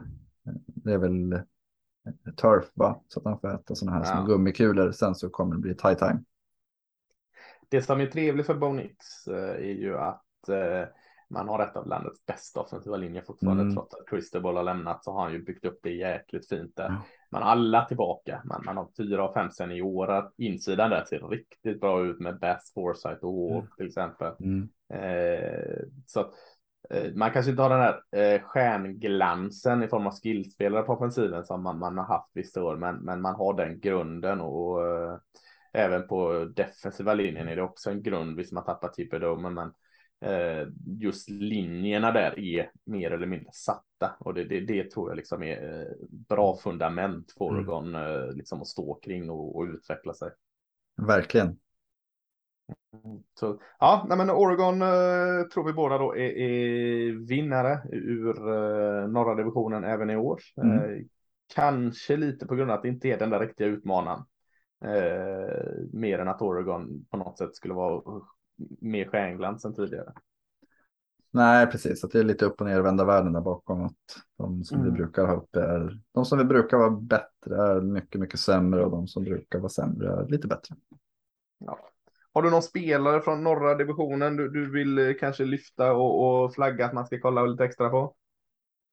Det 0.65 0.93
är 0.93 0.97
väl 0.97 1.39
turf 2.41 2.65
va? 2.73 3.01
Så 3.07 3.19
att 3.19 3.25
han 3.25 3.39
får 3.39 3.55
äta 3.55 3.75
sådana 3.75 3.97
här 3.97 4.05
ja. 4.05 4.17
små 4.17 4.25
gummikulor. 4.25 4.91
Sen 4.91 5.15
så 5.15 5.29
kommer 5.29 5.55
det 5.55 5.61
bli 5.61 5.75
tie 5.75 5.95
time. 5.95 6.23
Det 7.69 7.81
som 7.81 8.01
är 8.01 8.05
trevligt 8.05 8.45
för 8.45 8.55
Bonix 8.55 9.27
eh, 9.27 9.55
är 9.55 9.73
ju 9.73 9.97
att 9.97 10.49
eh, 10.49 10.89
man 11.29 11.47
har 11.47 11.63
ett 11.63 11.75
av 11.75 11.87
landets 11.87 12.25
bästa 12.25 12.59
offensiva 12.59 12.97
linjer 12.97 13.21
fortfarande. 13.21 13.63
Mm. 13.63 13.75
Trots 13.75 13.95
att 13.95 14.09
Cristobal 14.09 14.55
har 14.55 14.63
lämnat 14.63 15.03
så 15.03 15.11
har 15.11 15.23
han 15.23 15.33
ju 15.33 15.43
byggt 15.43 15.65
upp 15.65 15.79
det 15.83 15.93
jäkligt 15.93 16.49
fint 16.49 16.75
där. 16.75 16.97
Man 17.31 17.43
har 17.43 17.49
alla 17.49 17.85
tillbaka. 17.85 18.41
Man, 18.45 18.63
man 18.65 18.77
har 18.77 18.87
fyra 18.97 19.23
av 19.23 19.33
fem 19.33 19.51
seniorer. 19.51 20.29
Insidan 20.37 20.89
där 20.89 21.05
ser 21.05 21.27
riktigt 21.27 21.81
bra 21.81 22.05
ut 22.05 22.19
med 22.19 22.39
Bass, 22.39 22.71
Foresight 22.73 23.23
och 23.23 23.33
Walk 23.33 23.63
mm. 23.63 23.71
till 23.77 23.87
exempel. 23.87 24.33
Mm. 24.39 24.69
Eh, 24.93 25.79
så 26.05 26.19
att, 26.19 26.31
eh, 26.89 27.13
man 27.13 27.31
kanske 27.31 27.51
inte 27.51 27.63
har 27.63 27.69
den 27.69 27.81
här 27.81 28.01
eh, 28.11 28.41
stjärnglansen 28.41 29.83
i 29.83 29.87
form 29.87 30.07
av 30.07 30.13
skillspelare 30.13 30.83
på 30.83 30.93
offensiven 30.93 31.45
som 31.45 31.63
man, 31.63 31.79
man 31.79 31.97
har 31.97 32.05
haft 32.05 32.29
vissa 32.33 32.63
år, 32.63 32.75
men, 32.75 32.95
men 32.95 33.21
man 33.21 33.35
har 33.35 33.53
den 33.53 33.79
grunden 33.79 34.41
och, 34.41 34.71
och 34.71 34.87
eh, 34.87 35.17
även 35.75 36.07
på 36.07 36.45
defensiva 36.45 37.13
linjen 37.13 37.47
är 37.47 37.55
det 37.55 37.61
också 37.61 37.89
en 37.89 38.03
grund. 38.03 38.37
Visst, 38.37 38.53
man 38.53 38.65
tappar 38.65 38.89
Tipperdomen, 38.89 39.53
men 39.53 39.73
eh, 40.21 40.67
just 41.01 41.29
linjerna 41.29 42.11
där 42.11 42.39
är 42.39 42.71
mer 42.83 43.11
eller 43.11 43.27
mindre 43.27 43.49
satta 43.53 44.15
och 44.19 44.33
det, 44.33 44.43
det, 44.43 44.59
det 44.59 44.91
tror 44.91 45.09
jag 45.09 45.15
liksom 45.15 45.43
är 45.43 45.79
eh, 45.79 46.07
bra 46.09 46.57
fundament 46.57 47.31
för 47.37 47.49
mm. 47.49 47.59
Oregon 47.59 47.95
mm. 47.95 48.35
liksom 48.35 48.61
att 48.61 48.67
stå 48.67 48.99
kring 49.03 49.29
och, 49.29 49.55
och 49.55 49.63
utveckla 49.63 50.13
sig. 50.13 50.29
Verkligen. 50.97 51.57
Så, 53.39 53.59
ja, 53.79 54.05
men 54.09 54.29
Oregon 54.29 54.81
eh, 54.81 55.47
tror 55.53 55.63
vi 55.63 55.73
båda 55.73 55.97
då 55.97 56.15
är, 56.15 56.37
är 56.37 57.11
vinnare 57.27 57.81
ur 57.91 58.37
eh, 58.37 59.07
norra 59.07 59.35
divisionen 59.35 59.83
även 59.83 60.09
i 60.09 60.15
år. 60.15 60.41
Mm. 60.57 60.77
Eh, 60.77 61.01
kanske 61.55 62.17
lite 62.17 62.45
på 62.45 62.55
grund 62.55 62.71
av 62.71 62.77
att 62.77 62.83
det 62.83 62.89
inte 62.89 63.07
är 63.07 63.19
den 63.19 63.29
där 63.29 63.39
riktiga 63.39 63.67
utmanaren. 63.67 64.23
Eh, 64.85 65.83
mer 65.93 66.19
än 66.19 66.27
att 66.27 66.41
Oregon 66.41 67.05
på 67.09 67.17
något 67.17 67.37
sätt 67.37 67.55
skulle 67.55 67.73
vara 67.73 68.21
mer 68.81 69.05
stjärnglans 69.05 69.65
än 69.65 69.73
tidigare. 69.73 70.13
Nej, 71.31 71.67
precis. 71.67 72.03
Att 72.03 72.11
det 72.11 72.19
är 72.19 72.23
lite 72.23 72.45
upp 72.45 72.61
och 72.61 72.67
ner 72.67 72.81
vända 72.81 73.05
världen 73.05 73.33
där 73.33 73.41
bakom. 73.41 73.85
Att 73.85 73.93
de 74.37 74.63
som 74.63 74.79
mm. 74.79 74.91
vi 74.91 74.97
brukar 74.97 75.25
ha 75.25 75.35
uppe 75.35 75.59
är, 75.61 75.99
de 76.13 76.25
som 76.25 76.37
vi 76.37 76.43
brukar 76.43 76.77
vara 76.77 76.89
bättre 76.89 77.55
är 77.55 77.81
mycket, 77.81 78.21
mycket 78.21 78.39
sämre 78.39 78.85
och 78.85 78.91
de 78.91 79.07
som 79.07 79.23
brukar 79.23 79.59
vara 79.59 79.69
sämre 79.69 80.09
är 80.09 80.27
lite 80.27 80.47
bättre. 80.47 80.75
Ja. 81.59 81.79
Har 82.33 82.41
du 82.41 82.49
någon 82.49 82.61
spelare 82.61 83.21
från 83.21 83.43
norra 83.43 83.75
divisionen 83.75 84.35
du, 84.35 84.49
du 84.49 84.71
vill 84.71 84.97
eh, 84.99 85.13
kanske 85.19 85.45
lyfta 85.45 85.93
och, 85.93 86.43
och 86.43 86.53
flagga 86.53 86.85
att 86.85 86.93
man 86.93 87.05
ska 87.05 87.19
kolla 87.19 87.45
lite 87.45 87.65
extra 87.65 87.89
på? 87.89 88.15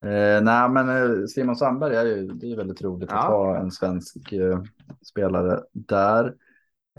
Eh, 0.03 0.43
nej, 0.43 0.69
men 0.69 0.89
eh, 0.89 1.25
Simon 1.25 1.55
Sandberg 1.55 1.95
är 1.95 2.05
ju 2.05 2.27
det 2.27 2.51
är 2.51 2.57
väldigt 2.57 2.81
roligt 2.81 3.09
ja. 3.11 3.17
att 3.17 3.25
ha 3.25 3.57
en 3.57 3.71
svensk 3.71 4.33
eh, 4.33 4.63
spelare 5.01 5.63
där. 5.71 6.35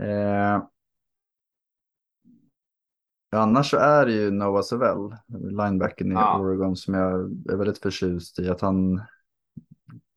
Eh, 0.01 0.63
annars 3.31 3.69
så 3.69 3.77
är 3.77 4.05
det 4.05 4.11
ju 4.11 4.31
Noah 4.31 4.61
Sewell, 4.61 5.15
linebacken 5.27 6.11
i 6.11 6.15
ja. 6.15 6.39
Oregon, 6.39 6.75
som 6.75 6.93
jag 6.93 7.11
är 7.51 7.57
väldigt 7.57 7.81
förtjust 7.81 8.39
i. 8.39 8.49
Att 8.49 8.61
han, 8.61 9.01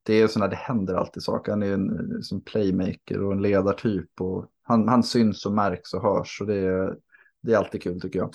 det 0.02 0.14
är 0.14 0.26
sådana, 0.26 0.50
det 0.50 0.56
händer 0.56 0.94
alltid 0.94 1.22
saker. 1.22 1.52
Han 1.52 1.62
är 1.62 1.72
en 1.72 2.22
som 2.22 2.40
playmaker 2.40 3.22
och 3.22 3.32
en 3.32 3.42
ledartyp. 3.42 4.20
Och 4.20 4.46
han, 4.62 4.88
han 4.88 5.02
syns 5.02 5.46
och 5.46 5.52
märks 5.52 5.94
och 5.94 6.02
hörs. 6.02 6.40
Och 6.40 6.46
det 6.46 6.56
är, 6.56 6.96
det 7.40 7.52
är 7.52 7.58
alltid 7.58 7.82
kul 7.82 8.00
tycker 8.00 8.18
jag. 8.18 8.30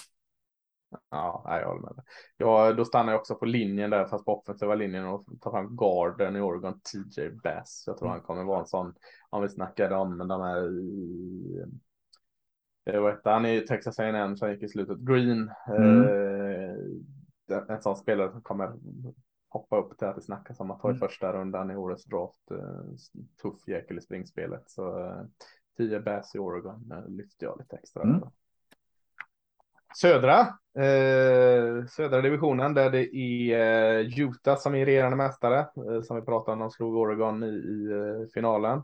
Ja, 1.09 1.43
jag 1.45 1.67
håller 1.67 1.81
med. 1.81 2.03
Ja, 2.37 2.73
då 2.73 2.85
stannar 2.85 3.11
jag 3.11 3.19
också 3.19 3.35
på 3.35 3.45
linjen 3.45 3.89
där, 3.89 4.05
fast 4.05 4.25
på 4.25 4.39
offensiva 4.39 4.75
linjen 4.75 5.05
och 5.05 5.25
tar 5.41 5.51
fram 5.51 5.75
garden 5.75 6.35
i 6.35 6.41
Oregon, 6.41 6.79
TJ 6.79 7.29
Bass. 7.29 7.83
Jag 7.87 7.97
tror 7.97 8.09
han 8.09 8.21
kommer 8.21 8.43
vara 8.43 8.59
en 8.59 8.65
sån, 8.65 8.93
om 9.29 9.41
vi 9.41 9.49
snackade 9.49 9.95
om 9.95 10.17
de 10.17 10.41
här 10.41 10.79
i, 10.79 11.65
vad 12.85 13.13
heter 13.13 13.31
han 13.31 13.45
i 13.45 13.61
Texas 13.61 13.99
A&M 13.99 14.37
som 14.37 14.51
gick 14.51 14.63
i 14.63 14.69
slutet, 14.69 14.97
Green. 14.97 15.51
Mm. 15.67 16.03
Eh, 16.03 16.75
en 17.69 17.81
sån 17.81 17.95
spelare 17.95 18.31
som 18.31 18.41
kommer 18.41 18.73
hoppa 19.53 19.77
upp 19.77 19.97
till 19.97 20.07
att 20.07 20.15
det 20.15 20.21
snackas 20.21 20.59
om 20.59 20.71
att 20.71 20.79
ta 20.79 20.87
i 20.87 20.91
mm. 20.91 20.99
första 20.99 21.33
rundan 21.33 21.71
i 21.71 21.75
årets 21.75 22.05
draft. 22.05 22.51
Eh, 22.51 22.83
tuff 23.41 23.67
jäkel 23.67 23.97
i 23.97 24.01
springspelet. 24.01 24.69
Så 24.69 25.05
eh, 25.05 25.21
10 25.77 25.99
Bass 25.99 26.35
i 26.35 26.39
Oregon 26.39 26.91
eh, 26.91 27.07
lyfter 27.07 27.45
jag 27.45 27.59
lite 27.59 27.75
extra. 27.75 28.03
Mm. 28.03 28.21
Södra, 29.95 30.39
eh, 30.79 31.85
södra 31.89 32.21
divisionen 32.21 32.73
där 32.73 32.89
det 32.89 33.15
är 33.15 33.99
eh, 33.99 34.19
Utah 34.19 34.57
som 34.57 34.75
är 34.75 34.85
regerande 34.85 35.17
mästare, 35.17 35.59
eh, 35.59 36.01
som 36.01 36.15
vi 36.15 36.21
pratade 36.21 36.53
om, 36.53 36.59
de 36.59 36.71
slog 36.71 36.95
Oregon 36.95 37.43
i, 37.43 37.47
i 37.47 37.91
eh, 37.91 38.27
finalen. 38.33 38.77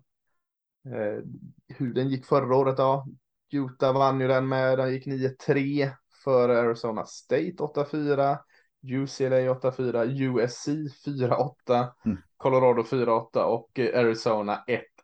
Eh, 0.85 1.23
hur 1.67 1.93
den 1.93 2.09
gick 2.09 2.25
förra 2.25 2.55
året 2.55 2.77
då? 2.77 3.05
Utah 3.51 3.93
vann 3.93 4.21
ju 4.21 4.27
den 4.27 4.47
med, 4.47 4.77
den 4.77 4.91
gick 4.91 5.07
9-3 5.07 5.89
för 6.23 6.49
Arizona 6.49 7.05
State 7.05 7.55
8-4, 7.57 8.37
UCLA 8.83 9.53
8-4, 9.53 10.05
USC 10.05 10.67
4-8, 11.05 11.87
mm. 12.05 12.17
Colorado 12.37 12.81
4-8 12.81 13.43
och 13.43 13.79
Arizona 13.79 14.63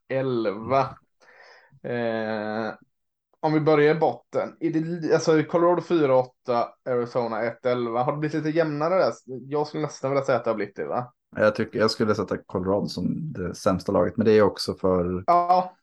1-11. 0.09 0.85
Eh, 3.45 3.47
om 3.47 3.53
vi 3.53 3.59
börjar 3.59 3.95
i 3.95 3.99
botten. 3.99 4.55
Är 4.59 4.71
det, 4.71 5.13
alltså 5.13 5.43
Colorado 5.43 5.81
4-8, 5.81 6.29
Arizona 6.85 7.41
1-11. 7.41 8.03
Har 8.03 8.11
det 8.11 8.17
blivit 8.17 8.35
lite 8.35 8.57
jämnare 8.57 8.95
där? 8.95 9.13
Jag 9.25 9.67
skulle 9.67 9.83
nästan 9.83 10.11
vilja 10.11 10.25
säga 10.25 10.37
att 10.37 10.43
det 10.43 10.49
har 10.49 10.55
blivit 10.55 10.75
det 10.75 10.85
va? 10.85 11.13
Jag, 11.35 11.55
tycker, 11.55 11.79
jag 11.79 11.91
skulle 11.91 12.15
sätta 12.15 12.37
Colorado 12.37 12.87
som 12.87 13.33
det 13.33 13.55
sämsta 13.55 13.91
laget, 13.91 14.17
men 14.17 14.25
det 14.25 14.31
är 14.31 14.41
också 14.41 14.73
för... 14.73 15.23
Ja. 15.27 15.75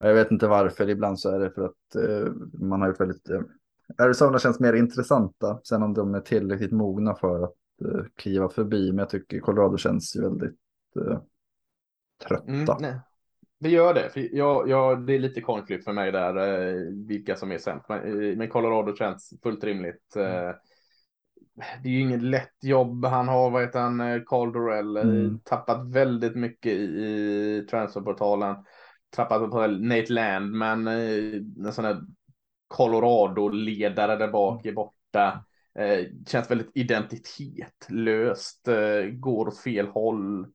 Jag 0.00 0.14
vet 0.14 0.30
inte 0.30 0.46
varför, 0.46 0.88
ibland 0.88 1.20
så 1.20 1.30
är 1.30 1.38
det 1.38 1.50
för 1.50 1.64
att 1.64 2.08
uh, 2.08 2.32
man 2.52 2.80
har 2.80 2.88
gjort 2.88 3.00
väldigt... 3.00 3.30
Uh, 3.30 3.40
Arizona 3.98 4.38
känns 4.38 4.60
mer 4.60 4.72
intressanta, 4.72 5.60
sen 5.64 5.82
om 5.82 5.94
de 5.94 6.14
är 6.14 6.20
tillräckligt 6.20 6.72
mogna 6.72 7.14
för 7.14 7.42
att 7.44 7.54
uh, 7.84 8.04
kliva 8.16 8.48
förbi, 8.48 8.92
men 8.92 8.98
jag 8.98 9.10
tycker 9.10 9.40
Colorado 9.40 9.76
känns 9.76 10.16
väldigt 10.16 10.56
trötta. 12.26 12.76
Mm, 12.76 12.98
det 13.60 13.68
gör 13.68 13.94
det, 13.94 14.10
för 14.10 14.36
jag, 14.36 14.68
jag, 14.68 15.06
det 15.06 15.14
är 15.14 15.18
lite 15.18 15.40
konflikt 15.40 15.84
för 15.84 15.92
mig 15.92 16.12
där, 16.12 16.36
eh, 16.36 16.74
vilka 17.06 17.36
som 17.36 17.52
är 17.52 17.58
sämst. 17.58 17.88
Men, 17.88 17.98
eh, 17.98 18.36
men 18.36 18.48
Colorado 18.48 18.96
känns 18.96 19.32
fullt 19.42 19.64
rimligt. 19.64 20.16
Mm. 20.16 20.54
Det 21.82 21.88
är 21.88 21.92
ju 21.92 22.00
inget 22.00 22.22
lätt 22.22 22.64
jobb 22.64 23.04
han 23.04 23.28
har, 23.28 23.50
vad 23.50 23.62
heter 23.62 23.80
han, 23.80 24.24
Carl 24.26 24.52
Dorell, 24.52 24.96
mm. 24.96 25.40
tappat 25.44 25.94
väldigt 25.94 26.36
mycket 26.36 26.72
i, 26.72 26.76
i 26.76 27.66
transferportalen. 27.70 28.56
Tappat 29.10 29.50
på 29.50 29.66
Nate 29.66 30.12
Land, 30.12 30.52
men 30.52 30.86
en 30.86 31.72
sån 31.72 31.84
här 31.84 32.00
Colorado-ledare 32.68 34.16
där 34.16 34.28
bak 34.28 34.66
är 34.66 34.72
borta. 34.72 35.44
känns 36.26 36.50
väldigt 36.50 36.70
identitetlöst, 36.74 38.68
går 39.12 39.48
åt 39.48 39.58
fel 39.58 39.86
håll. 39.86 40.46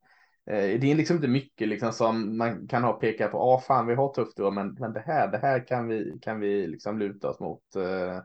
Eh, 0.52 0.80
det 0.80 0.92
är 0.92 0.96
liksom 0.96 1.16
inte 1.16 1.28
mycket 1.28 1.68
liksom 1.68 1.92
som 1.92 2.38
man 2.38 2.68
kan 2.68 2.84
ha 2.84 2.94
peka 2.94 3.28
på. 3.28 3.38
Ja, 3.38 3.42
ah, 3.42 3.60
fan, 3.60 3.88
vi 3.88 3.96
har 3.96 4.14
tufft 4.14 4.38
då, 4.38 4.52
men, 4.52 4.74
men 4.80 4.94
det 4.94 5.04
här, 5.06 5.32
det 5.32 5.38
här 5.38 5.68
kan 5.68 5.88
vi, 5.88 6.20
kan 6.22 6.40
vi 6.40 6.68
liksom 6.68 7.00
luta 7.00 7.30
oss 7.30 7.40
mot. 7.40 7.76
Eh, 7.76 8.20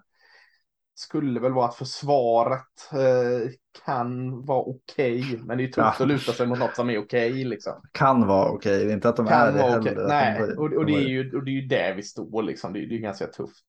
skulle 0.95 1.41
väl 1.41 1.53
vara 1.53 1.69
att 1.69 1.75
försvaret 1.75 2.93
eh, 2.93 3.51
kan 3.85 4.43
vara 4.45 4.61
okej, 4.61 5.21
okay, 5.21 5.39
men 5.39 5.59
det 5.59 5.65
är 5.65 5.67
tufft 5.67 5.79
ja. 5.79 5.95
att 5.99 6.09
luta 6.09 6.33
sig 6.33 6.47
mot 6.47 6.59
något 6.59 6.77
som 6.77 6.91
är 6.91 6.99
okej. 6.99 7.31
Okay, 7.31 7.45
liksom. 7.45 7.83
Kan 7.93 8.27
vara 8.27 8.51
okej, 8.51 8.77
okay. 8.77 8.85
det 8.85 8.93
är 8.93 8.95
inte 8.95 9.09
att 9.09 9.17
de 9.17 9.27
kan 9.27 9.49
är 9.49 9.53
det 9.53 9.63
heller. 9.63 10.09
Nej, 10.09 10.41
de, 10.41 10.53
och, 10.53 10.73
och, 10.73 10.87
det 10.87 10.93
är 10.93 11.09
ju, 11.09 11.37
och 11.37 11.45
det 11.45 11.51
är 11.51 11.61
ju 11.61 11.67
där 11.69 11.95
vi 11.95 12.03
står 12.03 12.43
liksom. 12.43 12.73
Det 12.73 12.81
är, 12.81 12.87
det 12.87 12.95
är 12.95 12.99
ganska 12.99 13.27
tufft. 13.27 13.65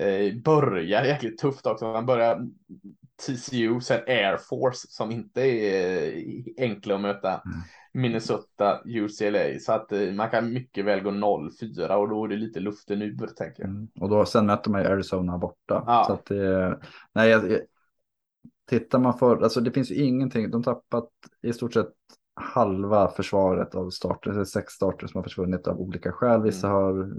eh, 0.00 0.42
börjar 0.44 1.04
jäkligt 1.04 1.38
tufft 1.38 1.66
också. 1.66 1.92
Han 1.92 2.06
börjar 2.06 2.48
TCU, 3.26 3.80
sen 3.80 4.00
Air 4.06 4.36
Force 4.36 4.86
som 4.90 5.10
inte 5.10 5.40
är 5.40 6.16
eh, 6.16 6.44
enkla 6.58 6.94
att 6.94 7.00
möta. 7.00 7.28
Mm. 7.28 7.60
Minnesota, 7.92 8.80
UCLA. 8.84 9.58
Så 9.60 9.72
att 9.72 9.92
eh, 9.92 10.12
man 10.12 10.30
kan 10.30 10.52
mycket 10.52 10.84
väl 10.84 11.02
gå 11.02 11.10
0-4 11.10 11.94
och 11.94 12.08
då 12.08 12.24
är 12.24 12.28
det 12.28 12.36
lite 12.36 12.60
luften 12.60 13.02
ur 13.02 13.26
tänker 13.36 13.62
jag. 13.62 13.70
Mm. 13.70 13.88
Och 14.00 14.08
då 14.08 14.24
sen 14.24 14.46
möter 14.46 14.70
man 14.70 14.82
ju 14.82 14.88
Arizona 14.88 15.38
borta. 15.38 15.84
Ja. 15.86 16.04
Så 16.06 16.12
att 16.12 16.26
det, 16.26 16.80
nej, 17.12 17.30
jag, 17.30 17.60
tittar 18.70 18.98
man 18.98 19.18
för, 19.18 19.42
alltså 19.42 19.60
det 19.60 19.70
finns 19.70 19.90
ju 19.90 19.94
ingenting, 19.94 20.50
de 20.50 20.62
tappat 20.62 21.10
i 21.42 21.52
stort 21.52 21.74
sett 21.74 21.92
halva 22.34 23.08
försvaret 23.08 23.74
av 23.74 23.90
starter, 23.90 24.30
det 24.30 24.40
är 24.40 24.44
sex 24.44 24.72
starter 24.72 25.06
som 25.06 25.18
har 25.18 25.22
försvunnit 25.22 25.66
av 25.66 25.80
olika 25.80 26.12
skäl. 26.12 26.42
Vissa 26.42 26.66
mm. 26.66 26.80
har 26.80 27.10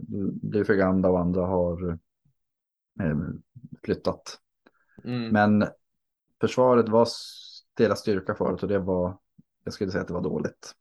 blivit 0.50 0.68
för 0.68 0.74
gamla 0.74 1.10
och 1.10 1.20
andra 1.20 1.46
har 1.46 1.90
eh, 3.02 3.18
flyttat. 3.84 4.38
Mm. 5.04 5.30
Men 5.30 5.68
försvaret 6.42 6.90
var 6.90 7.08
deras 7.78 8.00
styrka 8.00 8.36
förut 8.36 8.64
och 8.64 8.70
det 8.70 8.80
var, 8.80 9.18
jag 9.64 9.74
skulle 9.74 9.92
säga 9.92 10.02
att 10.02 10.08
det 10.08 10.14
var 10.14 10.22
dåligt. 10.22 10.76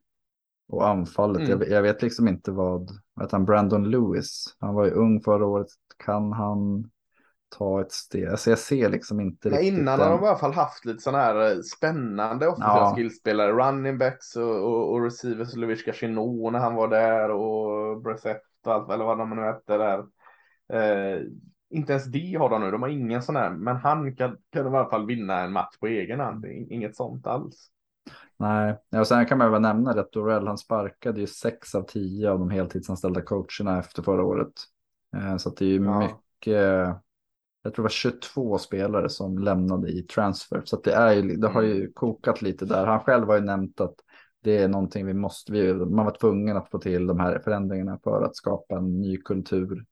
Och 0.69 0.89
anfallet, 0.89 1.49
mm. 1.49 1.51
jag, 1.51 1.69
jag, 1.69 1.83
vet 1.83 2.03
liksom 2.03 2.29
inte 2.29 2.51
vad, 2.51 2.91
vad 3.15 3.33
han, 3.33 3.45
Brandon 3.45 3.91
Lewis, 3.91 4.57
han 4.59 4.75
var 4.75 4.85
ju 4.85 4.91
ung 4.91 5.21
förra 5.21 5.47
året, 5.47 5.69
kan 6.05 6.33
han 6.33 6.91
ta 7.59 7.81
ett 7.81 7.93
steg. 7.93 8.27
Alltså 8.27 8.51
jag 8.51 8.59
ser 8.59 8.89
liksom 8.89 9.21
inte 9.21 9.49
Nej, 9.49 9.59
riktigt. 9.59 9.79
Innan 9.79 9.99
den... 9.99 10.09
har 10.09 10.17
de 10.17 10.25
i 10.25 10.29
alla 10.29 10.39
fall 10.39 10.53
haft 10.53 10.85
lite 10.85 11.03
sådana 11.03 11.25
här 11.25 11.51
eh, 11.51 11.61
spännande 11.61 12.47
offensiva 12.47 12.77
ja. 12.77 12.93
skillspelare. 12.97 13.53
Running 13.53 13.99
backs 13.99 14.37
och, 14.37 14.65
och, 14.65 14.93
och 14.93 15.05
receivers. 15.05 15.57
Loviska 15.57 15.93
Chinot 15.93 16.53
när 16.53 16.59
han 16.59 16.75
var 16.75 16.89
där 16.89 17.31
och 17.31 18.03
Brissett 18.03 18.43
och 18.67 18.73
allt 18.73 18.91
eller 18.91 19.05
vad 19.05 19.19
de 19.19 19.31
nu 19.31 19.43
hette 19.43 19.77
där. 19.79 19.99
Eh, 20.73 21.21
inte 21.71 21.93
ens 21.93 22.05
det 22.05 22.35
har 22.39 22.51
de 22.51 22.61
nu. 22.61 22.71
De 22.71 22.83
har 22.83 22.89
ingen 22.89 23.23
sån 23.23 23.37
här. 23.37 23.51
Men 23.51 23.77
han 23.77 24.17
kan, 24.17 24.37
kan 24.53 24.67
i 24.67 24.69
alla 24.69 24.91
fall 24.91 25.07
vinna 25.07 25.41
en 25.41 25.53
match 25.53 25.79
på 25.81 25.87
egen 25.87 26.21
hand. 26.21 26.47
Inget 26.47 26.97
sånt 26.97 27.27
alls. 27.27 27.71
Nej, 28.37 28.77
och 28.97 29.07
sen 29.07 29.27
kan 29.27 29.39
man 29.39 29.53
väl 29.53 29.63
nämna 29.63 29.91
att 29.91 30.13
Dorell 30.13 30.47
han 30.47 30.59
sparkade 30.59 31.21
ju 31.21 31.27
sex 31.27 31.75
av 31.75 31.83
tio 31.83 32.31
av 32.31 32.39
de 32.39 32.51
heltidsanställda 32.51 33.23
coacherna 33.23 33.79
efter 33.79 34.03
förra 34.03 34.25
året. 34.25 34.53
Eh, 35.17 35.37
så 35.37 35.51
det 35.51 35.65
är 35.65 35.69
ju 35.69 35.85
ja. 35.85 35.99
mycket 36.01 36.97
jag 37.63 37.75
tror 37.75 37.83
det 37.83 37.85
var 37.85 37.89
22 37.89 38.59
spelare 38.59 39.09
som 39.09 39.39
lämnade 39.39 39.89
i 39.89 40.03
transfer. 40.03 40.63
Så 40.65 40.81
det, 40.81 40.93
är, 40.93 41.23
det 41.23 41.49
har 41.49 41.63
ju 41.63 41.77
mm. 41.77 41.93
kokat 41.95 42.43
lite 42.43 42.65
där. 42.65 42.87
Han 42.87 43.01
själv 43.01 43.27
har 43.27 43.35
ju 43.35 43.41
nämnt 43.41 43.81
att 43.81 43.95
det 44.43 44.59
är 44.59 44.69
någonting 44.69 45.07
vi 45.07 45.15
måste, 45.15 45.53
vi, 45.53 45.75
man 45.75 46.05
var 46.05 46.17
tvungen 46.21 46.57
att 46.57 46.71
få 46.71 46.79
till 46.79 47.07
de 47.07 47.21
här 47.21 47.39
förändringarna 47.39 47.99
för 48.05 48.23
att 48.23 48.37
skapa 48.37 48.77
en 48.77 49.01
ny 49.01 49.17
kultur. 49.17 49.85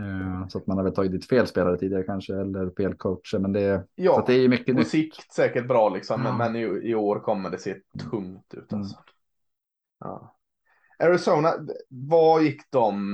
Uh, 0.00 0.48
så 0.48 0.58
att 0.58 0.66
man 0.66 0.76
har 0.76 0.84
väl 0.84 0.94
tagit 0.94 1.12
dit 1.12 1.28
fel 1.28 1.46
spelare 1.46 1.78
tidigare 1.78 2.02
kanske, 2.02 2.34
eller 2.34 2.70
fel 2.70 2.94
coacher. 2.94 3.38
Men 3.38 3.52
det, 3.52 3.86
ja, 3.94 4.14
så 4.14 4.26
det 4.26 4.34
är 4.34 4.48
mycket 4.48 4.74
på 4.74 4.80
nytt. 4.80 4.88
sikt 4.88 5.32
säkert 5.32 5.68
bra 5.68 5.88
liksom, 5.88 6.20
mm. 6.20 6.36
men, 6.36 6.52
men 6.52 6.62
i, 6.62 6.90
i, 6.90 6.94
år 6.94 7.20
kommer 7.20 7.50
det 7.50 7.58
se 7.58 7.74
tungt 8.10 8.54
ut. 8.54 8.72
Alltså. 8.72 8.96
Mm. 8.96 9.04
Ja. 10.00 10.36
Arizona, 10.98 11.52
vad 11.88 12.42
gick 12.42 12.70
de 12.70 13.12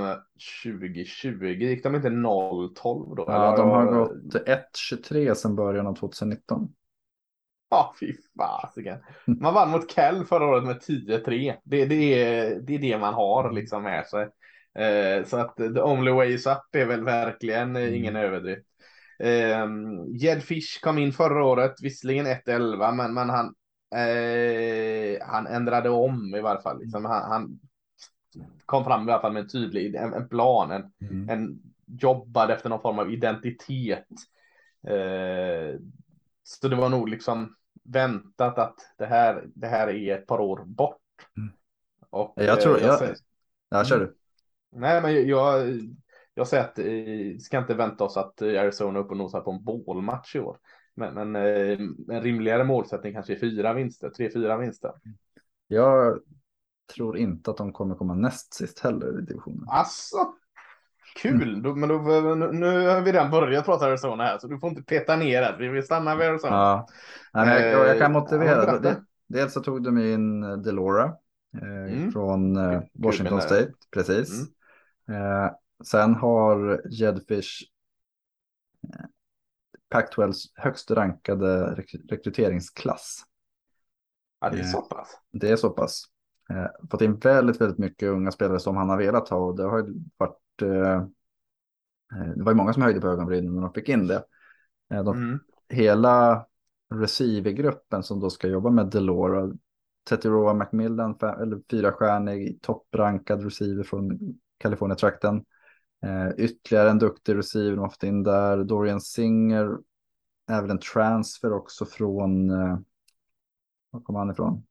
2020? 0.65 1.45
Gick 1.45 1.83
de 1.83 1.95
inte 1.95 2.09
0-12 2.09 3.17
då? 3.17 3.25
Ja, 3.27 3.57
de 3.57 3.69
har 3.69 3.93
gått 3.93 4.35
1-23 4.93 5.35
sedan 5.35 5.57
början 5.57 5.87
av 5.87 5.95
2019. 5.95 6.69
Ja, 7.71 7.95
fy 8.01 8.15
fasiken. 8.39 8.99
Man 9.27 9.55
vann 9.55 9.71
mot 9.71 9.91
Kell 9.91 10.25
förra 10.25 10.47
året 10.47 10.65
med 10.65 10.77
10-3. 10.77 11.55
Det, 11.65 11.85
det, 11.85 11.95
är, 11.95 12.61
det 12.61 12.75
är 12.75 12.79
det 12.79 12.99
man 12.99 13.15
har 13.15 13.53
liksom 13.53 13.83
med 13.83 14.07
sig. 14.07 14.29
Eh, 14.79 15.25
så 15.25 15.37
att 15.37 15.57
the 15.57 15.83
only 15.83 16.11
way 16.11 16.33
is 16.33 16.47
up 16.47 16.75
är 16.75 16.87
väl 16.87 17.05
verkligen 17.05 17.77
mm. 17.77 17.95
ingen 17.95 18.17
överdrift. 18.17 18.67
Eh, 19.19 19.67
Jed 20.09 20.43
Fish 20.43 20.81
kom 20.81 20.99
in 20.99 21.13
förra 21.13 21.45
året, 21.45 21.75
visserligen 21.83 22.27
1-11, 22.27 22.93
men, 22.93 23.15
men 23.15 23.31
han, 23.31 23.55
eh, 23.95 25.27
han 25.27 25.47
ändrade 25.47 25.91
om 25.91 26.35
i 26.35 26.41
varje 26.41 26.63
fall. 26.63 26.81
Liksom. 26.81 27.05
Han, 27.05 27.31
han 27.31 27.61
kom 28.67 28.85
fram 28.85 29.09
i 29.09 29.13
alla 29.13 29.21
fall 29.21 29.33
med 29.33 29.43
en 29.43 29.49
tydlig 29.49 29.95
en, 29.95 30.15
en 30.15 30.29
plan, 30.29 30.71
en, 30.71 30.93
mm. 31.11 31.29
en 31.29 31.61
jobbade 31.87 32.55
efter 32.55 32.69
någon 32.69 32.83
form 32.83 32.99
av 32.99 33.13
identitet. 33.13 34.07
Eh, 34.89 35.81
så 36.43 36.69
det 36.69 36.77
var 36.77 36.89
nog 36.89 37.09
liksom 37.09 37.57
väntat 37.85 38.59
att 38.59 38.77
det 38.99 39.07
här, 39.07 39.45
det 39.55 39.67
här 39.67 39.89
är 39.89 40.19
ett 40.19 40.27
par 40.27 40.41
år 40.41 40.65
bort. 40.67 40.97
Mm. 41.37 41.53
Och, 42.11 42.33
jag 42.37 42.61
tror, 42.61 42.77
eh, 42.77 42.87
jag, 42.87 43.03
jag, 43.03 43.17
jag 43.69 43.87
kör 43.87 43.99
du. 43.99 44.18
Nej, 44.73 45.03
men 45.03 45.29
jag, 45.29 45.79
jag 46.35 46.49
säger 46.49 46.65
att 46.65 46.79
vi 46.79 47.33
eh, 47.33 47.39
ska 47.39 47.59
inte 47.59 47.75
vänta 47.75 48.05
oss 48.05 48.17
att 48.17 48.43
Arizona 48.43 48.99
är 48.99 49.03
uppe 49.03 49.11
och 49.11 49.17
nosar 49.17 49.41
på 49.41 49.51
en 49.51 49.65
bålmatch 49.65 50.37
i 50.37 50.41
år. 50.41 50.59
Men, 50.95 51.15
men 51.15 51.37
eh, 51.37 51.79
en 52.17 52.23
rimligare 52.23 52.65
målsättning 52.65 53.13
kanske 53.13 53.33
är 53.33 53.39
fyra 53.39 53.75
vinster, 53.75 54.11
tre, 54.11 54.31
fyra 54.31 54.57
vinster. 54.57 54.93
Jag 55.69 56.19
tror 56.95 57.17
inte 57.17 57.51
att 57.51 57.57
de 57.57 57.73
kommer 57.73 57.95
komma 57.95 58.15
näst 58.15 58.55
sist 58.55 58.79
heller 58.79 59.19
i 59.19 59.23
divisionen. 59.23 59.65
Alltså, 59.69 60.17
kul. 61.23 61.43
Mm. 61.43 61.63
Då, 61.63 61.75
men 61.75 61.89
då, 61.89 61.97
nu, 62.35 62.53
nu 62.53 62.89
har 62.89 63.01
vi 63.01 63.13
redan 63.13 63.31
börjat 63.31 63.65
prata 63.65 63.87
Arizona 63.87 64.25
här, 64.25 64.39
så 64.39 64.49
du 64.49 64.59
får 64.59 64.69
inte 64.69 64.83
peta 64.83 65.17
ner 65.17 65.43
det. 65.43 65.57
Vi 65.59 65.69
vill 65.69 65.83
stanna 65.83 66.17
vid 66.17 66.29
Arizona. 66.29 66.57
Ja. 66.57 66.89
Nej, 67.33 67.71
jag, 67.71 67.89
jag, 67.89 67.99
kan 67.99 68.15
eh, 68.15 68.21
motivera. 68.21 68.79
det. 68.79 69.03
Dels 69.27 69.53
så 69.53 69.61
tog 69.61 69.83
de 69.83 69.99
in 69.99 70.41
Delora 70.63 71.05
eh, 71.63 71.93
mm. 71.93 72.13
från 72.13 72.57
eh, 72.57 72.81
Washington 72.95 73.43
State, 73.43 73.73
precis. 73.91 74.31
Mm. 74.31 74.49
Eh, 75.09 75.51
sen 75.85 76.15
har 76.15 76.83
Jedfish 76.91 77.63
eh, 78.95 79.07
Pac-12 79.89 80.33
högst 80.55 80.91
rankade 80.91 81.75
rek 81.75 81.95
rekryteringsklass. 82.09 83.25
Ja, 84.41 84.51
det 84.51 84.59
är 84.59 84.65
så 84.65 84.83
pass. 84.83 85.09
Det 85.33 85.51
är 85.51 85.57
så 85.57 85.71
pass. 85.71 86.03
Eh, 86.51 86.89
fått 86.91 87.03
in 87.03 87.19
väldigt, 87.19 87.61
väldigt 87.61 87.79
mycket 87.79 88.09
unga 88.09 88.31
spelare 88.31 88.61
som 88.61 88.77
han 88.77 88.89
har 88.89 88.99
velat 88.99 89.29
ha 89.29 89.37
och 89.37 89.57
det 89.57 89.63
har 89.63 89.89
varit. 90.17 90.63
Eh, 90.63 91.03
eh, 92.13 92.33
det 92.37 92.43
var 92.43 92.53
ju 92.53 92.57
många 92.57 92.73
som 92.73 92.83
höjde 92.83 93.01
på 93.01 93.09
ögonbrynen 93.09 93.55
när 93.55 93.63
de 93.63 93.73
fick 93.73 93.89
in 93.89 94.07
det. 94.07 94.25
Eh, 94.91 95.05
de, 95.05 95.17
mm. 95.17 95.41
Hela 95.69 96.47
receivergruppen 96.95 98.03
som 98.03 98.21
då 98.21 98.31
ska 98.31 98.49
jobba 98.49 98.71
med 98.71 98.87
Delora. 98.87 99.53
Tetiroa 100.09 100.55
Macmillan, 100.55 101.19
eller 101.21 101.61
fyrastjärnig 101.71 102.63
topprankad 102.63 103.45
receiver 103.45 103.85
från 103.85 104.19
Kalifornien-trakten. 104.59 105.45
Eh, 106.03 106.45
ytterligare 106.45 106.91
en 106.91 106.99
duktig 106.99 107.37
receiver 107.37 107.71
de 107.71 107.79
har 107.79 107.89
fått 107.89 108.03
in 108.03 108.23
där. 108.23 108.65
Dorian 108.65 109.01
Singer, 109.01 109.79
även 110.51 110.71
en 110.71 110.79
transfer 110.79 111.53
också 111.53 111.87
från, 111.87 112.51
eh, 112.51 112.79
var 113.91 114.01
kommer 114.01 114.19
han 114.19 114.31
ifrån? 114.31 114.63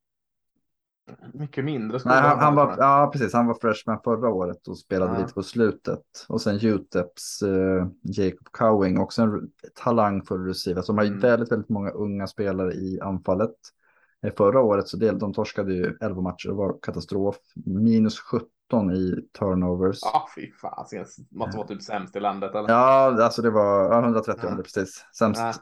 mycket 1.34 1.66
mindre 1.66 2.00
Nej, 2.06 2.22
han, 2.22 2.40
han 2.40 2.56
var, 2.56 2.76
ja, 2.78 3.10
precis. 3.14 3.34
Han 3.34 3.48
var 3.48 3.54
freshman 3.54 4.00
förra 4.04 4.30
året 4.30 4.68
och 4.68 4.78
spelade 4.78 5.14
ja. 5.14 5.20
lite 5.20 5.34
på 5.34 5.44
slutet. 5.44 6.04
Och 6.28 6.42
sen 6.42 6.60
Uteps 6.66 7.44
uh, 7.44 7.88
Jacob 8.02 8.48
Cowing, 8.52 9.00
också 9.00 9.22
en 9.22 9.52
talang 9.76 10.22
för 10.22 10.38
receiver. 10.38 10.82
Så 10.82 10.92
de 10.92 10.98
har 10.98 11.06
mm. 11.06 11.20
väldigt, 11.20 11.52
väldigt 11.52 11.70
många 11.70 11.90
unga 11.90 12.28
spelare 12.28 12.74
i 12.74 13.00
anfallet. 13.02 13.56
Eh, 14.22 14.34
förra 14.38 14.62
året 14.62 14.88
så 14.88 14.98
del, 14.98 15.20
de 15.20 15.34
torskade 15.34 15.74
ju 15.74 15.98
11 16.02 16.22
matcher, 16.22 16.48
det 16.48 16.56
var 16.56 16.78
katastrof. 16.82 17.36
Minus 17.66 18.20
17 18.20 18.50
i 18.74 19.30
turnovers. 19.40 20.00
Ja, 20.02 20.28
fy 20.36 20.52
fan. 20.52 20.86
Måste 21.30 21.58
vara 21.58 21.68
typ 21.68 21.82
sämst 21.82 22.16
i 22.16 22.20
landet 22.20 22.56
eller? 22.56 22.70
Ja, 22.70 23.24
alltså 23.24 23.42
det 23.42 23.50
var 23.50 24.04
130 24.04 24.50
ja. 24.50 24.56
precis. 24.64 25.06
Sämst. 25.18 25.42
Ja. 25.42 25.54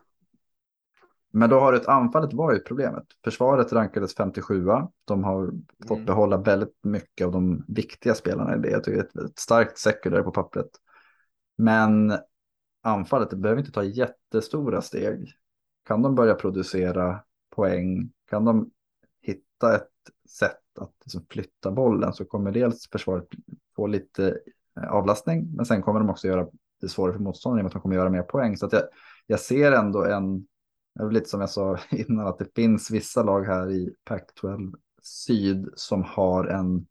Men 1.32 1.50
då 1.50 1.60
har 1.60 1.74
ett 1.74 1.88
anfallet 1.88 2.34
varit 2.34 2.66
problemet. 2.66 3.04
Försvaret 3.24 3.74
rankades 3.74 4.16
57. 4.16 4.66
De 5.06 5.24
har 5.24 5.52
fått 5.88 5.98
mm. 5.98 6.06
behålla 6.06 6.38
väldigt 6.38 6.80
mycket 6.84 7.26
av 7.26 7.32
de 7.32 7.66
viktiga 7.68 8.16
spelarna 8.16 8.56
i 8.56 8.60
det. 8.60 8.70
Jag 8.70 8.84
tycker 8.84 9.08
det 9.14 9.22
är 9.22 9.26
ett 9.26 9.40
starkt 9.40 9.78
sekundär 9.78 10.22
på 10.22 10.32
pappret. 10.32 10.70
Men 11.58 12.14
anfallet 12.84 13.34
behöver 13.34 13.60
inte 13.60 13.72
ta 13.72 13.84
jättestora 13.84 14.82
steg. 14.82 15.32
Kan 15.88 16.02
de 16.02 16.16
börja 16.16 16.34
producera 16.34 17.20
poäng, 17.56 18.12
kan 18.30 18.46
de 18.46 18.72
hitta 19.22 19.76
ett 19.76 19.92
sätt 20.30 20.65
att 20.78 20.94
liksom 21.06 21.26
flytta 21.30 21.72
bollen 21.72 22.14
så 22.14 22.26
kommer 22.26 22.52
dels 22.52 22.90
försvaret 22.90 23.28
få 23.76 23.88
lite 23.88 24.40
eh, 24.82 24.92
avlastning, 24.92 25.56
men 25.56 25.66
sen 25.66 25.82
kommer 25.82 26.00
de 26.00 26.10
också 26.10 26.28
göra 26.28 26.48
det 26.82 26.90
svårare 26.90 27.14
för 27.14 27.24
motståndaren 27.24 27.66
i 27.66 27.68
att 27.68 27.74
de 27.74 27.82
kommer 27.82 27.96
göra 27.96 28.10
mer 28.10 28.24
poäng. 28.24 28.58
Så 28.58 28.70
jag, 28.72 28.84
jag 29.28 29.40
ser 29.40 29.72
ändå 29.72 30.04
en 30.06 30.48
lite 31.12 31.30
som 31.30 31.40
jag 31.40 31.50
sa 31.50 31.78
innan 31.92 32.28
att 32.28 32.40
det 32.40 32.56
finns 32.56 32.92
vissa 32.92 33.24
lag 33.24 33.44
här 33.44 33.72
i 33.72 33.96
Pac-12 34.04 34.76
syd 35.02 35.70
som 35.76 36.04
har 36.04 36.46
en 36.46 36.88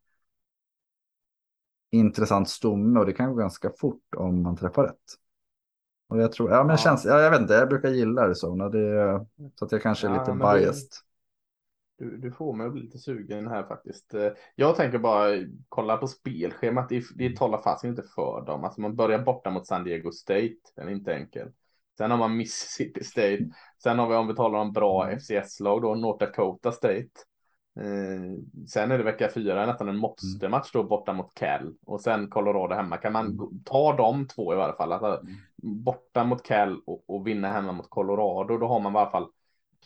intressant 1.91 2.49
stomme 2.49 3.01
och 3.01 3.07
det 3.07 3.13
kan 3.13 3.31
gå 3.31 3.35
ganska 3.35 3.71
fort 3.79 4.15
om 4.17 4.43
man 4.43 4.57
träffar 4.57 4.83
rätt. 4.83 5.19
Och 6.09 6.21
jag 6.21 6.33
tror, 6.33 6.51
ja 6.51 6.63
men 6.63 6.71
ja. 6.71 6.77
Känns, 6.77 7.05
ja, 7.05 7.21
jag 7.21 7.31
vet 7.31 7.41
inte, 7.41 7.55
jag 7.55 7.69
brukar 7.69 7.89
gilla 7.89 8.23
Arizona, 8.23 8.69
det, 8.69 9.27
så 9.59 9.65
att 9.65 9.73
jag 9.73 9.83
kanske 9.83 10.07
är 10.07 10.15
ja, 10.15 10.21
lite 10.21 10.33
biased. 10.33 10.89
Du, 11.97 12.17
du 12.17 12.33
får 12.33 12.53
mig 12.53 12.67
att 12.67 12.73
bli 12.73 12.83
lite 12.83 12.99
sugen 12.99 13.49
här 13.49 13.65
faktiskt. 13.65 14.15
Eh, 14.15 14.31
jag 14.55 14.77
tänker 14.77 14.99
bara 14.99 15.29
kolla 15.69 15.97
på 15.97 16.07
spelschemat. 16.07 16.89
Det, 16.89 17.05
det 17.15 17.37
talar 17.37 17.59
fast 17.59 17.85
inte 17.85 18.03
för 18.15 18.45
dem. 18.47 18.65
Alltså 18.65 18.81
man 18.81 18.97
börjar 18.97 19.19
borta 19.19 19.51
mot 19.51 19.67
San 19.67 19.85
Diego 19.85 20.13
State. 20.13 20.55
Den 20.77 20.89
är 20.89 20.93
inte 20.93 21.15
enkel. 21.15 21.49
Sen 21.99 22.11
har 22.11 22.19
man 22.19 22.37
Mississippi 22.37 23.05
State. 23.05 23.49
Sen 23.83 23.99
har 23.99 24.09
vi 24.09 24.15
om 24.15 24.29
vi 24.29 24.35
talar 24.35 24.59
om 24.59 24.73
bra 24.73 25.05
mm. 25.05 25.19
FCS-lag 25.19 25.83
då 25.83 25.95
North 25.95 26.19
Dakota 26.19 26.73
State. 26.73 27.09
Eh, 27.81 28.65
sen 28.69 28.91
är 28.91 28.99
det 28.99 29.05
vecka 29.05 29.31
fyra 29.35 29.67
nästan 29.67 29.89
en 29.89 29.97
måste-match 29.97 30.71
då 30.73 30.83
borta 30.83 31.13
mot 31.13 31.35
Cal 31.35 31.75
och 31.87 32.01
sen 32.01 32.31
Colorado 32.31 32.75
hemma. 32.75 32.97
Kan 32.97 33.13
man 33.13 33.27
mm. 33.27 33.63
ta 33.65 33.97
de 33.97 34.27
två 34.27 34.55
i 34.55 34.57
alla 34.57 34.77
fall, 34.77 34.93
alltså, 34.93 35.21
mm. 35.21 35.35
borta 35.85 36.25
mot 36.25 36.43
Cal 36.43 36.81
och, 36.87 37.05
och, 37.07 37.27
vinna 37.27 37.49
hemma 37.49 37.73
mot 37.73 37.91
Colorado, 37.91 38.59
då 38.59 38.67
har 38.67 38.81
man 38.81 38.95
i 38.95 38.99
alla 38.99 39.11
fall 39.11 39.29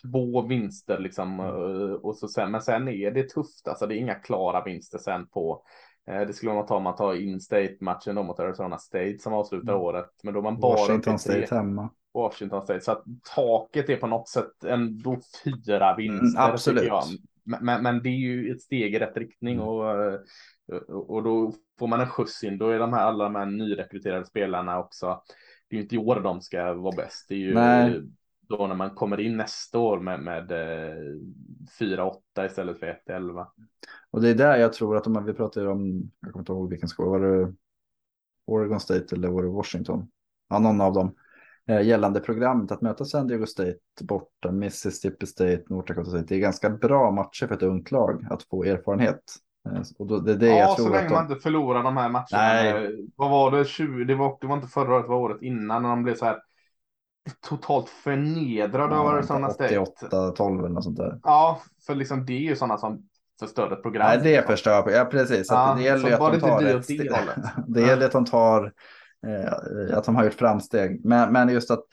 två 0.01 0.41
vinster 0.41 0.99
liksom. 0.99 1.39
Mm. 1.39 1.55
Eh, 1.55 1.91
och 1.91 2.15
så 2.15 2.27
sen, 2.27 2.51
men 2.51 2.61
sen 2.61 2.87
är 2.87 3.11
det 3.11 3.29
tufft, 3.29 3.67
alltså 3.67 3.87
det 3.87 3.95
är 3.95 3.97
inga 3.97 4.15
klara 4.15 4.63
vinster 4.63 4.97
sen 4.97 5.27
på 5.27 5.63
eh, 6.07 6.21
det 6.21 6.33
skulle 6.33 6.53
man 6.53 6.65
ta 6.65 6.75
om 6.75 6.83
man 6.83 6.95
tar 6.95 7.15
in 7.15 7.41
state-matchen 7.41 8.15
då 8.15 8.23
mot 8.23 8.39
Arizona 8.39 8.77
State 8.77 9.17
som 9.19 9.33
avslutar 9.33 9.73
mm. 9.73 9.81
året. 9.81 10.09
Men 10.23 10.33
då 10.33 10.41
man 10.41 10.59
bara 10.59 10.75
Washington 10.75 11.19
State 11.19 11.55
hemma. 11.55 11.89
Washington 12.13 12.61
State. 12.63 12.81
Så 12.81 12.91
att 12.91 13.03
taket 13.35 13.89
är 13.89 13.97
på 13.97 14.07
något 14.07 14.29
sätt 14.29 14.63
ändå 14.63 15.19
fyra 15.43 15.95
vinster. 15.95 16.39
Mm, 16.39 16.53
absolut. 16.53 16.91
Men, 17.61 17.83
men, 17.83 18.03
det 18.03 18.09
är 18.09 18.17
ju 18.17 18.51
ett 18.51 18.61
steg 18.61 18.95
i 18.95 18.99
rätt 18.99 19.17
riktning 19.17 19.55
mm. 19.55 19.67
och, 19.67 19.85
och 20.87 21.23
då 21.23 21.53
får 21.79 21.87
man 21.87 22.01
en 22.01 22.07
skjuts 22.07 22.43
in. 22.43 22.57
Då 22.57 22.69
är 22.69 22.79
de 22.79 22.93
här 22.93 23.05
alla 23.05 23.23
de 23.23 23.35
här 23.35 23.45
nyrekryterade 23.45 24.25
spelarna 24.25 24.79
också. 24.79 25.21
Det 25.69 25.75
är 25.75 25.77
ju 25.77 25.83
inte 25.83 25.95
i 25.95 25.97
år 25.97 26.19
de 26.19 26.41
ska 26.41 26.73
vara 26.73 26.95
bäst. 26.95 27.25
Det 27.29 27.35
är 27.35 27.39
ju 27.39 27.53
Nej. 27.53 28.01
Då 28.49 28.67
när 28.67 28.75
man 28.75 28.89
kommer 28.89 29.19
in 29.19 29.37
nästa 29.37 29.79
år 29.79 29.99
med, 29.99 30.19
med 30.19 30.51
4-8 31.79 32.15
eh, 32.37 32.45
istället 32.45 32.79
för 32.79 32.99
1-11. 33.07 33.47
Och 34.11 34.21
det 34.21 34.29
är 34.29 34.35
där 34.35 34.57
jag 34.57 34.73
tror 34.73 34.97
att 34.97 35.07
om 35.07 35.25
vi 35.25 35.33
pratar 35.33 35.65
om, 35.65 36.11
jag 36.19 36.31
kommer 36.31 36.41
inte 36.41 36.51
ihåg 36.51 36.69
vilken 36.69 36.89
skola, 36.89 37.09
var 37.09 37.19
det 37.19 37.53
Oregon 38.45 38.79
State 38.79 39.15
eller 39.15 39.27
var 39.27 39.43
det 39.43 39.49
Washington? 39.49 40.11
Ja, 40.49 40.59
någon 40.59 40.81
av 40.81 40.93
dem 40.93 41.15
Eh, 41.69 41.81
gällande 41.81 42.19
programmet 42.19 42.71
att 42.71 42.81
möta 42.81 43.05
San 43.05 43.27
Diego 43.27 43.45
State 43.45 43.77
borta, 44.01 44.51
Mississippi 44.51 45.25
State, 45.25 45.63
North 45.69 45.87
Dakota 45.87 46.09
State. 46.09 46.25
Det 46.27 46.35
är 46.35 46.39
ganska 46.39 46.69
bra 46.69 47.11
matcher 47.11 47.47
för 47.47 47.55
ett 47.55 47.63
ungt 47.63 47.91
lag 47.91 48.25
att 48.29 48.43
få 48.43 48.63
erfarenhet. 48.63 49.21
Eh, 49.69 49.81
och 49.99 50.07
då, 50.07 50.19
det 50.19 50.31
är 50.31 50.35
det 50.35 50.47
ja, 50.47 50.55
jag 50.57 50.75
tror 50.75 50.85
så 50.85 50.93
länge 50.93 51.07
de... 51.07 51.13
man 51.13 51.31
inte 51.31 51.41
förlorar 51.43 51.83
de 51.83 51.97
här 51.97 52.09
matcherna. 52.09 52.27
Nej. 52.31 53.09
Vad 53.15 53.31
var 53.31 53.51
det? 53.51 53.65
20, 53.65 54.03
det, 54.03 54.15
var, 54.15 54.37
det 54.41 54.47
var 54.47 54.55
inte 54.55 54.67
förra 54.67 54.93
året, 54.93 55.05
det 55.05 55.09
var 55.09 55.17
året 55.17 55.41
innan 55.41 55.81
när 55.81 55.89
de 55.89 56.03
blev 56.03 56.15
så 56.15 56.25
här 56.25 56.37
totalt 57.49 57.89
förnedrade 57.89 58.95
ja, 58.95 58.99
av 58.99 59.07
Arizona 59.07 59.49
State. 59.49 59.79
88-12 59.79 60.59
eller 60.59 60.69
något 60.69 60.83
sånt 60.83 60.97
där. 60.97 61.19
Ja, 61.23 61.61
för 61.85 61.95
liksom 61.95 62.25
det 62.25 62.33
är 62.33 62.39
ju 62.39 62.55
sådana 62.55 62.77
som 62.77 63.09
förstör 63.39 63.71
ett 63.71 63.81
program. 63.81 64.07
Nej, 64.07 64.19
det 64.23 64.47
förstör. 64.47 64.91
Ja, 64.91 65.05
precis. 65.05 65.47
Ja, 65.49 65.75
det 65.77 65.83
gäller 65.83 66.07
ju 66.07 66.13
att 66.13 66.33
de 66.33 66.39
tar 66.39 66.61
det, 66.61 66.87
det, 66.87 67.63
det 67.67 67.81
gäller 67.81 68.05
att 68.05 68.11
de 68.11 68.25
tar 68.25 68.73
eh, 69.27 69.97
att 69.97 70.03
de 70.03 70.15
har 70.15 70.23
gjort 70.23 70.33
framsteg. 70.33 71.05
Men, 71.05 71.33
men 71.33 71.49
just 71.49 71.71
att 71.71 71.83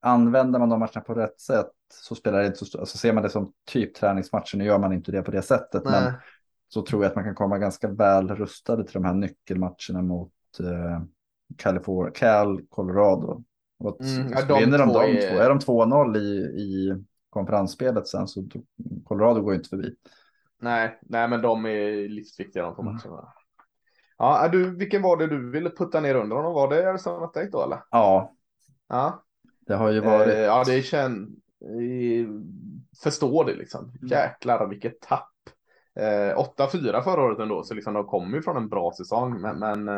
använder 0.00 0.58
man 0.58 0.68
de 0.68 0.80
matcherna 0.80 1.00
på 1.00 1.14
rätt 1.14 1.40
sätt 1.40 1.70
så 1.94 2.14
spelar 2.14 2.38
det 2.38 2.46
inte 2.46 2.58
så 2.58 2.64
stor, 2.64 2.80
alltså 2.80 2.98
ser 2.98 3.12
man 3.12 3.22
det 3.22 3.30
som 3.30 3.52
typ 3.66 3.94
träningsmatcher, 3.94 4.56
nu 4.56 4.64
gör 4.64 4.78
man 4.78 4.92
inte 4.92 5.12
det 5.12 5.22
på 5.22 5.30
det 5.30 5.42
sättet, 5.42 5.84
Nej. 5.84 6.02
men 6.02 6.12
så 6.68 6.82
tror 6.82 7.02
jag 7.02 7.10
att 7.10 7.16
man 7.16 7.24
kan 7.24 7.34
komma 7.34 7.58
ganska 7.58 7.88
väl 7.88 8.28
rustade 8.28 8.84
till 8.84 8.94
de 8.94 9.04
här 9.04 9.14
nyckelmatcherna 9.14 10.02
mot 10.02 10.32
eh, 10.60 11.02
California, 11.56 12.12
Cal, 12.14 12.62
Colorado. 12.68 13.44
Och 13.80 14.00
mm, 14.00 14.36
så, 14.36 14.58
vinner 14.58 14.78
de 14.78 14.88
de 14.88 15.16
är... 15.16 15.30
två, 15.30 15.38
är 15.38 15.48
de 15.48 15.58
2-0 15.58 16.16
i, 16.16 16.20
i 16.60 16.94
konferensspelet 17.30 18.08
sen 18.08 18.28
så 18.28 18.44
Colorado 19.04 19.40
går 19.40 19.52
ju 19.52 19.58
inte 19.58 19.68
förbi. 19.68 19.94
Nej, 20.60 20.98
nej, 21.02 21.28
men 21.28 21.42
de 21.42 21.66
är 21.66 22.08
livsviktiga 22.08 22.62
de 22.62 22.74
två 22.74 22.82
mm. 22.82 22.94
matcherna. 22.94 23.32
Ja, 24.18 24.48
du, 24.48 24.76
vilken 24.76 25.02
var 25.02 25.16
det 25.16 25.26
du 25.26 25.50
ville 25.50 25.70
putta 25.70 26.00
ner 26.00 26.14
under 26.14 26.36
honom? 26.36 26.54
Var 26.54 26.68
det 26.68 26.90
Arizona 26.90 27.28
State 27.28 27.48
då 27.52 27.62
eller? 27.62 27.82
Ja. 27.90 28.34
Ja. 28.88 29.24
Det 29.66 29.74
har 29.74 29.90
ju 29.90 30.00
varit. 30.00 30.28
Eh, 30.28 30.40
ja, 30.40 30.64
det 30.66 30.82
känns. 30.82 31.30
Förstår 33.02 33.44
det 33.44 33.54
liksom. 33.54 33.84
Mm. 33.84 34.08
Jäklar 34.08 34.66
vilket 34.66 35.00
tapp. 35.00 35.32
Eh, 35.94 36.38
8-4 36.38 37.02
förra 37.02 37.22
året 37.22 37.38
ändå, 37.38 37.62
så 37.62 37.74
liksom 37.74 37.94
de 37.94 38.06
kommer 38.06 38.36
ju 38.36 38.42
från 38.42 38.56
en 38.56 38.68
bra 38.68 38.92
säsong. 38.96 39.40
Men, 39.40 39.58
men 39.58 39.88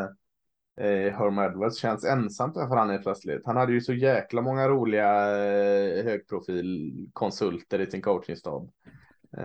eh, 0.80 1.12
Herm 1.12 1.38
Edwards 1.38 1.78
känns 1.78 2.04
ensamt 2.04 2.54
för 2.54 2.76
han 2.76 2.90
är 2.90 2.98
plötsligt. 2.98 3.46
Han 3.46 3.56
hade 3.56 3.72
ju 3.72 3.80
så 3.80 3.92
jäkla 3.92 4.42
många 4.42 4.68
roliga 4.68 5.36
eh, 5.36 6.04
högprofilkonsulter 6.04 7.78
i 7.78 7.90
sin 7.90 8.02
coachingstab. 8.02 8.70
Eh, 9.36 9.44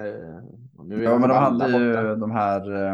ja, 1.03 1.19
men 1.19 1.29
de 1.29 1.31
hade 1.31 1.77
ju 1.77 2.15
de 2.15 2.31
här 2.31 2.85
eh, 2.85 2.93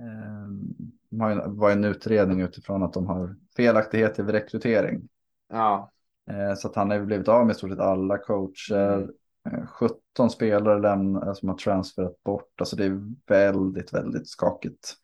eh, 0.00 1.46
var 1.46 1.70
en 1.70 1.84
utredning 1.84 2.40
utifrån 2.40 2.82
att 2.82 2.92
de 2.92 3.06
har 3.06 3.36
felaktigheter 3.56 4.22
vid 4.22 4.34
rekrytering. 4.34 5.08
Ja. 5.48 5.90
Eh, 6.30 6.54
så 6.54 6.68
att 6.68 6.76
han 6.76 6.90
har 6.90 7.00
blivit 7.00 7.28
av 7.28 7.46
med 7.46 7.52
i 7.52 7.56
stort 7.56 7.70
sett 7.70 7.80
alla 7.80 8.18
coacher. 8.18 8.96
Mm. 8.96 9.66
17 9.66 9.98
eh, 10.18 10.28
spelare 10.28 11.34
som 11.34 11.48
har 11.48 11.56
transferat 11.56 12.22
bort. 12.24 12.60
Alltså 12.60 12.76
det 12.76 12.84
är 12.84 13.00
väldigt, 13.26 13.94
väldigt 13.94 14.28
skakigt. 14.28 14.94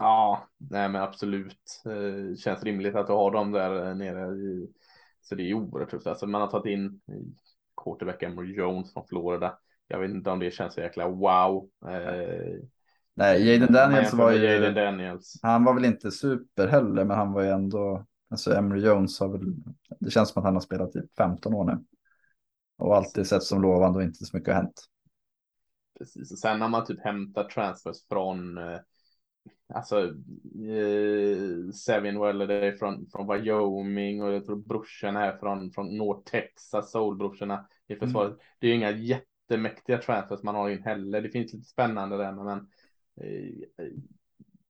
Ja, 0.00 0.48
nej 0.58 0.88
men 0.88 1.02
absolut. 1.02 1.82
Det 1.84 2.40
känns 2.40 2.62
rimligt 2.62 2.94
att 2.94 3.06
du 3.06 3.12
har 3.12 3.30
dem 3.30 3.52
där 3.52 3.94
nere. 3.94 4.36
I, 4.36 4.68
så 5.20 5.34
det 5.34 5.50
är 5.50 5.54
oerhört 5.54 5.90
tufft. 5.90 6.06
Alltså 6.06 6.26
man 6.26 6.40
har 6.40 6.48
tagit 6.48 6.72
in 6.72 7.00
quarterback 7.84 8.22
Emory 8.22 8.54
Jones 8.54 8.92
från 8.92 9.06
Florida. 9.06 9.58
Jag 9.88 10.00
vet 10.00 10.10
inte 10.10 10.30
om 10.30 10.38
det 10.38 10.50
känns 10.50 10.74
så 10.74 10.80
jäkla 10.80 11.08
wow. 11.08 11.68
Nej, 13.14 13.46
Jaden 13.46 13.72
Daniels 13.72 14.12
var 14.12 14.32
ju... 14.32 14.44
Jaden 14.44 14.74
Daniels. 14.74 15.40
Han 15.42 15.64
var 15.64 15.74
väl 15.74 15.84
inte 15.84 16.10
super 16.10 16.68
heller, 16.68 17.04
men 17.04 17.16
han 17.16 17.32
var 17.32 17.42
ju 17.42 17.48
ändå... 17.48 18.06
Alltså 18.30 18.54
Emery 18.54 18.80
Jones 18.80 19.20
har 19.20 19.28
väl... 19.28 19.54
Det 20.00 20.10
känns 20.10 20.30
som 20.30 20.40
att 20.40 20.46
han 20.46 20.54
har 20.54 20.60
spelat 20.60 20.96
i 20.96 21.02
15 21.16 21.54
år 21.54 21.64
nu. 21.64 21.84
Och 22.78 22.96
alltid 22.96 23.26
sett 23.26 23.42
som 23.42 23.62
lovande 23.62 23.98
och 23.98 24.02
inte 24.02 24.24
så 24.24 24.36
mycket 24.36 24.54
har 24.54 24.62
hänt. 24.62 24.84
Precis, 25.98 26.40
sen 26.40 26.60
har 26.60 26.68
man 26.68 26.86
typ 26.86 27.00
hämtat 27.00 27.50
transfers 27.50 28.08
från... 28.08 28.58
Eh, 28.58 28.78
alltså, 29.74 30.00
eh, 30.68 31.70
Seven 31.72 32.20
Weller 32.20 32.72
från, 32.72 33.06
från 33.12 33.26
Wyoming 33.26 34.22
och 34.22 34.32
jag 34.32 34.46
tror 34.46 34.56
brorsorna 34.56 35.24
är 35.24 35.38
från, 35.38 35.70
från 35.70 35.96
North 35.96 36.30
Texas, 36.30 36.90
Soul-brorsorna 36.90 37.66
i 37.88 37.96
försvaret. 37.96 38.30
Mm. 38.30 38.40
Det 38.58 38.66
är 38.66 38.70
ju 38.70 38.76
inga 38.76 38.90
jättemäktiga 38.90 39.98
transfers 39.98 40.42
man 40.42 40.54
har 40.54 40.70
in 40.70 40.82
heller. 40.82 41.20
Det 41.20 41.30
finns 41.30 41.52
lite 41.52 41.66
spännande 41.66 42.16
där, 42.16 42.32
men 42.32 42.66
Eh, 43.20 43.86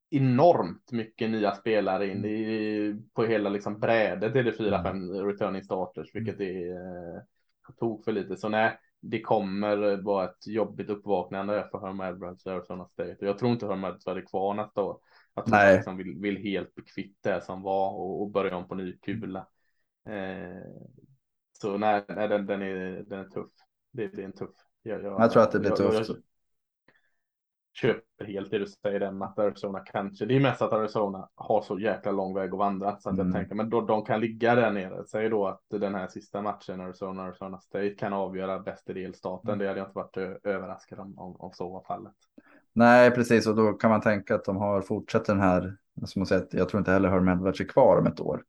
enormt 0.09 0.91
mycket 0.91 1.29
nya 1.29 1.55
spelare 1.55 2.07
in 2.07 2.25
i, 2.25 2.95
på 3.13 3.23
hela 3.23 3.49
liksom 3.49 3.79
brädet 3.79 4.35
är 4.35 4.43
det 4.43 4.53
fyra, 4.53 4.83
fem 4.83 5.11
returning 5.11 5.63
starters, 5.63 6.15
vilket 6.15 6.39
mm. 6.39 6.47
är 6.47 7.15
eh, 7.15 7.21
tok 7.79 8.05
för 8.05 8.11
lite. 8.11 8.37
Så 8.37 8.49
nej, 8.49 8.79
det 9.01 9.21
kommer 9.21 10.01
vara 10.03 10.25
ett 10.25 10.47
jobbigt 10.47 10.89
uppvaknande 10.89 11.67
för 11.71 11.79
Herm 11.79 12.01
Edwards 12.01 12.45
och 12.45 12.51
Arizona 12.51 12.85
State. 12.85 13.15
Och 13.19 13.27
jag 13.27 13.37
tror 13.37 13.51
inte 13.51 13.67
Herm 13.67 13.83
Edwards 13.83 14.07
är 14.07 14.25
kvar 14.25 14.53
nästa 14.53 14.83
år. 14.83 14.99
Att 15.33 15.49
han 15.49 15.75
liksom 15.75 15.97
vill, 15.97 16.19
vill 16.19 16.37
helt 16.37 16.75
bli 16.75 16.83
kvitt 16.83 17.17
det 17.21 17.41
som 17.41 17.61
var 17.61 17.91
och, 17.91 18.21
och 18.21 18.31
börja 18.31 18.55
om 18.55 18.67
på 18.67 18.75
ny 18.75 18.97
kula. 18.97 19.47
Eh, 20.05 20.61
så 21.61 21.77
nej, 21.77 22.05
nej 22.07 22.27
den, 22.27 22.45
den, 22.45 22.61
är, 22.61 23.03
den 23.07 23.19
är 23.19 23.29
tuff. 23.29 23.51
Det, 23.91 24.07
det 24.07 24.21
är 24.21 24.25
en 24.25 24.33
tuff. 24.33 24.55
Jag, 24.83 25.03
jag, 25.03 25.21
jag 25.21 25.31
tror 25.31 25.43
att 25.43 25.51
det 25.51 25.59
blir 25.59 25.69
jag, 25.69 25.77
tufft. 25.77 26.25
Köper 27.73 28.25
helt 28.25 28.51
det 28.51 28.59
du 28.59 28.67
säger 28.67 28.99
den 28.99 29.21
att 29.21 29.39
Arizona 29.39 29.79
kanske. 29.79 30.25
Det 30.25 30.35
är 30.35 30.39
mest 30.39 30.61
att 30.61 30.73
Arizona 30.73 31.29
har 31.35 31.61
så 31.61 31.79
jäkla 31.79 32.11
lång 32.11 32.33
väg 32.33 32.53
att 32.53 32.57
vandra 32.57 32.97
så 32.97 33.09
att 33.09 33.15
mm. 33.15 33.27
jag 33.27 33.35
tänker 33.35 33.55
men 33.55 33.69
då 33.69 33.81
de 33.81 34.05
kan 34.05 34.19
ligga 34.19 34.55
där 34.55 34.71
nere. 34.71 35.03
Säg 35.05 35.29
då 35.29 35.47
att 35.47 35.61
den 35.69 35.95
här 35.95 36.07
sista 36.07 36.41
matchen 36.41 36.81
Arizona 36.81 37.23
Arizona 37.23 37.59
State 37.59 37.89
kan 37.89 38.13
avgöra 38.13 38.59
bäst 38.59 38.89
i 38.89 38.93
delstaten. 38.93 39.49
Mm. 39.49 39.59
Det 39.59 39.67
hade 39.67 39.79
jag 39.79 39.87
inte 39.87 39.97
varit 39.97 40.17
överraskad 40.43 40.99
om, 40.99 41.19
om, 41.19 41.35
om 41.35 41.51
så 41.53 41.69
var 41.69 41.83
fallet. 41.83 42.13
Nej, 42.73 43.11
precis 43.11 43.47
och 43.47 43.55
då 43.55 43.73
kan 43.73 43.89
man 43.89 44.01
tänka 44.01 44.35
att 44.35 44.45
de 44.45 44.57
har 44.57 44.81
fortsatt 44.81 45.25
den 45.25 45.39
här. 45.39 45.77
Som 46.05 46.19
man 46.19 46.27
säger, 46.27 46.47
jag 46.51 46.69
tror 46.69 46.79
inte 46.79 46.91
heller 46.91 47.09
Herm 47.09 47.27
Edwards 47.27 47.61
är 47.61 47.65
kvar 47.65 47.97
om 47.97 48.07
ett 48.07 48.19
år. 48.19 48.43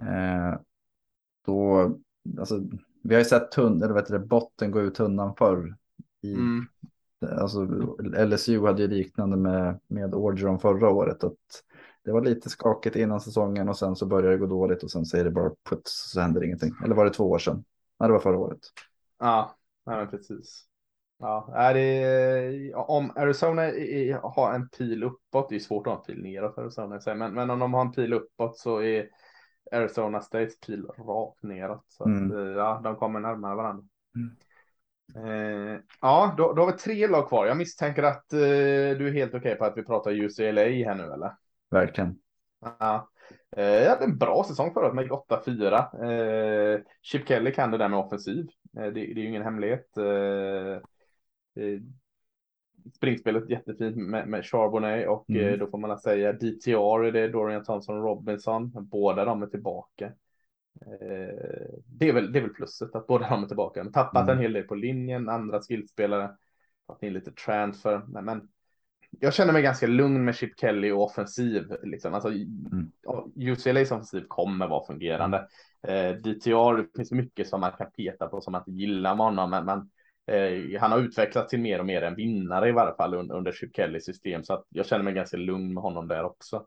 Eh, 0.00 0.60
då, 1.46 1.90
alltså, 2.38 2.60
vi 3.02 3.14
har 3.14 3.20
ju 3.20 3.24
sett 3.24 3.50
tunn, 3.50 3.82
eller 3.82 3.94
vet 3.94 4.06
du, 4.06 4.18
botten 4.18 4.70
gå 4.70 4.80
ut 4.80 4.94
tunnan 4.94 5.34
förr 5.34 5.76
i, 6.22 6.34
mm. 6.34 6.66
Alltså, 7.26 7.64
LSU 8.26 8.66
hade 8.66 8.82
ju 8.82 8.88
liknande 8.88 9.36
med, 9.36 9.80
med 9.86 10.14
Orgeron 10.14 10.58
förra 10.58 10.90
året. 10.90 11.24
Att 11.24 11.34
det 12.04 12.12
var 12.12 12.20
lite 12.20 12.50
skakigt 12.50 12.96
innan 12.96 13.20
säsongen 13.20 13.68
och 13.68 13.78
sen 13.78 13.96
så 13.96 14.06
började 14.06 14.34
det 14.34 14.38
gå 14.38 14.46
dåligt 14.46 14.82
och 14.82 14.90
sen 14.90 15.06
säger 15.06 15.24
det 15.24 15.30
bara 15.30 15.50
puts 15.70 16.10
så 16.12 16.20
händer 16.20 16.44
ingenting. 16.44 16.72
Eller 16.84 16.94
var 16.94 17.04
det 17.04 17.10
två 17.10 17.30
år 17.30 17.38
sedan? 17.38 17.64
Nej, 18.00 18.08
det 18.08 18.12
var 18.12 18.20
förra 18.20 18.38
året. 18.38 18.58
Ja, 19.18 19.56
nej, 19.86 20.06
precis. 20.06 20.64
Ja, 21.18 21.52
är 21.54 21.74
det, 21.74 22.74
om 22.74 23.12
Arizona 23.16 23.62
har 24.22 24.54
en 24.54 24.68
pil 24.68 25.04
uppåt, 25.04 25.48
det 25.48 25.56
är 25.56 25.60
svårt 25.60 25.86
att 25.86 25.92
ha 25.92 25.98
en 25.98 26.04
pil 26.04 26.22
neråt 26.22 26.54
för 26.54 26.62
Arizona, 26.62 27.00
men, 27.14 27.34
men 27.34 27.50
om 27.50 27.58
de 27.58 27.74
har 27.74 27.80
en 27.80 27.92
pil 27.92 28.12
uppåt 28.12 28.58
så 28.58 28.82
är 28.82 29.08
Arizona 29.72 30.20
States 30.20 30.60
pil 30.60 30.86
rakt 30.86 31.42
neråt. 31.42 31.84
Så 31.88 32.04
mm. 32.04 32.30
att, 32.30 32.56
ja, 32.56 32.80
de 32.84 32.96
kommer 32.96 33.20
närmare 33.20 33.54
varandra. 33.54 33.84
Mm. 34.16 34.36
Eh, 35.16 35.80
ja, 36.00 36.34
då, 36.36 36.52
då 36.52 36.62
har 36.62 36.72
vi 36.72 36.78
tre 36.78 37.06
lag 37.06 37.28
kvar. 37.28 37.46
Jag 37.46 37.56
misstänker 37.56 38.02
att 38.02 38.32
eh, 38.32 38.38
du 38.38 39.08
är 39.08 39.12
helt 39.12 39.34
okej 39.34 39.38
okay 39.40 39.54
på 39.54 39.64
att 39.64 39.76
vi 39.76 39.82
pratar 39.82 40.10
UCLA 40.10 40.62
här 40.62 40.94
nu, 40.94 41.12
eller? 41.12 41.32
Verkligen. 41.70 42.18
Ja. 42.60 43.08
Eh, 43.56 43.64
jag 43.64 43.90
hade 43.90 44.04
en 44.04 44.18
bra 44.18 44.44
säsong 44.48 44.74
förut 44.74 44.94
med 44.94 45.10
8-4. 45.10 46.74
Eh, 46.74 46.80
Chip 47.02 47.28
Kelly 47.28 47.52
kan 47.52 47.70
det 47.70 47.78
där 47.78 47.88
med 47.88 47.98
offensiv. 47.98 48.46
Eh, 48.76 48.82
det, 48.82 48.90
det, 48.90 49.00
är 49.00 49.14
ju 49.14 49.28
ingen 49.28 49.42
hemlighet. 49.42 49.96
Eh, 49.96 50.76
eh 51.64 51.80
springspelet 52.94 53.50
jättefint 53.50 53.96
med, 53.96 54.28
med 54.28 54.44
Charbonnet 54.44 55.08
och 55.08 55.30
mm. 55.30 55.58
Då 55.58 55.66
får 55.66 55.78
man 55.78 55.98
säga 55.98 56.32
DTR 56.32 57.04
är 57.04 57.12
det, 57.12 57.28
Dorian 57.28 57.64
Thompson 57.64 58.02
Robinson. 58.02 58.72
Båda 58.74 59.24
de 59.24 59.42
är 59.42 59.46
tillbaka. 59.46 60.12
Eh, 60.86 61.74
det 61.86 62.08
är, 62.08 62.12
väl, 62.12 62.32
det 62.32 62.38
är 62.38 62.42
väl 62.42 62.54
plusset 62.54 62.94
att 62.94 63.06
båda 63.06 63.28
de 63.28 63.42
är 63.42 63.46
tillbaka. 63.46 63.84
De 63.84 63.92
tappat 63.92 64.22
mm. 64.22 64.36
en 64.36 64.42
hel 64.42 64.52
del 64.52 64.64
på 64.64 64.74
linjen, 64.74 65.28
andra 65.28 65.60
skillspelare. 65.60 66.30
Fått 66.86 67.02
in 67.02 67.12
lite 67.12 67.32
transfer, 67.32 68.02
men, 68.08 68.24
men 68.24 68.48
jag 69.10 69.34
känner 69.34 69.52
mig 69.52 69.62
ganska 69.62 69.86
lugn 69.86 70.24
med 70.24 70.34
Chip 70.34 70.60
Kelly 70.60 70.90
och 70.90 71.02
offensiv. 71.02 71.76
Liksom. 71.82 72.14
Alltså, 72.14 72.28
mm. 72.28 72.90
UCLAs 73.36 73.90
offensiv 73.90 74.24
kommer 74.28 74.68
vara 74.68 74.86
fungerande. 74.86 75.48
Eh, 75.82 76.10
DTR, 76.10 76.76
det 76.76 76.88
finns 76.96 77.12
mycket 77.12 77.48
som 77.48 77.60
man 77.60 77.72
kan 77.72 77.90
peta 77.90 78.28
på 78.28 78.40
som 78.40 78.52
man 78.52 78.62
inte 78.66 78.80
gillar 78.80 79.16
med 79.16 79.26
honom, 79.26 79.50
men, 79.50 79.64
men 79.64 79.90
eh, 80.26 80.80
han 80.80 80.92
har 80.92 80.98
utvecklats 80.98 81.50
till 81.50 81.60
mer 81.60 81.78
och 81.78 81.86
mer 81.86 82.02
en 82.02 82.14
vinnare 82.14 82.68
i 82.68 82.72
varje 82.72 82.94
fall 82.94 83.14
under, 83.14 83.34
under 83.34 83.52
Chip 83.52 83.76
Kellys 83.76 84.04
system, 84.04 84.44
så 84.44 84.54
att 84.54 84.64
jag 84.68 84.86
känner 84.86 85.04
mig 85.04 85.14
ganska 85.14 85.36
lugn 85.36 85.74
med 85.74 85.82
honom 85.82 86.08
där 86.08 86.24
också. 86.24 86.66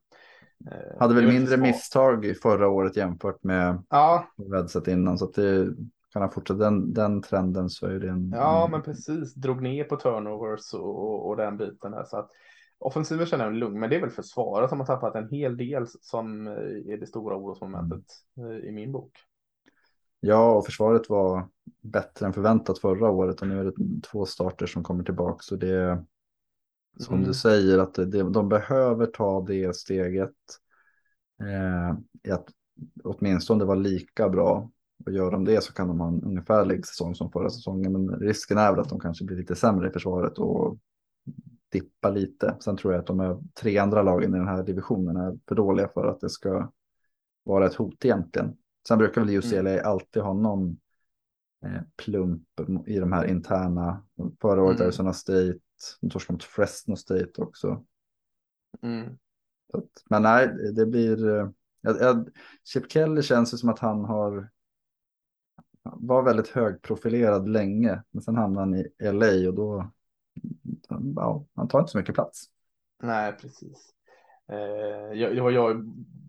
Eh, 0.71 0.99
Hade 0.99 1.15
väl 1.15 1.27
mindre 1.27 1.57
misstag 1.57 2.35
förra 2.41 2.67
året 2.67 2.97
jämfört 2.97 3.43
med 3.43 3.83
ja. 3.89 4.25
Vedset 4.37 4.87
innan, 4.87 5.17
så 5.17 5.25
att 5.25 5.33
det 5.33 5.75
kan 6.13 6.21
han 6.21 6.31
fortsätta 6.31 6.59
den, 6.63 6.93
den 6.93 7.21
trenden 7.21 7.69
så 7.69 7.87
är 7.87 7.99
det 7.99 8.09
en... 8.09 8.31
Ja, 8.35 8.67
men 8.71 8.81
precis. 8.81 9.33
Drog 9.33 9.61
ner 9.61 9.83
på 9.83 9.95
turnovers 9.95 10.73
och, 10.73 10.99
och, 10.99 11.27
och 11.27 11.37
den 11.37 11.57
biten 11.57 11.91
där. 11.91 12.03
Så 12.03 12.17
att 12.17 12.29
offensiven 12.79 13.25
känner 13.25 13.45
jag 13.45 13.53
lugn, 13.53 13.79
men 13.79 13.89
det 13.89 13.95
är 13.95 14.01
väl 14.01 14.09
försvaret 14.09 14.69
som 14.69 14.79
har 14.79 14.87
tappat 14.87 15.15
en 15.15 15.29
hel 15.29 15.57
del 15.57 15.85
som 16.01 16.47
är 16.47 16.97
det 16.97 17.07
stora 17.07 17.35
orosmomentet 17.35 18.05
mm. 18.37 18.51
i 18.51 18.71
min 18.71 18.91
bok. 18.91 19.11
Ja, 20.19 20.51
och 20.51 20.65
försvaret 20.65 21.09
var 21.09 21.47
bättre 21.81 22.25
än 22.25 22.33
förväntat 22.33 22.79
förra 22.79 23.09
året 23.09 23.41
och 23.41 23.47
nu 23.47 23.59
är 23.59 23.63
det 23.63 23.73
två 24.11 24.25
starter 24.25 24.65
som 24.65 24.83
kommer 24.83 25.03
tillbaka. 25.03 25.39
Så 25.39 25.55
det 25.55 26.03
som 26.99 27.15
mm. 27.15 27.27
du 27.27 27.33
säger 27.33 27.79
att 27.79 27.93
det, 27.93 28.05
de 28.05 28.49
behöver 28.49 29.05
ta 29.05 29.41
det 29.41 29.75
steget. 29.75 30.35
Eh, 31.41 32.33
att 32.33 32.49
åtminstone 33.03 33.65
vara 33.65 33.77
lika 33.77 34.29
bra 34.29 34.71
och 35.05 35.11
gör 35.11 35.31
de 35.31 35.45
det 35.45 35.63
så 35.63 35.73
kan 35.73 35.87
de 35.87 35.99
ha 35.99 36.07
en 36.07 36.23
ungefärlig 36.23 36.85
säsong 36.85 37.15
som 37.15 37.31
förra 37.31 37.49
säsongen. 37.49 37.91
Men 37.91 38.19
risken 38.19 38.57
är 38.57 38.71
väl 38.71 38.79
att 38.79 38.89
de 38.89 38.99
kanske 38.99 39.25
blir 39.25 39.37
lite 39.37 39.55
sämre 39.55 39.89
i 39.89 39.91
försvaret 39.91 40.37
och 40.37 40.77
dippa 41.71 42.09
lite. 42.09 42.55
Sen 42.59 42.77
tror 42.77 42.93
jag 42.93 42.99
att 42.99 43.07
de 43.07 43.19
är 43.19 43.37
tre 43.61 43.77
andra 43.77 44.01
lagen 44.03 44.35
i 44.35 44.37
den 44.37 44.47
här 44.47 44.63
divisionen 44.63 45.17
är 45.17 45.37
för 45.47 45.55
dåliga 45.55 45.87
för 45.87 46.07
att 46.07 46.19
det 46.19 46.29
ska 46.29 46.71
vara 47.43 47.65
ett 47.65 47.75
hot 47.75 48.05
egentligen. 48.05 48.57
Sen 48.87 48.97
brukar 48.97 49.21
väl 49.21 49.37
UCLA 49.37 49.71
mm. 49.71 49.85
alltid 49.85 50.23
ha 50.23 50.33
någon 50.33 50.77
eh, 51.65 51.81
plump 51.95 52.43
i 52.85 52.99
de 52.99 53.11
här 53.11 53.25
interna. 53.25 54.03
Förra 54.41 54.63
året 54.63 54.75
mm. 54.75 54.85
Arizona 54.85 55.13
State, 55.13 55.57
de 56.01 56.09
torskade 56.09 56.33
mot 56.33 56.43
Fresno 56.43 56.95
State 56.95 57.31
också. 57.41 57.85
Mm. 58.81 59.17
Men 60.09 60.21
nej, 60.21 60.47
det 60.75 60.85
blir... 60.85 61.29
Eh, 61.39 61.49
Chip 62.63 62.91
Kelly 62.91 63.21
känns 63.21 63.51
det 63.51 63.57
som 63.57 63.69
att 63.69 63.79
han 63.79 64.05
har 64.05 64.49
var 65.83 66.23
väldigt 66.23 66.47
högprofilerad 66.47 67.49
länge, 67.49 68.03
men 68.11 68.21
sen 68.21 68.35
hamnade 68.35 68.59
han 68.59 68.75
i 68.75 69.11
LA 69.11 69.49
och 69.49 69.55
då, 69.55 69.91
ja, 71.15 71.45
han 71.55 71.67
tar 71.67 71.79
inte 71.79 71.91
så 71.91 71.97
mycket 71.97 72.15
plats. 72.15 72.43
Nej, 73.03 73.33
precis. 73.33 73.93
Eh, 74.51 75.19
jag, 75.19 75.35
jag, 75.35 75.51
jag 75.51 75.83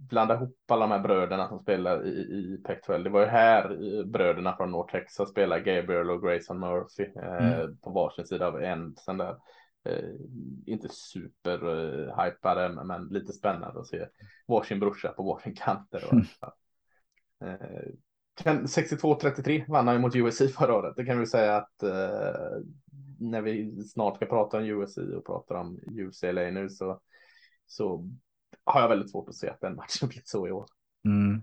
blandade 0.08 0.38
ihop 0.38 0.56
alla 0.68 0.86
de 0.86 0.90
här 0.90 1.02
bröderna 1.02 1.48
som 1.48 1.58
spelar 1.58 2.06
i, 2.06 2.10
i 2.10 2.62
Pac-12. 2.64 3.02
Det 3.02 3.10
var 3.10 3.20
ju 3.20 3.26
här 3.26 3.68
bröderna 4.04 4.56
från 4.56 4.70
North 4.70 4.92
Texas 4.92 5.30
spelar 5.30 5.58
Gabriel 5.58 6.10
och 6.10 6.22
Grayson 6.22 6.60
Murphy 6.60 7.04
eh, 7.16 7.54
mm. 7.54 7.76
på 7.76 7.90
varsin 7.90 8.26
sida 8.26 8.46
av 8.46 8.62
en. 8.62 8.96
Sen 8.96 9.18
där. 9.18 9.36
Eh, 9.84 10.10
inte 10.66 10.88
super 10.88 11.54
eh, 11.54 12.24
hypade, 12.24 12.84
men 12.84 13.06
lite 13.06 13.32
spännande 13.32 13.80
att 13.80 13.86
se 13.86 14.06
varsin 14.46 14.80
brorsa 14.80 15.12
på 15.12 15.22
varsin 15.22 15.54
kant. 15.54 15.88
Där, 15.90 16.02
eh, 17.44 17.92
62-33 18.44 19.64
vann 19.68 19.88
han 19.88 20.00
mot 20.00 20.16
USC 20.16 20.54
förra 20.54 20.74
året. 20.74 20.96
Det 20.96 21.04
kan 21.04 21.20
vi 21.20 21.26
säga 21.26 21.56
att 21.56 21.82
eh, 21.82 22.60
när 23.18 23.42
vi 23.42 23.82
snart 23.82 24.16
ska 24.16 24.26
prata 24.26 24.56
om 24.56 24.64
USC 24.64 24.98
och 24.98 25.26
pratar 25.26 25.54
om 25.54 25.80
UCLA 25.86 26.50
nu 26.50 26.68
så, 26.68 27.00
så 27.72 28.08
har 28.64 28.80
jag 28.80 28.88
väldigt 28.88 29.10
svårt 29.10 29.28
att 29.28 29.34
se 29.34 29.48
att 29.48 29.60
den 29.60 29.76
matchen 29.76 30.08
blir 30.08 30.22
så 30.24 30.48
i 30.48 30.52
år. 30.52 30.66
Mm. 31.04 31.42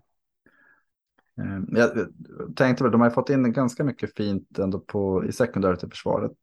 Eh, 1.37 1.79
jag 1.79 2.07
tänkte 2.55 2.83
väl, 2.83 2.91
de 2.91 3.01
har 3.01 3.09
fått 3.09 3.29
in 3.29 3.53
ganska 3.53 3.83
mycket 3.83 4.15
fint 4.15 4.59
ändå 4.59 4.79
på, 4.79 5.25
i 5.25 5.31
sekundäret 5.31 5.83
i 5.83 5.89
försvaret. 5.89 6.37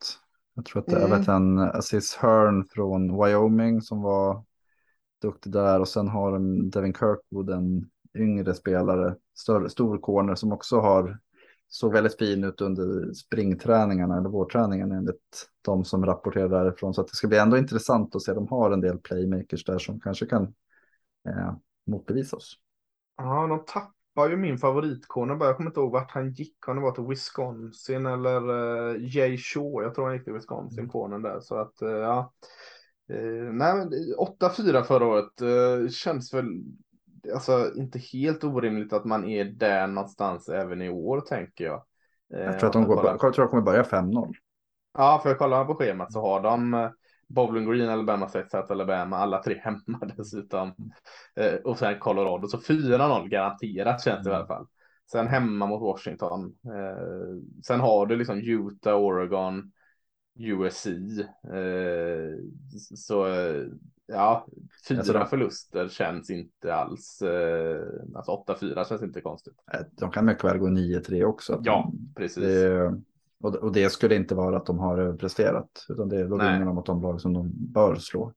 Jag 0.55 0.65
tror 0.65 0.81
att 0.81 0.87
det 0.87 1.05
mm. 1.05 1.13
är 1.13 1.31
en 1.31 1.59
Assis 1.59 2.17
Hearn 2.17 2.65
från 2.65 3.25
Wyoming 3.25 3.83
som 3.83 4.03
var 4.03 4.45
duktig 5.23 5.53
där 5.53 5.81
och 5.81 5.89
sen 5.89 6.09
har 6.09 6.33
de 6.33 6.71
Devin 6.71 6.95
Kirkwood, 6.95 7.51
en 7.51 7.91
yngre 8.15 8.55
spelare, 8.55 9.17
större, 9.35 9.71
stor 9.71 9.99
corner 9.99 10.35
som 10.35 10.53
också 10.53 10.81
har 10.81 11.19
såg 11.69 11.93
väldigt 11.93 12.19
fin 12.19 12.45
ut 12.45 12.61
under 12.61 13.13
springträningarna 13.13 14.19
eller 14.19 14.29
vårträningen 14.29 14.93
enligt 14.93 15.49
de 15.63 15.85
som 15.85 16.07
rapporterar 16.07 16.49
därifrån. 16.49 16.95
Så 16.95 17.03
det 17.03 17.09
ska 17.15 17.29
bli 17.29 17.39
ändå 17.39 17.59
intressant 17.59 18.17
att 18.17 18.23
se. 18.23 18.33
De 18.33 18.49
har 18.49 18.71
en 18.71 18.81
del 18.81 18.99
playmakers 18.99 19.65
där 19.65 19.79
som 19.79 20.01
kanske 20.01 20.27
kan 20.27 20.43
eh, 21.29 21.55
motbevisa 21.87 22.37
oss. 22.37 22.55
Ja, 23.17 23.47
de 23.47 23.65
tappar 23.65 24.31
ju 24.31 24.37
min 24.37 24.59
favoritkorner. 24.59 25.47
Jag 25.47 25.57
kommer 25.57 25.71
inte 25.71 25.81
ihåg 25.81 25.93
vart 25.93 26.11
han 26.11 26.33
gick. 26.33 26.57
Kan 26.61 26.77
det 26.77 26.83
var 26.83 26.93
till 26.93 27.07
Wisconsin 27.07 28.07
eller 28.07 28.51
uh, 28.51 29.17
Jay 29.17 29.37
Shaw? 29.37 29.83
Jag 29.83 29.95
tror 29.95 30.05
han 30.05 30.15
gick 30.15 30.25
till 30.25 30.33
Wisconsin, 30.33 30.89
cornern 30.89 31.23
där. 31.23 31.41
Så 31.41 31.55
att 31.55 31.83
uh, 31.83 31.91
ja. 31.91 32.33
Uh, 33.13 33.53
nej, 33.53 33.89
8-4 34.41 34.83
förra 34.83 35.07
året 35.07 35.43
uh, 35.43 35.89
känns 35.89 36.35
väl 36.35 36.47
alltså 37.35 37.73
inte 37.77 37.99
helt 37.99 38.45
orimligt 38.45 38.93
att 38.93 39.05
man 39.05 39.25
är 39.25 39.45
där 39.45 39.87
någonstans 39.87 40.49
även 40.49 40.83
i 40.83 40.89
år 40.91 41.21
tänker 41.21 41.65
jag. 41.65 41.83
Jag 42.29 42.59
tror 42.59 42.67
att 42.67 42.73
de 42.73 42.85
går, 42.85 43.05
jag 43.07 43.21
tror 43.21 43.45
de 43.45 43.49
kommer 43.49 43.63
börja 43.63 43.83
5-0. 43.83 44.35
Ja, 44.99 45.21
för 45.23 45.29
jag 45.29 45.39
kollar 45.39 45.65
på 45.65 45.75
schemat 45.75 46.13
så 46.13 46.21
har 46.21 46.41
de 46.41 46.75
eh, 46.75 46.91
Bowling 47.29 47.71
Green, 47.71 47.89
Alabama, 47.89 48.29
South 48.29 48.73
Alabama, 48.73 49.17
alla 49.17 49.43
tre 49.43 49.59
hemma 49.59 50.01
dessutom. 50.17 50.75
Eh, 51.37 51.55
och 51.55 51.79
sen 51.79 51.99
Colorado, 51.99 52.49
så 52.49 52.59
4-0 52.59 53.29
garanterat 53.29 54.05
känns 54.05 54.25
det 54.25 54.31
i 54.31 54.35
alla 54.35 54.47
fall. 54.47 54.67
Sen 55.13 55.27
hemma 55.27 55.67
mot 55.67 55.83
Washington. 55.83 56.45
Eh, 56.65 57.43
sen 57.67 57.81
har 57.81 58.07
du 58.07 58.17
liksom 58.17 58.39
Utah, 58.39 58.97
Oregon, 58.97 59.73
USC. 60.39 60.87
Så 62.97 63.27
Ja, 64.07 64.47
fyra 64.89 64.99
alltså 64.99 65.13
de... 65.13 65.27
förluster 65.27 65.89
känns 65.89 66.31
inte 66.31 66.75
alls. 66.75 67.23
Eh, 67.23 67.83
alltså 68.15 68.45
8-4 68.49 68.89
känns 68.89 69.03
inte 69.03 69.21
konstigt. 69.21 69.55
De 69.91 70.11
kan 70.11 70.25
mycket 70.25 70.45
väl 70.45 70.59
gå 70.59 70.69
9-3 70.69 71.25
också. 71.25 71.61
Ja, 71.65 71.93
precis. 72.17 72.45
Det, 72.45 72.95
och, 73.41 73.55
och 73.55 73.73
det 73.73 73.91
skulle 73.91 74.15
inte 74.15 74.35
vara 74.35 74.57
att 74.57 74.67
de 74.67 74.79
har 74.79 75.17
presterat, 75.17 75.87
utan 75.89 76.09
det 76.09 76.21
är 76.21 76.29
då 76.29 76.37
vinner 76.37 76.65
de 76.65 76.75
mot 76.75 76.87
de 76.87 77.03
lag 77.03 77.21
som 77.21 77.33
de 77.33 77.53
bör 77.55 77.95
slå. 77.95 78.33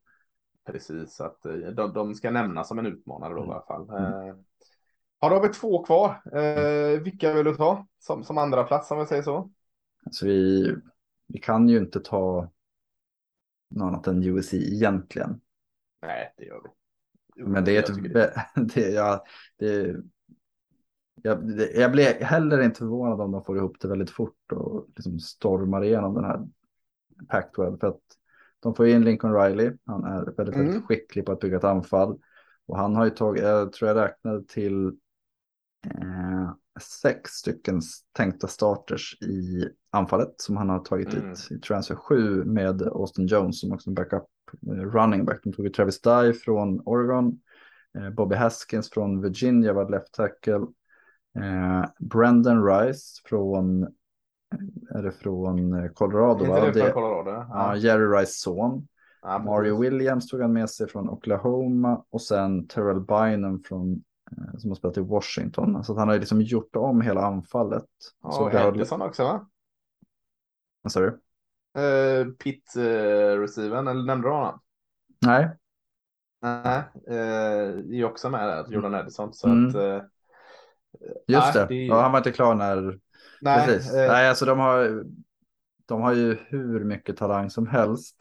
Precis, 0.65 1.21
att 1.21 1.45
eh, 1.45 1.53
de, 1.53 1.93
de 1.93 2.15
ska 2.15 2.31
nämnas 2.31 2.67
som 2.67 2.79
en 2.79 2.85
utmanare 2.85 3.33
då 3.33 3.43
mm. 3.43 3.49
i 3.49 3.53
alla 3.53 3.65
fall. 3.65 3.89
Mm. 3.89 4.03
Eh, 4.03 4.35
ja, 5.19 5.29
då 5.29 5.35
har 5.35 5.41
vi 5.41 5.53
två 5.53 5.83
kvar. 5.83 6.21
Eh, 6.33 6.99
vilka 6.99 7.33
vill 7.33 7.45
du 7.45 7.55
ta 7.55 7.87
som, 7.99 8.23
som 8.23 8.37
andra 8.37 8.63
plats 8.63 8.91
om 8.91 8.99
vi 8.99 9.05
säger 9.05 9.23
så? 9.23 9.51
Alltså 10.05 10.25
vi, 10.25 10.75
vi 11.27 11.39
kan 11.39 11.69
ju 11.69 11.77
inte 11.77 11.99
ta 11.99 12.49
något 13.69 13.87
annat 13.87 14.07
än 14.07 14.23
USC 14.23 14.53
egentligen. 14.53 15.41
Nej, 16.01 16.33
det 16.37 16.45
gör 16.45 16.61
vi. 16.63 17.43
Men 17.43 17.65
det 17.65 17.77
är 17.77 17.79
ett... 17.79 18.33
Det, 18.73 18.89
ja, 18.89 19.25
det, 19.57 19.95
jag, 21.21 21.57
det, 21.57 21.71
jag 21.71 21.91
blir 21.91 22.23
heller 22.23 22.61
inte 22.61 22.77
förvånad 22.79 23.21
om 23.21 23.31
de 23.31 23.43
får 23.43 23.57
ihop 23.57 23.79
det 23.79 23.87
väldigt 23.87 24.09
fort 24.09 24.51
och 24.51 24.87
liksom 24.95 25.19
stormar 25.19 25.83
igenom 25.83 26.13
den 26.13 26.23
här 26.23 26.47
Pac-12. 27.27 27.79
För 27.79 27.87
att 27.87 28.01
de 28.59 28.75
får 28.75 28.87
in 28.87 29.05
Lincoln 29.05 29.33
Riley. 29.33 29.71
Han 29.85 30.03
är 30.03 30.25
väldigt, 30.37 30.55
mm. 30.55 30.67
väldigt 30.67 30.85
skicklig 30.85 31.25
på 31.25 31.31
att 31.31 31.39
bygga 31.39 31.57
ett 31.57 31.63
anfall. 31.63 32.19
Och 32.65 32.77
han 32.77 32.95
har 32.95 33.05
ju 33.05 33.11
tagit, 33.11 33.43
jag 33.43 33.73
tror 33.73 33.87
jag 33.87 33.97
räknade 33.97 34.43
till 34.43 34.97
sex 36.81 37.31
stycken 37.31 37.81
tänkta 38.17 38.47
starters 38.47 39.17
i 39.21 39.69
anfallet 39.91 40.33
som 40.37 40.57
han 40.57 40.69
har 40.69 40.79
tagit 40.79 41.13
mm. 41.13 41.31
ut 41.31 41.51
i 41.51 41.59
transfer 41.59 41.95
7 41.95 42.43
med 42.43 42.81
Austin 42.81 43.27
Jones 43.27 43.59
som 43.59 43.71
också 43.71 43.89
en 43.89 43.93
backup 43.93 44.27
eh, 44.67 44.73
running 44.73 45.25
back. 45.25 45.39
De 45.43 45.53
tog 45.53 45.65
ut 45.65 45.73
Travis 45.73 46.01
Dye 46.01 46.33
från 46.33 46.81
Oregon, 46.85 47.39
eh, 47.97 48.09
Bobby 48.09 48.35
Haskins 48.35 48.89
från 48.89 49.21
Virginia 49.21 49.73
var 49.73 49.89
left 49.89 50.13
tackle, 50.13 50.67
eh, 51.35 51.85
Brandon 51.99 52.65
Rice 52.65 53.21
från 53.25 53.87
är 54.89 55.03
det 55.03 55.11
från 55.11 55.73
eh, 55.73 55.91
Colorado. 55.91 56.45
Inte 56.45 56.65
det 56.65 56.73
från 56.73 56.85
Det- 56.85 56.91
Colorado? 56.91 57.29
Ja, 57.31 57.47
Ja. 57.49 57.75
Jerry 57.75 58.19
Rice 58.19 58.31
son. 58.31 58.87
Ja, 59.21 59.39
Mario. 59.39 59.81
Williams 59.81 60.27
tog 60.27 60.41
han 60.41 60.53
med 60.53 60.69
sig 60.69 60.87
från 60.87 61.09
Oklahoma 61.09 62.03
och 62.09 62.21
sen 62.21 62.67
Terrell 62.67 63.01
Bynum 63.01 63.63
från, 63.63 63.91
eh, 63.91 63.97
som 64.57 64.69
har 64.69 64.75
spelat 64.75 64.97
i 64.97 65.01
Washington. 65.01 65.83
Så 65.83 65.91
att 65.91 65.97
han 65.99 66.07
har 66.07 66.15
ju 66.15 66.19
liksom 66.19 66.41
gjort 66.41 66.75
om 66.75 67.01
hela 67.01 67.21
anfallet. 67.21 67.85
Ja, 68.23 68.31
Så 68.31 68.49
har- 68.49 69.07
också 69.07 69.23
va? 69.23 69.49
Vad 70.81 70.91
sa 70.91 70.99
du? 70.99 71.19
Uh, 71.79 72.31
Pitt 72.31 72.73
uh, 72.77 72.83
receiven, 73.39 73.87
eller 73.87 74.03
nämnde 74.03 74.27
du 74.27 74.31
honom? 74.31 74.59
Nej, 75.25 75.49
Nej, 76.41 76.83
uh, 77.09 77.99
är 77.99 78.03
också 78.03 78.29
med 78.29 78.47
där, 78.47 78.65
Jordan 78.73 78.93
Edison. 78.93 79.33
Så 79.33 79.47
Mm. 79.47 79.67
att, 79.67 79.75
eh, 79.75 80.01
just 81.27 81.53
Nej, 81.53 81.53
det. 81.53 81.65
det 81.65 81.85
Ja, 81.85 82.01
han 82.01 82.11
var 82.11 82.19
inte 82.19 82.31
klar 82.31 82.55
när... 82.55 82.99
nej, 83.41 83.67
Precis. 83.67 83.93
eh, 83.93 84.07
Nej, 84.11 84.29
alltså 84.29 84.45
de 84.45 84.59
har, 84.59 85.03
de 85.85 86.01
har 86.01 86.13
ju 86.13 86.37
hur 86.47 86.83
mycket 86.83 87.17
talang 87.17 87.49
som 87.49 87.67
helst. 87.67 88.15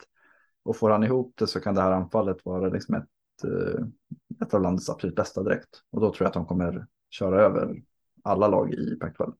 Och 0.63 0.77
får 0.77 0.89
han 0.89 1.03
ihop 1.03 1.33
det 1.37 1.47
så 1.47 1.59
kan 1.59 1.75
det 1.75 1.81
här 1.81 1.91
anfallet 1.91 2.45
vara 2.45 2.69
liksom 2.69 2.95
ett, 2.95 3.43
eh, 3.43 3.85
ett 4.41 4.53
av 4.53 4.61
landets 4.61 4.89
absolut 4.89 5.15
bästa 5.15 5.43
direkt. 5.43 5.69
Och 5.91 6.01
då 6.01 6.13
tror 6.13 6.21
jag 6.25 6.27
att 6.27 6.33
de 6.33 6.45
kommer 6.45 6.87
köra 7.09 7.41
över 7.41 7.81
alla 8.23 8.47
lag 8.47 8.73
i 8.73 8.97
Pac-12. 9.01 9.33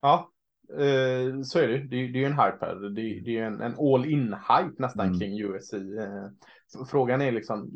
Ja, 0.00 0.32
eh, 0.72 1.42
så 1.42 1.58
är 1.58 1.68
det. 1.68 1.78
Det, 1.78 1.96
är- 1.96 2.08
ju 2.08 2.24
en 2.24 2.32
hype 2.32 2.58
här. 2.60 2.74
Det, 2.74 3.00
är- 3.02 3.20
det 3.20 3.38
är 3.38 3.44
en, 3.44 3.60
en 3.60 3.74
all-in-hype 3.78 4.74
nästan 4.78 5.06
Mm. 5.06 5.18
kring 5.18 5.40
USC. 5.40 5.72
Eh, 5.74 6.84
frågan 6.90 7.20
är 7.20 7.32
liksom, 7.32 7.70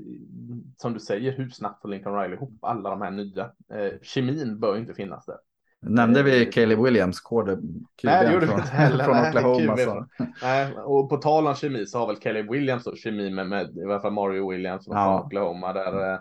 som 0.77 0.93
du 0.95 1.01
säger, 1.01 1.33
hur 1.33 1.51
snabbt 1.51 1.83
får 1.83 1.89
Lincoln 1.89 2.19
Riley 2.21 2.37
ihop 2.37 2.59
alla 2.61 2.91
de 2.91 3.03
här 3.03 3.11
nya? 3.11 3.53
Eh, 3.73 3.93
kemin 4.03 4.61
bör 4.61 4.77
inte 4.79 4.95
finnas 4.95 5.27
där. 5.27 5.39
Nämnde 5.83 6.23
vi 6.23 6.43
Eh, 6.47 6.51
Caleb 6.51 6.79
Williams, 6.83 7.21
quarter, 7.21 7.59
Nej, 8.03 8.27
det 8.27 8.33
gjorde 8.33 8.47
vi 8.47 8.51
från, 8.53 8.61
inte 8.61 8.71
heller. 8.73 9.05
från 9.05 9.29
Oklahoma. 9.29 9.77
Så. 9.77 10.07
Nej, 10.43 10.73
och 10.75 11.09
på 11.09 11.17
tal 11.17 11.47
om 11.47 11.55
kemi 11.55 11.87
så 11.87 11.99
har 11.99 12.07
väl 12.07 12.17
Caleb 12.17 12.51
Williams 12.51 12.85
då 12.85 12.97
kemi 12.97 13.31
med, 13.31 13.49
med 13.49 13.77
i 13.77 13.85
alla 13.85 14.01
fall 14.01 14.13
Mario 14.13 14.51
Williams 14.51 14.85
från 14.85 14.97
Ja. 14.97 15.23
Oklahoma 15.25 15.73
där. 15.73 16.13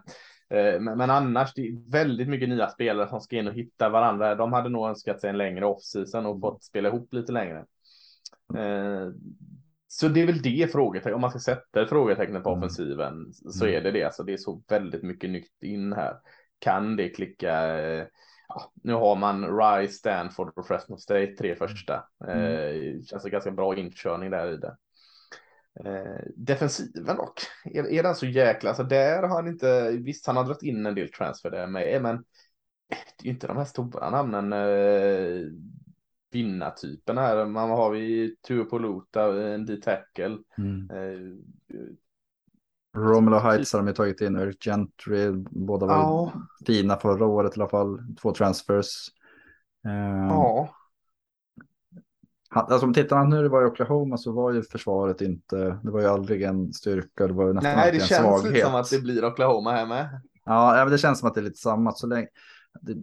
eh, 0.50 0.80
Men, 0.82 0.98
men 0.98 1.10
annars, 1.10 1.54
det 1.54 1.62
är 1.68 1.92
väldigt 1.92 2.28
mycket 2.28 2.50
nya 2.50 2.68
spelare 2.70 3.10
som 3.10 3.22
ska 3.22 3.36
in 3.38 3.48
och 3.48 3.54
hitta 3.54 3.90
varandra. 3.90 4.36
De 4.36 4.54
hade 4.54 4.70
nog 4.70 4.88
önskat 4.90 5.22
sig 5.22 5.30
en 5.30 5.38
längre 5.38 5.66
off-season 5.66 6.26
och 6.26 6.42
fått 6.42 6.64
spela 6.64 6.90
ihop 6.90 7.14
lite 7.14 7.32
längre. 7.32 7.58
Eh, 8.58 9.08
Så 9.88 10.08
det 10.08 10.22
är 10.22 10.26
väl 10.28 10.42
det 10.42 10.72
frågetecknet, 10.72 11.16
om 11.16 11.22
man 11.22 11.30
ska 11.30 11.40
sätta 11.40 11.82
ett 11.82 11.90
frågetecken 11.90 12.44
på 12.44 12.50
Mm. 12.50 12.60
offensiven 12.60 13.34
så 13.34 13.66
Mm. 13.66 13.78
är 13.78 13.82
det 13.82 13.92
det. 13.92 14.04
Alltså 14.04 14.24
det 14.24 14.34
är 14.34 14.38
så 14.38 14.62
väldigt 14.70 15.04
mycket 15.04 15.30
nytt 15.30 15.64
in 15.64 15.94
här. 15.94 16.14
Kan 16.60 16.96
det 16.96 17.10
klicka? 17.10 17.80
eh, 17.80 18.06
Ja, 18.56 18.72
nu 18.84 18.94
har 18.94 19.16
man 19.16 19.58
Rice, 19.60 19.94
Stanford 19.94 20.54
och 20.56 20.68
Fresno 20.68 20.98
State 20.98 21.36
tre 21.40 21.56
första. 21.56 22.04
Mm. 22.28 22.38
Eh, 22.38 23.02
känns 23.04 23.24
det 23.24 23.30
ganska 23.30 23.52
bra 23.52 23.76
inkörning 23.76 24.30
där 24.30 24.54
i 24.54 24.58
det. 24.58 24.78
Eh, 25.86 26.22
defensiven 26.36 27.16
dock, 27.18 27.40
är, 27.66 27.92
är 27.92 28.04
den 28.04 28.16
så 28.16 28.26
jäkla, 28.26 28.70
alltså 28.70 28.84
där 28.84 29.22
har 29.22 29.36
han 29.36 29.48
inte, 29.48 29.92
visst 29.92 30.28
han 30.28 30.38
har 30.38 30.44
dragit 30.44 30.64
in 30.64 30.86
en 30.86 30.96
del 30.96 31.10
transfer 31.12 31.52
där 31.52 31.68
med, 31.68 32.02
men 32.02 32.24
det 32.88 33.24
är 33.24 33.26
ju 33.26 33.32
inte 33.32 33.48
de 33.48 33.58
här 33.58 33.66
stora 33.66 34.10
namnen. 34.10 34.54
Eh, 34.54 35.48
vinnartyperna 36.32 37.22
här, 37.22 37.46
man 37.46 37.70
har 37.70 37.92
vi 37.92 38.36
Tuopoluta, 38.48 39.54
en 39.54 39.66
D-tackle. 39.66 40.38
Mm. 40.58 40.90
Eh, 40.90 41.78
Romulo 42.98 43.38
Heights 43.38 43.74
har 43.74 43.82
de 43.84 43.94
tagit 43.94 44.22
in, 44.22 44.36
Eric 44.36 44.64
Gentry, 44.64 45.32
båda 45.50 45.86
var 45.86 45.96
ja, 45.96 46.32
fina 46.68 46.96
förra 46.98 47.26
året 47.26 47.58
i 47.58 47.60
alla 47.60 47.70
fall, 47.70 48.00
två 48.22 48.34
transfers. 48.34 49.08
Eh, 49.86 50.28
ja, 50.30 50.70
han- 52.50 52.66
Alltså 52.72 52.86
om 52.88 52.94
tittar 52.94 53.16
man 53.18 53.30
nu 53.30 53.42
det 53.44 53.50
var 53.50 53.64
i 53.64 53.66
Oklahoma 53.66 54.18
så 54.18 54.32
var 54.32 54.52
ju 54.52 54.64
försvaret 54.64 55.22
inte, 55.22 55.80
det 55.84 55.92
var 55.92 56.00
ju 56.02 56.08
aldrig 56.08 56.42
en 56.44 56.74
styrka, 56.74 57.28
det 57.28 57.34
var 57.34 57.48
ju 57.48 57.54
nästan 57.54 57.76
nej 57.76 57.86
alltid 57.86 58.00
det 58.00 58.04
en 58.04 58.08
känns 58.08 58.42
svaghet. 58.42 58.54
lite 58.54 58.66
som 58.66 58.76
att 58.76 58.90
det 58.90 59.00
blir 59.02 59.26
Oklahoma 59.26 59.72
här 59.72 59.86
med. 59.88 60.22
Ja, 60.46 60.74
men 60.76 60.92
det 60.92 60.98
känns 60.98 61.20
som 61.20 61.28
att 61.28 61.34
det 61.36 61.40
är 61.42 61.44
lite 61.44 61.60
samma. 61.60 61.92
Så 61.92 62.08
länge, 62.08 62.28
det, 62.82 62.96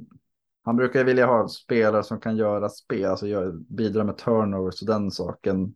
han 0.64 0.76
brukar 0.76 0.99
ju 0.99 1.05
vilja 1.05 1.26
ha 1.26 1.49
spelare 1.49 2.03
som 2.03 2.20
kan 2.20 2.36
göra 2.36 2.68
spel, 2.68 3.05
alltså 3.05 3.26
gör, 3.26 3.53
bidra 3.53 4.05
med 4.05 4.16
turnovers 4.16 4.80
och 4.82 4.86
den 4.86 5.11
saken. 5.11 5.74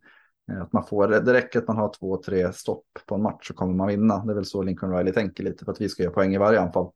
Eh, 0.51 0.61
Att 0.61 0.73
man 0.73 0.85
får, 0.85 1.07
det 1.07 1.33
räcker 1.33 1.59
att 1.59 1.67
man 1.67 1.77
har 1.77 1.93
två, 1.99 2.17
tre 2.17 2.53
stopp 2.53 2.85
på 3.05 3.15
en 3.15 3.21
match 3.21 3.47
så 3.47 3.53
kommer 3.53 3.73
man 3.73 3.87
vinna. 3.87 4.25
Det 4.25 4.31
är 4.31 4.35
väl 4.35 4.45
så 4.45 4.61
Lincoln 4.63 4.97
Riley 4.97 5.13
tänker 5.13 5.43
lite 5.43 5.65
för 5.65 5.71
att 5.71 5.81
vi 5.81 5.89
ska 5.89 6.03
göra 6.03 6.13
poäng 6.13 6.33
i 6.33 6.37
varje 6.37 6.61
anfall. 6.61 6.91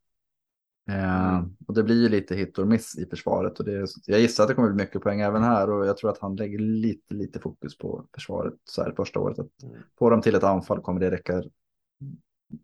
Eh, 0.90 1.28
Mm. 1.38 1.56
och 1.68 1.74
det 1.74 1.84
blir 1.84 2.02
ju 2.04 2.10
lite 2.10 2.36
hit 2.36 2.58
och 2.58 2.68
miss 2.68 2.98
i 2.98 3.06
försvaret 3.06 3.60
och 3.60 3.66
det, 3.66 3.88
jag 4.06 4.20
gissar 4.20 4.44
att 4.44 4.48
det 4.50 4.56
kommer 4.56 4.70
bli 4.70 4.84
mycket 4.86 5.02
poäng 5.02 5.22
även 5.22 5.44
här 5.44 5.70
och 5.70 5.86
jag 5.88 5.98
tror 5.98 6.10
att 6.10 6.18
han 6.20 6.36
lägger 6.36 6.60
lite, 6.60 7.14
lite 7.14 7.40
fokus 7.40 7.78
på 7.78 8.06
försvaret 8.14 8.54
så 8.64 8.84
här 8.84 8.92
första 8.92 9.20
året. 9.20 9.40
Att 9.40 9.64
Mm. 9.64 9.76
får 10.00 10.12
de 10.12 10.22
till 10.22 10.36
ett 10.36 10.44
anfall 10.44 10.82
kommer 10.82 11.00
det 11.00 11.12
räcka 11.12 11.44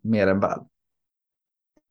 mer 0.02 0.26
än 0.26 0.40
väl. 0.40 0.60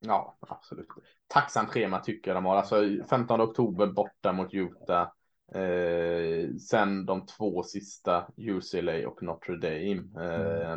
Ja, 0.00 0.36
absolut. 0.40 0.86
Tacksamt 1.26 1.68
schema 1.70 1.98
tycker 2.00 2.30
jag 2.30 2.36
de 2.36 2.44
har. 2.44 2.56
Alltså 2.56 2.84
15 3.10 3.40
oktober 3.40 3.86
borta 3.86 4.32
mot 4.32 4.54
Utah. 4.54 5.08
Eh, 5.52 6.54
sen 6.56 7.06
de 7.06 7.26
två 7.26 7.62
sista 7.62 8.26
UCLA 8.36 9.08
och 9.08 9.22
Notre 9.22 9.56
Dame. 9.56 10.02
Eh, 10.16 10.76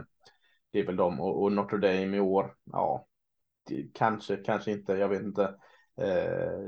det 0.72 0.80
är 0.80 0.86
väl 0.86 0.96
de 0.96 1.20
och, 1.20 1.44
och 1.44 1.52
Notre 1.52 1.78
Dame 1.78 2.18
i 2.18 2.20
år. 2.20 2.56
Ja, 2.72 3.08
det, 3.68 3.88
kanske, 3.94 4.36
kanske 4.36 4.72
inte. 4.72 4.94
Jag 4.94 5.10
vet 5.10 5.24
inte. 5.24 5.44
Eh, 6.02 6.62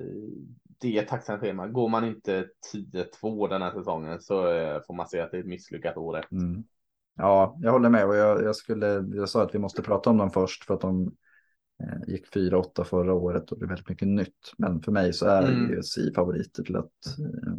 det 0.82 0.98
är 0.98 1.06
tacksamt 1.06 1.40
schema. 1.42 1.68
Går 1.68 1.90
man 1.90 2.06
inte 2.06 2.48
10-2 2.74 3.48
den 3.48 3.62
här 3.62 3.72
säsongen 3.72 4.22
så 4.22 4.52
eh, 4.52 4.82
får 4.88 4.94
man 4.94 5.08
se 5.08 5.20
att 5.20 5.32
det 5.32 5.38
är 5.38 5.42
ett 5.42 5.48
misslyckat 5.48 5.98
år. 5.98 6.26
Mm. 6.32 6.64
Ja, 7.16 7.58
jag 7.62 7.72
håller 7.72 7.90
med 7.90 8.06
och 8.06 8.16
jag, 8.16 8.44
jag, 8.44 8.56
skulle, 8.56 8.88
jag 9.14 9.30
sa 9.30 9.44
att 9.44 9.56
vi 9.56 9.60
måste 9.60 9.82
prata 9.82 10.10
om 10.10 10.18
dem 10.18 10.32
först 10.32 10.64
för 10.66 10.74
att 10.74 10.82
de 10.82 11.12
eh, 11.84 12.00
gick 12.08 12.36
4-8 12.36 12.84
förra 12.84 13.14
året 13.14 13.52
och 13.52 13.60
det 13.60 13.66
är 13.66 13.68
väldigt 13.68 13.90
mycket 13.90 14.08
nytt. 14.08 14.54
Men 14.58 14.82
för 14.82 14.92
mig 14.92 15.14
så 15.14 15.26
är 15.26 15.52
Mm. 15.52 15.72
ju 15.72 15.84
si 15.84 16.14
favoriter 16.14 16.64
till 16.64 16.76
att 16.76 17.18
eh, 17.20 17.54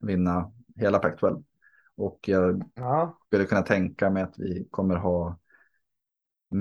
vinna 0.00 0.52
hela 0.76 0.98
Pac-12. 0.98 1.44
Och 1.96 2.18
jag 2.28 2.70
Ja, 2.74 3.18
skulle 3.26 3.44
kunna 3.44 3.62
tänka 3.62 4.10
mig 4.10 4.22
att 4.22 4.38
vi 4.38 4.68
kommer 4.70 4.96
ha 4.96 5.38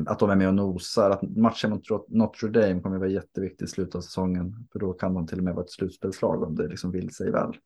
att 0.08 0.20
de 0.20 0.30
är 0.30 0.36
med 0.36 0.48
och 0.48 0.54
nosar. 0.54 1.10
Att 1.10 1.22
matchen 1.22 1.70
mot 1.70 2.10
Notre 2.10 2.50
Dame 2.50 2.82
kommer 2.82 2.98
vara 2.98 3.10
jätteviktig 3.10 3.66
i 3.66 3.68
slutet 3.68 3.96
av 3.96 4.02
säsongen. 4.02 4.68
För 4.72 4.80
då 4.80 4.94
kan 4.94 5.14
de 5.14 5.28
till 5.28 5.38
och 5.38 5.44
med 5.44 5.54
vara 5.54 5.66
ett 5.66 5.72
slutspelslag 5.72 6.44
om 6.44 6.56
det 6.56 6.68
liksom 6.68 6.92
vill 6.92 7.14
sig 7.14 7.32
väl. 7.32 7.58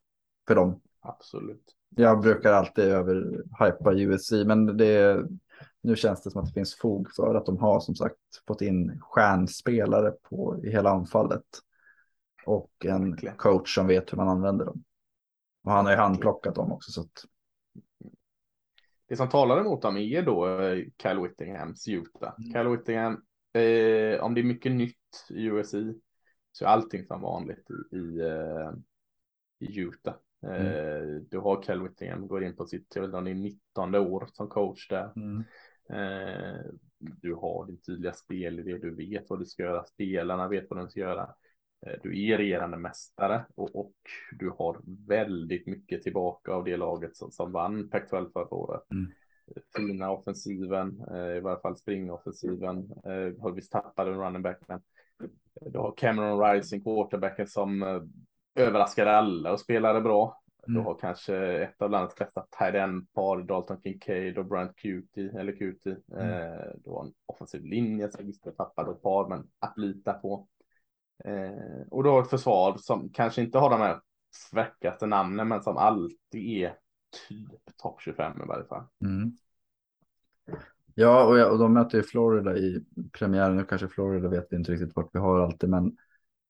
För 0.48 0.56
dem. 0.56 0.82
absolut. 1.02 1.64
Jag 1.96 2.22
brukar 2.22 2.54
alltid 2.54 2.84
över 2.84 3.44
hypa 3.60 3.94
USC, 3.94 4.32
men 4.32 4.78
det, 4.78 5.26
nu 5.82 5.96
känns 5.96 6.22
det 6.22 6.32
som 6.32 6.42
att 6.42 6.48
det 6.48 6.54
finns 6.54 6.76
fog 6.76 7.08
för 7.16 7.36
att 7.36 7.46
de 7.46 7.58
har 7.58 7.80
som 7.80 7.96
sagt 7.96 8.18
fått 8.48 8.62
in 8.62 9.00
stjärnspelare 9.02 10.12
på, 10.12 10.60
i 10.64 10.72
hela 10.72 10.90
anfallet. 10.90 11.46
Och 12.46 12.72
en 12.86 13.18
coach 13.38 13.76
som 13.76 13.88
vet 13.88 14.14
hur 14.14 14.18
man 14.18 14.28
använder 14.28 14.66
dem. 14.66 14.84
Och 15.64 15.72
han 15.72 15.86
har 15.86 15.92
ju 15.92 15.98
handplockat 15.98 16.56
dem 16.56 16.72
också. 16.72 16.92
Så 16.92 17.02
att, 17.02 17.26
Det 19.08 19.16
som 19.16 19.30
talar 19.30 19.60
emot 19.60 19.82
dem 19.82 19.98
är 19.98 20.22
då 20.22 20.60
eh, 20.60 20.86
Kyle 21.02 21.20
Whittinghams 21.20 21.88
Utah. 21.88 22.34
Mm. 22.40 22.54
Kyle 22.54 22.78
Whittingham, 22.78 23.14
eh, 23.54 24.24
om 24.24 24.34
det 24.34 24.42
är 24.42 24.44
mycket 24.44 24.72
nytt 24.72 25.26
i 25.30 25.46
USI 25.46 26.00
så 26.52 26.66
är 26.66 26.70
allting 26.70 27.06
som 27.06 27.22
vanligt 27.22 27.68
i, 27.92 27.96
i, 27.98 28.20
eh, 28.22 28.72
i 29.60 29.80
Utah. 29.80 30.16
Eh, 30.44 31.02
Du 31.30 31.40
har 31.40 31.64
Kyle 31.64 31.82
Whittingham, 31.82 32.28
går 32.28 32.44
in 32.44 32.56
på 32.56 32.66
sitt, 32.66 32.96
jag 32.96 33.02
vet 33.02 33.08
inte 33.08 33.18
om 33.18 33.26
det 33.26 33.32
är 33.32 33.36
19 33.36 33.96
år 33.96 34.30
som 34.34 34.48
coach 34.50 34.88
där. 34.90 35.12
Eh, 35.90 36.66
du 37.00 37.34
har 37.34 37.66
din 37.66 37.82
tydliga 37.82 38.14
spelidé, 38.14 38.78
du 38.78 38.96
vet 38.96 39.30
vad 39.30 39.40
du 39.40 39.46
ska 39.46 39.64
göra, 39.64 39.84
spelarna 39.84 40.48
vet 40.48 40.70
vad 40.70 40.80
de 40.80 40.90
ska 40.90 41.00
göra. 41.00 41.36
Eh, 41.88 41.94
du 42.04 42.28
är 42.28 42.38
regerande 42.38 42.78
mästare 42.78 43.46
och, 43.56 43.76
och 43.76 43.94
du 44.40 44.50
har 44.50 44.78
väldigt 45.08 45.68
mycket 45.68 46.04
tillbaka 46.04 46.52
av 46.52 46.64
det 46.64 46.78
laget 46.78 47.16
som, 47.16 47.32
som 47.32 47.52
vann 47.52 47.90
Pac-12 47.90 48.32
förra 48.34 48.54
året. 48.54 48.92
Mm. 48.92 49.12
Fina 49.76 50.12
offensiven, 50.12 51.04
eh, 51.12 51.38
i 51.38 51.40
varje 51.40 51.62
fall 51.62 51.78
springoffensiven. 51.78 52.78
Eh, 53.06 53.42
har 53.42 53.52
visst 53.52 53.72
tappat 53.72 54.08
en 54.08 54.22
running 54.22 54.42
back, 54.42 54.60
men 54.68 54.82
du 55.62 55.80
har 55.80 55.94
Cameron 55.98 56.54
Rising, 56.54 56.84
quarterbacken 56.84 57.48
som 57.48 58.02
överraskade 58.56 59.12
alla 59.12 59.52
och 59.52 59.60
spelade 59.60 60.02
bra. 60.02 60.38
Du 60.66 60.72
Mm. 60.74 60.86
har 60.86 60.96
kanske 60.96 61.36
ett 61.38 61.82
av 61.82 61.90
landets 61.90 62.16
bästa 62.16 62.46
tight 62.60 62.76
end-par, 62.76 63.42
Dalton 63.44 63.82
Kincaid 63.84 64.38
och 64.38 64.46
Brent 64.46 64.76
Cutie, 64.76 65.40
eller 65.40 65.56
Cutie. 65.56 65.92
Eh, 65.92 66.72
du 66.84 66.90
har 66.90 67.06
en 67.06 67.14
offensiv 67.26 67.66
linje 67.66 68.12
som 68.12 68.26
visst 68.26 68.48
är 68.48 68.52
tappad 68.52 68.90
ett 68.90 69.02
par, 69.02 69.30
men 69.30 69.48
att 69.60 69.78
lita 69.78 70.14
på. 70.14 70.48
Eh, 71.26 71.88
och 71.92 72.04
då 72.04 72.20
ett 72.20 72.30
försvar 72.30 72.78
som 72.78 73.10
kanske 73.10 73.42
inte 73.42 73.58
har 73.58 73.70
de 73.70 73.80
här 73.80 74.00
svackaste 74.32 75.06
namnen, 75.06 75.48
men 75.48 75.64
som 75.64 75.78
alltid 75.78 76.64
är 76.64 76.76
typ 77.30 77.78
topp 77.84 78.02
25 78.02 78.42
i 78.44 78.48
varje 78.48 78.66
fall. 78.66 78.84
Mm. 79.04 79.32
Ja, 80.96 81.26
och, 81.26 81.38
jag, 81.38 81.52
och 81.52 81.60
de 81.60 81.74
möter 81.74 81.98
ju 81.98 82.04
Florida 82.04 82.58
i 82.58 82.86
premiären. 83.12 83.58
Nu 83.58 83.66
kanske 83.66 83.88
Florida 83.88 84.28
vet 84.30 84.48
vi 84.50 84.56
inte 84.56 84.72
riktigt 84.72 84.96
vart 84.96 85.10
vi 85.14 85.20
har 85.20 85.40
alltid, 85.40 85.70
men 85.70 85.98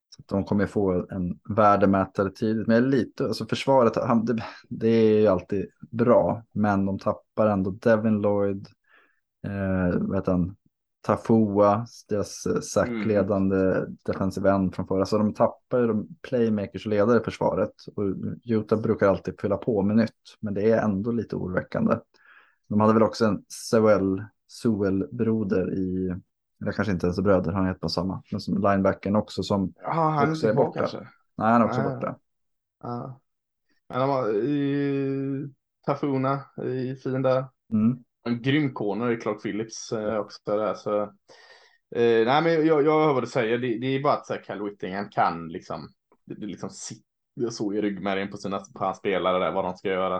Så 0.10 0.36
de 0.36 0.44
kommer 0.44 0.66
få 0.66 1.08
en 1.12 1.40
värdemätare 1.56 2.32
tidigt. 2.32 2.68
Men 2.68 2.90
lite, 2.90 3.26
alltså 3.26 3.46
försvaret, 3.46 3.96
han, 3.96 4.26
det, 4.26 4.44
det, 4.70 4.88
är 4.88 5.20
ju 5.20 5.28
alltid 5.28 5.70
bra. 5.92 6.44
Men 6.52 6.86
de 6.86 7.00
tappar 7.00 7.48
ändå 7.48 7.72
Devin 7.72 8.22
Lloyd, 8.22 8.68
eh, 9.48 10.00
vet 10.00 10.28
han, 10.28 10.56
Tafua, 11.02 11.86
deras 12.10 12.46
eh, 12.46 12.60
sackledande 12.60 13.58
mm. 13.58 13.98
defensive 14.06 14.50
end 14.50 14.76
från 14.76 14.88
förra. 14.88 15.06
Så 15.06 15.18
de 15.18 15.34
tappar 15.34 15.88
de 15.88 16.08
playmakers 16.22 16.86
och 16.86 16.90
ledare 16.90 17.20
i 17.20 17.24
försvaret. 17.24 17.74
Och 17.96 18.04
Utah 18.44 18.82
brukar 18.82 19.08
alltid 19.08 19.40
fylla 19.42 19.58
på 19.58 19.82
med 19.82 19.96
nytt. 19.96 20.38
Men 20.40 20.54
det 20.54 20.72
är 20.72 20.82
ändå 20.82 21.12
lite 21.12 21.36
oroväckande. 21.36 21.96
De 22.68 22.80
hade 22.80 22.94
väl 22.94 23.04
också 23.04 23.26
en 23.26 23.44
Sewell, 23.70 24.24
Sewell-broder 24.48 25.74
i, 25.74 26.16
eller 26.62 26.72
kanske 26.72 26.94
inte 26.94 27.06
ens 27.06 27.20
bröder, 27.20 27.52
han 27.52 27.68
heter 27.68 27.80
på 27.80 27.90
samma. 27.90 28.24
Men 28.32 28.42
som 28.42 28.54
linebacken 28.54 29.16
också 29.16 29.44
som 29.44 29.74
ja, 29.82 29.92
han 29.92 30.32
också 30.32 30.48
är 30.48 30.54
borta. 30.54 30.80
Kanske. 30.80 30.98
Nej, 31.38 31.52
han 31.52 31.62
är 31.62 31.66
också 31.66 31.82
ja. 31.82 31.90
borta. 31.90 32.16
Ja. 32.84 33.20
Men 33.90 34.00
de 34.00 34.10
har 34.10 34.34
i 34.34 35.54
Tafuna 35.86 36.42
i 36.64 36.96
fin 36.96 37.22
där. 37.22 37.46
Mm 37.74 38.04
en 38.24 38.42
grym 38.42 38.74
corner 38.74 39.12
i 39.12 39.18
Clark 39.18 39.42
Phillips 39.42 39.92
eh, 39.92 40.18
också. 40.18 40.40
Där, 40.46 40.74
så, 40.74 41.02
eh, 41.96 42.26
nej, 42.26 42.42
men 42.42 42.66
jag, 42.66 42.86
jag 42.86 43.06
hör 43.06 43.14
vad 43.14 43.24
du 43.24 43.28
säger. 43.28 43.58
Det, 43.58 43.78
det 43.78 43.88
är 43.88 44.04
bara 44.04 44.14
att 44.14 44.28
så 44.28 44.34
här, 44.34 44.44
Cal 44.44 44.64
Whittingham 44.64 45.10
kan 45.10 45.48
liksom, 45.48 45.90
det, 46.26 46.36
det 46.36 46.46
liksom 46.46 46.70
sitter 46.70 47.50
så 47.50 47.74
i 47.74 47.82
ryggmärgen 47.82 48.32
på 48.32 48.38
sina 48.38 48.60
på 48.60 48.84
hans 48.84 48.98
spelare 48.98 49.40
där, 49.40 49.52
vad 49.52 49.66
de 49.66 49.74
ska 49.74 49.90
göra. 49.90 50.16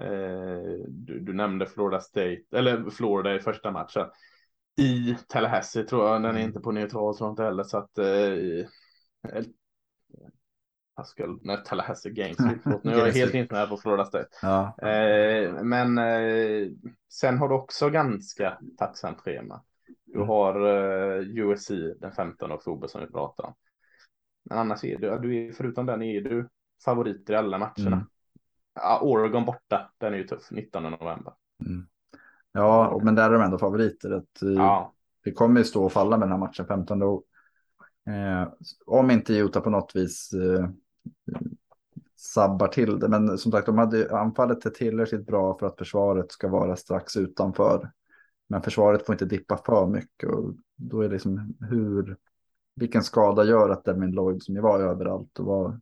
Eh, 0.00 0.84
du, 0.88 1.20
du, 1.20 1.32
nämnde 1.32 1.66
Florida 1.66 2.00
State, 2.00 2.42
eller 2.52 2.90
Florida 2.90 3.34
i 3.34 3.40
första 3.40 3.70
matchen. 3.70 4.06
I 4.80 5.16
Tallahassee 5.28 5.84
tror 5.84 6.06
jag, 6.06 6.22
den 6.22 6.36
är 6.36 6.40
inte 6.40 6.60
på 6.60 6.72
neutral 6.72 7.16
tror 7.16 7.26
jag 7.26 7.32
inte 7.32 7.42
heller. 7.42 7.64
Så 7.64 7.78
att 7.78 7.98
eh, 7.98 8.66
Pascal, 10.98 11.38
nej, 11.42 11.58
Tallahassee 11.64 12.10
Games. 12.10 12.36
Förlåt, 12.62 12.84
nu 12.84 12.92
är 12.92 13.06
jag 13.06 13.12
helt 13.12 13.34
insnöad 13.34 13.68
på 13.68 13.76
Florida 13.76 14.04
State. 14.04 14.28
Ja. 14.42 14.76
Eh, 14.78 15.62
men 15.62 15.98
eh, 15.98 16.68
sen 17.12 17.38
har 17.38 17.48
du 17.48 17.54
också 17.54 17.90
ganska 17.90 18.58
tacksamt 18.78 19.18
schema. 19.18 19.62
Du 20.06 20.16
mm. 20.16 20.28
har 20.28 20.66
eh, 20.66 21.20
USC 21.20 21.70
den 22.00 22.12
15 22.12 22.52
oktober 22.52 22.88
som 22.88 23.00
vi 23.00 23.06
pratar 23.06 23.44
om. 23.44 23.54
Men 24.44 24.58
annars 24.58 24.84
är 24.84 24.98
du, 24.98 25.18
du 25.18 25.46
är, 25.46 25.52
förutom 25.52 25.86
den 25.86 26.02
är 26.02 26.20
du 26.20 26.48
favoriter 26.84 27.34
i 27.34 27.36
alla 27.36 27.58
matcherna. 27.58 27.96
Mm. 27.96 28.06
Ja, 28.74 29.00
Oregon 29.02 29.44
borta, 29.44 29.90
den 29.98 30.14
är 30.14 30.18
ju 30.18 30.24
tuff, 30.24 30.50
19 30.50 30.82
november. 30.82 31.32
Mm. 31.66 31.86
Ja, 32.52 33.00
men 33.02 33.14
där 33.14 33.30
är 33.30 33.32
de 33.32 33.42
ändå 33.42 33.58
favoriter. 33.58 34.10
Att, 34.10 34.42
eh, 34.42 34.48
ja. 34.48 34.94
Det 35.24 35.32
kommer 35.32 35.60
ju 35.60 35.64
stå 35.64 35.84
och 35.84 35.92
falla 35.92 36.16
med 36.16 36.28
den 36.28 36.32
här 36.32 36.46
matchen 36.46 36.66
15. 36.66 36.98
Då, 36.98 37.24
eh, 38.06 38.48
om 38.86 39.10
inte 39.10 39.34
Utah 39.34 39.62
på 39.62 39.70
något 39.70 39.96
vis 39.96 40.32
eh, 40.32 40.68
sabbar 42.16 42.68
till 42.68 42.98
det. 42.98 43.08
Men 43.08 43.38
som 43.38 43.52
sagt, 43.52 43.66
de 43.66 43.78
hade 43.78 44.18
anfallet 44.18 44.66
är 44.66 44.70
tillräckligt 44.70 45.26
bra 45.26 45.58
för 45.58 45.66
att 45.66 45.78
försvaret 45.78 46.32
ska 46.32 46.48
vara 46.48 46.76
strax 46.76 47.16
utanför. 47.16 47.90
Men 48.48 48.62
försvaret 48.62 49.06
får 49.06 49.14
inte 49.14 49.24
dippa 49.24 49.56
för 49.56 49.86
mycket 49.86 50.30
och 50.30 50.54
då 50.76 51.00
är 51.00 51.08
det 51.08 51.12
liksom 51.12 51.54
hur, 51.60 52.16
vilken 52.74 53.02
skada 53.02 53.44
gör 53.44 53.70
att 53.70 53.84
Devin 53.84 54.10
Lloyd 54.10 54.42
som 54.42 54.54
ju 54.54 54.60
var 54.60 54.80
överallt 54.80 55.38
och 55.38 55.46
var 55.46 55.80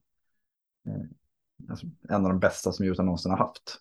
eh, 0.86 1.02
alltså, 1.70 1.86
en 2.08 2.24
av 2.24 2.30
de 2.30 2.38
bästa 2.38 2.72
som 2.72 2.86
Utah 2.86 3.04
någonsin 3.04 3.30
har 3.30 3.38
haft. 3.38 3.80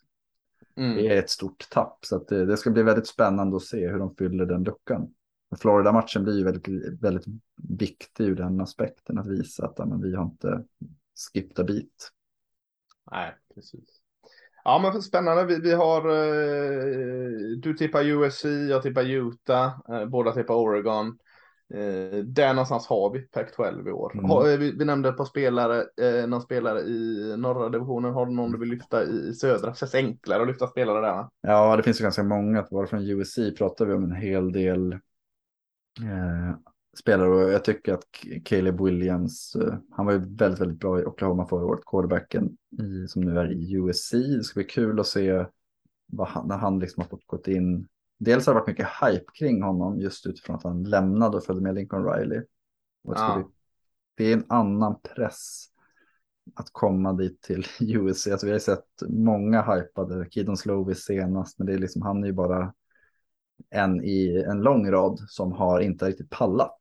Mm. 0.75 0.95
Det 0.95 1.07
är 1.07 1.19
ett 1.19 1.29
stort 1.29 1.69
tapp 1.71 1.97
så 2.01 2.23
det, 2.27 2.45
det, 2.45 2.57
ska 2.57 2.71
bli 2.71 2.83
väldigt 2.83 3.07
spännande 3.07 3.55
att 3.55 3.63
se 3.63 3.87
hur 3.87 3.99
de 3.99 4.15
fyller 4.15 4.45
den 4.45 4.63
luckan. 4.63 5.13
Florida-matchen 5.57 6.23
blir 6.23 6.37
ju 6.37 6.43
väldigt, 6.43 7.01
väldigt 7.01 7.25
viktig 7.55 8.23
ur 8.23 8.35
den 8.35 8.61
aspekten 8.61 9.17
att 9.17 9.27
visa 9.27 9.65
att 9.65 9.87
men, 9.87 10.01
vi 10.01 10.15
har 10.15 10.23
inte 10.23 10.63
skipta 11.33 11.63
bit. 11.63 12.11
Nej, 13.11 13.35
precis. 13.55 14.01
Ja, 14.63 14.79
men 14.79 15.01
spännande. 15.01 15.45
Vi, 15.45 15.59
vi 15.59 15.73
har, 15.73 16.09
eh, 16.09 17.29
du 17.57 17.73
tippar 17.73 18.03
USC, 18.03 18.45
jag 18.69 18.83
tippar 18.83 19.03
Utah, 19.03 19.79
eh, 19.89 20.05
båda 20.05 20.31
tippar 20.31 20.53
Oregon. 20.55 21.17
Eh, 21.73 22.17
där 22.17 22.53
någonstans 22.53 22.87
har 22.87 23.09
vi 23.09 23.19
Pac-12 23.19 23.89
i 23.89 23.91
år. 23.91 24.13
Mm. 24.13 24.25
Har, 24.25 24.49
eh, 24.49 24.57
vi, 24.57 24.71
vi, 24.71 24.85
nämnde 24.85 25.09
ett 25.09 25.17
par 25.17 25.25
spelare, 25.25 25.83
eh, 26.01 26.27
någon 26.27 26.41
spelare 26.41 26.79
i 26.79 27.33
norra 27.37 27.69
divisionen. 27.69 28.13
Har 28.13 28.25
du 28.25 28.31
någon 28.31 28.51
du 28.51 28.57
vill 28.57 28.69
lyfta 28.69 29.03
i 29.03 29.33
södra? 29.33 29.69
Det 29.69 29.77
känns 29.77 29.95
enklare 29.95 30.41
att 30.41 30.47
lyfta 30.47 30.67
spelare 30.67 31.01
där. 31.01 31.27
Ja, 31.41 31.75
det 31.77 31.83
finns 31.83 32.01
ju 32.01 32.03
ganska 32.03 32.23
många. 32.23 32.67
Bara 32.71 32.87
från 32.87 33.09
USC 33.09 33.39
pratar 33.57 33.85
vi 33.85 33.93
om 33.93 34.03
en 34.03 34.15
hel 34.15 34.51
del 34.51 34.93
eh, 36.01 36.55
spelare 36.97 37.29
och 37.29 37.51
jag 37.51 37.63
tycker 37.63 37.93
att 37.93 38.05
Caleb 38.43 38.81
Williams, 38.81 39.55
eh, 39.55 39.75
han 39.91 40.05
var 40.05 40.13
ju 40.13 40.19
väldigt, 40.19 40.61
väldigt 40.61 40.79
bra 40.79 40.99
i 40.99 41.05
Oklahoma 41.05 41.47
förra 41.47 41.65
året, 41.65 41.85
quarterbacken 41.85 42.57
i, 42.81 43.07
som 43.07 43.21
nu 43.21 43.39
är 43.39 43.51
i 43.51 43.73
USC. 43.73 44.11
Det 44.11 44.43
ska 44.43 44.59
bli 44.59 44.63
kul 44.63 44.99
att 44.99 45.07
se 45.07 45.45
vad 46.05 46.27
han, 46.27 46.47
när 46.47 46.57
han 46.57 46.79
liksom 46.79 47.01
har 47.01 47.09
fått 47.09 47.27
gått 47.27 47.47
in. 47.47 47.87
Dels 48.17 48.45
har 48.45 48.53
det 48.53 48.59
varit 48.59 48.67
mycket 48.67 48.87
hype 49.01 49.25
kring 49.33 49.61
honom 49.61 49.99
just 49.99 50.25
utifrån 50.25 50.55
att 50.55 50.63
han 50.63 50.83
lämnade 50.83 51.37
och 51.37 51.43
följde 51.43 51.63
med 51.63 51.75
Lincoln 51.75 52.05
Riley. 52.05 52.41
Ja. 53.03 53.35
bli, 53.35 53.45
det 54.15 54.31
är 54.31 54.37
en 54.37 54.45
annan 54.47 54.99
press 55.15 55.65
att 56.55 56.69
komma 56.71 57.13
dit 57.13 57.41
till 57.41 57.65
USC. 57.79 58.27
Alltså 58.27 58.45
vi 58.45 58.51
har 58.51 58.59
sett 58.59 58.85
många 59.07 59.61
hypade, 59.61 60.27
Keaton 60.31 60.57
Slovis 60.57 60.99
senast, 60.99 61.59
men 61.59 61.67
det 61.67 61.73
är 61.73 61.77
liksom, 61.77 62.01
han 62.01 62.23
är 62.23 62.27
ju 62.27 62.33
bara 62.33 62.73
en 63.69 64.03
i 64.03 64.43
en 64.47 64.61
lång 64.61 64.91
rad 64.91 65.19
som 65.27 65.51
har 65.51 65.79
inte 65.79 66.05
riktigt 66.05 66.29
pallat. 66.29 66.79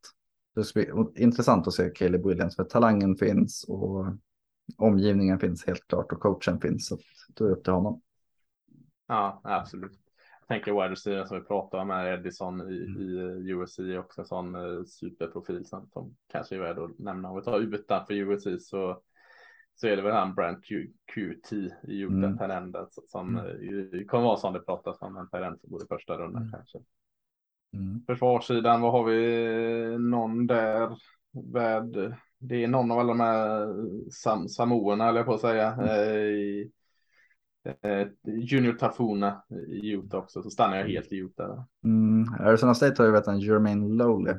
Det 0.54 0.64
ska 0.64 0.80
bli 0.80 1.22
intressant 1.22 1.66
att 1.66 1.74
se 1.74 1.90
Caleb 1.90 2.26
Williams 2.26 2.56
för 2.56 2.64
talangen 2.64 3.16
finns 3.16 3.64
och 3.68 4.06
omgivningen 4.76 5.38
finns 5.38 5.66
helt 5.66 5.88
klart 5.88 6.12
och 6.12 6.20
coachen 6.20 6.60
finns. 6.60 6.86
Så 6.88 6.98
då 7.34 7.44
är 7.44 7.48
det 7.48 7.54
upp 7.54 7.64
till 7.64 7.72
honom. 7.72 8.00
Ja, 9.06 9.40
absolut. 9.44 10.00
Jag 10.40 10.48
tänker 10.48 10.72
wide 10.72 10.90
receiver 10.90 11.24
som 11.24 11.38
vi 11.38 11.44
pratade 11.44 11.82
om 11.82 11.90
här, 11.90 12.12
Edison 12.12 12.60
i, 12.60 12.84
mm. 12.84 13.46
i 13.46 13.50
USC 13.50 13.78
också 13.98 14.20
en 14.20 14.26
sån 14.26 14.54
eh, 14.54 14.84
superprofil 14.84 15.66
som, 15.66 15.88
som 15.92 16.16
kanske 16.32 16.54
är 16.54 16.58
värd 16.58 16.78
att 16.78 16.98
nämna. 16.98 17.30
Om 17.30 17.36
vi 17.36 17.42
tar 17.42 17.60
utanför 17.60 18.14
USC 18.14 18.68
så 18.68 19.02
så 19.74 19.86
är 19.86 19.96
det 19.96 20.02
väl 20.02 20.12
han 20.12 20.34
Brent 20.34 20.64
Q, 20.64 20.86
QT 21.14 21.52
i 21.52 22.00
Utah 22.00 22.16
mm. 22.16 22.38
Talendet 22.38 22.88
som 23.08 23.38
mm. 23.38 24.08
kommer 24.08 24.24
vara 24.24 24.36
som 24.36 24.52
det 24.52 24.60
pratas 24.60 25.02
om 25.02 25.16
en 25.16 25.28
talent 25.28 25.60
som 25.60 25.70
går 25.70 25.82
i 25.82 25.86
första 25.86 26.16
rundan 26.16 26.42
mm. 26.42 26.52
kanske. 26.52 26.78
Mm. 27.74 28.04
Försvarssidan, 28.06 28.80
vad 28.80 28.92
har 28.92 29.04
vi? 29.04 29.98
Någon 29.98 30.46
där 30.46 30.96
med, 31.52 32.14
det 32.38 32.64
är 32.64 32.68
någon 32.68 32.90
av 32.90 32.98
alla 32.98 33.08
de 33.08 33.20
här 33.20 33.68
sam, 34.10 34.48
samoerna, 34.48 35.08
eller 35.08 35.24
på 35.24 35.34
att 35.34 35.40
säga. 35.40 35.72
Mm. 35.72 36.70
Eh, 37.64 37.90
eh, 37.90 38.08
Junior 38.22 38.72
Tafuna 38.72 39.42
i 39.68 39.90
Utah 39.90 40.20
också, 40.20 40.42
så 40.42 40.50
stannar 40.50 40.76
jag 40.76 40.88
helt 40.88 41.12
i 41.12 41.16
Utah. 41.16 41.64
Mm. 41.84 42.34
Arizona 42.40 42.74
State 42.74 43.02
har 43.02 43.06
ju 43.06 43.12
vet 43.12 43.26
en 43.26 43.40
Jermaine 43.40 43.96
Lowley. 43.96 44.34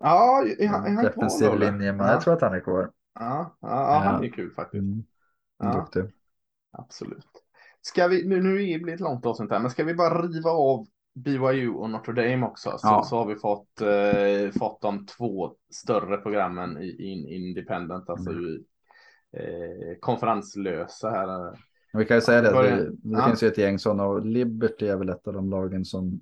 Ja, 0.00 0.44
är 0.58 0.68
han, 0.68 0.86
är 0.86 0.90
han 0.90 1.04
Defensiv 1.04 1.58
linje, 1.58 1.92
men 1.92 2.06
ja. 2.06 2.12
jag 2.12 2.20
tror 2.20 2.34
att 2.34 2.42
han 2.42 2.54
är 2.54 2.60
kvar. 2.60 2.90
Ja, 3.14 3.56
ja, 3.60 4.02
han 4.04 4.24
är 4.24 4.28
kul 4.28 4.50
faktiskt. 4.50 4.82
Mm. 4.82 5.04
Ja, 5.58 5.88
absolut. 6.72 7.26
Ska 7.80 8.08
vi, 8.08 8.28
nu, 8.28 8.42
nu 8.42 8.70
är 8.70 8.86
det 8.86 8.92
ett 8.92 9.00
långt 9.00 9.26
avsnitt 9.26 9.50
här, 9.50 9.60
men 9.60 9.70
ska 9.70 9.84
vi 9.84 9.94
bara 9.94 10.22
riva 10.22 10.50
av 10.50 10.86
BYU 11.14 11.68
och 11.68 11.90
Notre 11.90 12.12
Dame 12.12 12.46
också? 12.46 12.70
Så, 12.78 12.86
ja. 12.86 13.04
så 13.04 13.16
har 13.16 13.26
vi 13.26 13.36
fått, 13.36 13.80
eh, 13.80 14.58
fått 14.58 14.80
de 14.80 15.06
två 15.06 15.54
större 15.70 16.16
programmen 16.16 16.78
i 16.78 17.12
in, 17.12 17.28
Independent, 17.28 18.08
alltså 18.08 18.30
mm. 18.30 18.44
i, 18.44 18.64
eh, 19.32 19.98
konferenslösa 20.00 21.10
här. 21.10 21.58
Vi 21.92 22.04
kan 22.04 22.16
ju 22.16 22.20
säga 22.20 22.42
det, 22.42 22.62
det, 22.62 22.90
det 22.90 23.18
ja. 23.18 23.26
finns 23.26 23.42
ju 23.42 23.48
ett 23.48 23.58
gäng 23.58 23.78
sådana 23.78 24.04
och 24.04 24.26
Liberty 24.26 24.86
är 24.86 24.96
väl 24.96 25.08
ett 25.08 25.26
av 25.26 25.32
de 25.32 25.50
lagen 25.50 25.84
som 25.84 26.20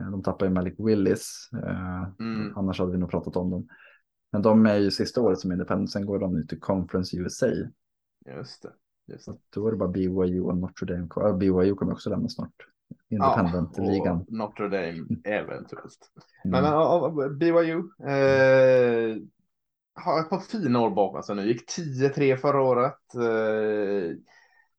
eh, 0.00 0.10
de 0.10 0.22
tappar 0.22 0.46
ju 0.46 0.52
Malik 0.52 0.74
Willis. 0.78 1.50
Eh, 1.64 2.08
mm. 2.20 2.56
Annars 2.56 2.78
hade 2.78 2.92
vi 2.92 2.98
nog 2.98 3.10
pratat 3.10 3.36
om 3.36 3.50
dem. 3.50 3.68
Men 4.32 4.42
de 4.42 4.66
är 4.66 4.76
ju 4.76 4.90
sista 4.90 5.20
året 5.20 5.38
som 5.38 5.52
independent, 5.52 5.90
sen 5.90 6.06
går 6.06 6.18
de 6.18 6.34
nu 6.34 6.42
till 6.42 6.60
Conference 6.60 7.16
USA. 7.16 7.46
Just 8.36 8.62
det. 8.62 8.72
Just 9.12 9.26
det. 9.26 9.36
Då 9.54 9.66
är 9.66 9.70
det 9.70 9.76
bara 9.76 9.88
BYU 9.88 10.40
och 10.40 10.56
Notre 10.56 10.94
Dame 10.94 11.08
kvar. 11.10 11.32
BYU 11.32 11.74
kommer 11.74 11.92
också 11.92 12.10
lämna 12.10 12.28
snart. 12.28 12.54
Independent-ligan. 13.10 14.24
Ja, 14.28 14.36
Notre 14.36 14.68
Dame 14.68 15.06
eventuellt. 15.24 16.10
Mm. 16.44 16.62
Men 16.62 16.64
uh, 16.64 17.28
BYU 17.28 17.78
eh, 18.08 19.16
har 19.94 20.20
ett 20.20 20.30
par 20.30 20.40
fina 20.40 20.80
år 20.80 20.90
bakom 20.90 21.22
sig 21.22 21.36
nu. 21.36 21.46
Gick 21.46 21.70
10-3 21.78 22.36
förra 22.36 22.62
året. 22.62 23.14
Eh, 23.14 24.16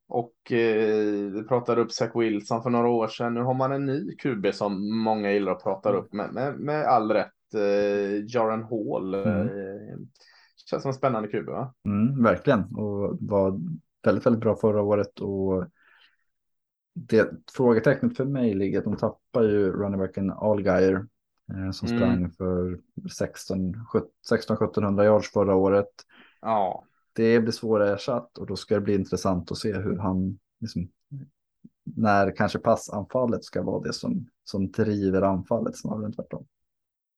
och 0.09 0.51
eh, 0.51 1.31
vi 1.33 1.43
pratade 1.47 1.81
upp 1.81 1.91
Zach 1.91 2.11
Wilson 2.15 2.63
för 2.63 2.69
några 2.69 2.89
år 2.89 3.07
sedan. 3.07 3.33
Nu 3.33 3.41
har 3.41 3.53
man 3.53 3.71
en 3.71 3.85
ny 3.85 4.15
QB 4.15 4.53
som 4.53 4.97
många 5.03 5.31
gillar 5.31 5.51
att 5.51 5.63
prata 5.63 5.93
upp 5.93 6.13
med, 6.13 6.33
med, 6.33 6.59
med 6.59 6.85
all 6.85 7.11
rätt 7.11 7.31
eh, 7.53 8.25
Jaron 8.27 8.63
Hall. 8.63 9.13
Mm. 9.13 9.47
Eh, 9.47 9.97
känns 10.69 10.81
som 10.81 10.89
en 10.89 10.93
spännande 10.93 11.29
kub 11.29 11.45
va? 11.45 11.73
Mm, 11.85 12.23
verkligen 12.23 12.75
och 12.75 13.17
var 13.21 13.59
väldigt, 14.03 14.25
väldigt 14.25 14.41
bra 14.41 14.55
förra 14.55 14.81
året 14.81 15.19
och 15.19 15.65
det 16.93 17.29
frågetecknet 17.51 18.17
för 18.17 18.25
mig 18.25 18.53
ligger 18.53 18.77
att 18.79 18.85
de 18.85 18.97
tappar 18.97 19.43
ju 19.43 19.71
runningbacken 19.71 20.31
Allgeier 20.31 21.07
eh, 21.53 21.71
som 21.71 21.87
mm. 21.87 21.99
sprang 21.99 22.31
för 22.31 22.79
16-1700 24.29 25.03
yards 25.03 25.31
förra 25.31 25.55
året. 25.55 25.89
Ja. 26.41 26.83
Det 27.13 27.39
blir 27.39 27.51
svårersatt 27.51 28.37
och 28.37 28.47
då 28.47 28.55
ska 28.55 28.75
det 28.75 28.81
bli 28.81 28.95
intressant 28.95 29.51
att 29.51 29.57
se 29.57 29.73
hur 29.73 29.97
han, 29.97 30.39
liksom, 30.59 30.89
när 31.83 32.35
kanske 32.35 32.59
passanfallet 32.59 33.43
ska 33.43 33.63
vara 33.63 33.83
det 33.83 33.93
som, 33.93 34.29
som 34.43 34.71
driver 34.71 35.21
anfallet 35.21 35.77
snarare 35.77 36.05
än 36.05 36.13
tvärtom. 36.13 36.45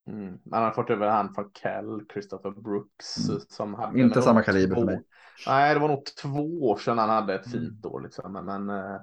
Mm. 0.09 0.39
Man 0.43 0.63
har 0.63 0.71
fått 0.71 0.89
över 0.89 1.07
hand 1.07 1.35
från 1.35 1.49
Cal, 1.53 2.05
Christopher 2.13 2.51
Brooks. 2.51 3.29
Mm. 3.29 3.41
Som 3.49 3.73
hade 3.73 3.99
Inte 3.99 4.21
samma 4.21 4.41
kaliber 4.41 4.75
två... 4.75 4.81
för 4.81 4.85
mig. 4.85 5.03
Nej, 5.47 5.73
det 5.73 5.79
var 5.79 5.87
nog 5.87 6.03
två 6.21 6.69
år 6.69 6.77
sedan 6.77 6.97
han 6.97 7.09
hade 7.09 7.35
ett 7.35 7.53
mm. 7.53 7.59
fint 7.59 7.85
år. 7.85 8.01
Liksom. 8.01 8.33
Men, 8.45 8.69
eh, 8.69 9.01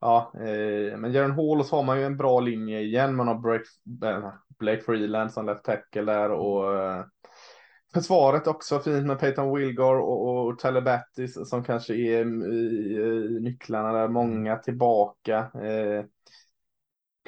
ja, 0.00 0.32
eh, 0.34 0.98
men 0.98 1.12
Jaren 1.12 1.30
Hall 1.30 1.60
och 1.60 1.66
så 1.66 1.76
har 1.76 1.82
man 1.82 1.98
ju 1.98 2.04
en 2.04 2.16
bra 2.16 2.40
linje 2.40 2.80
igen. 2.80 3.14
Man 3.14 3.28
har 3.28 3.34
Blake, 3.34 3.64
äh, 4.04 4.32
Blake 4.58 4.82
Freeland 4.82 5.32
som 5.32 5.46
left 5.46 5.64
tackle 5.64 6.02
där 6.02 6.30
och 6.30 6.74
eh, 6.74 7.04
försvaret 7.94 8.46
också 8.46 8.80
fint 8.80 9.06
med 9.06 9.18
Peyton 9.18 9.54
Wilgar 9.54 9.94
och, 9.94 10.46
och 10.46 10.58
Tyler 10.58 10.80
Battis 10.80 11.48
som 11.48 11.64
kanske 11.64 11.94
är 11.94 12.52
i, 12.52 12.96
i 13.36 13.40
nycklarna 13.40 13.92
där. 13.92 14.08
Många 14.08 14.56
tillbaka. 14.56 15.38
Eh, 15.38 16.04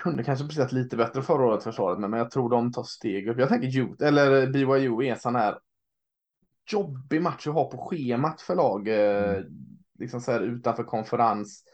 kunde 0.02 0.24
kanske 0.24 0.46
precis 0.46 0.72
lite 0.72 0.96
bättre 0.96 1.22
förra 1.22 1.46
året 1.46 1.64
försvaret, 1.64 1.98
men, 1.98 2.10
men 2.10 2.18
jag 2.18 2.30
tror 2.30 2.50
de 2.50 2.72
tar 2.72 2.82
steg 2.82 3.28
upp. 3.28 3.38
Jag 3.38 3.48
tänker 3.48 3.80
Ute, 3.80 4.06
eller 4.08 4.46
BYU 4.46 5.02
är 5.02 5.10
en 5.12 5.18
sån 5.18 5.34
här 5.34 5.58
jobbig 6.70 7.22
match 7.22 7.46
att 7.46 7.54
ha 7.54 7.70
på 7.70 7.78
schemat 7.78 8.40
för 8.40 8.54
lag, 8.54 8.88
eh, 8.88 9.34
mm. 9.34 9.44
liksom 9.98 10.20
så 10.20 10.32
här 10.32 10.40
utanför 10.40 10.84
konferens. 10.84 11.64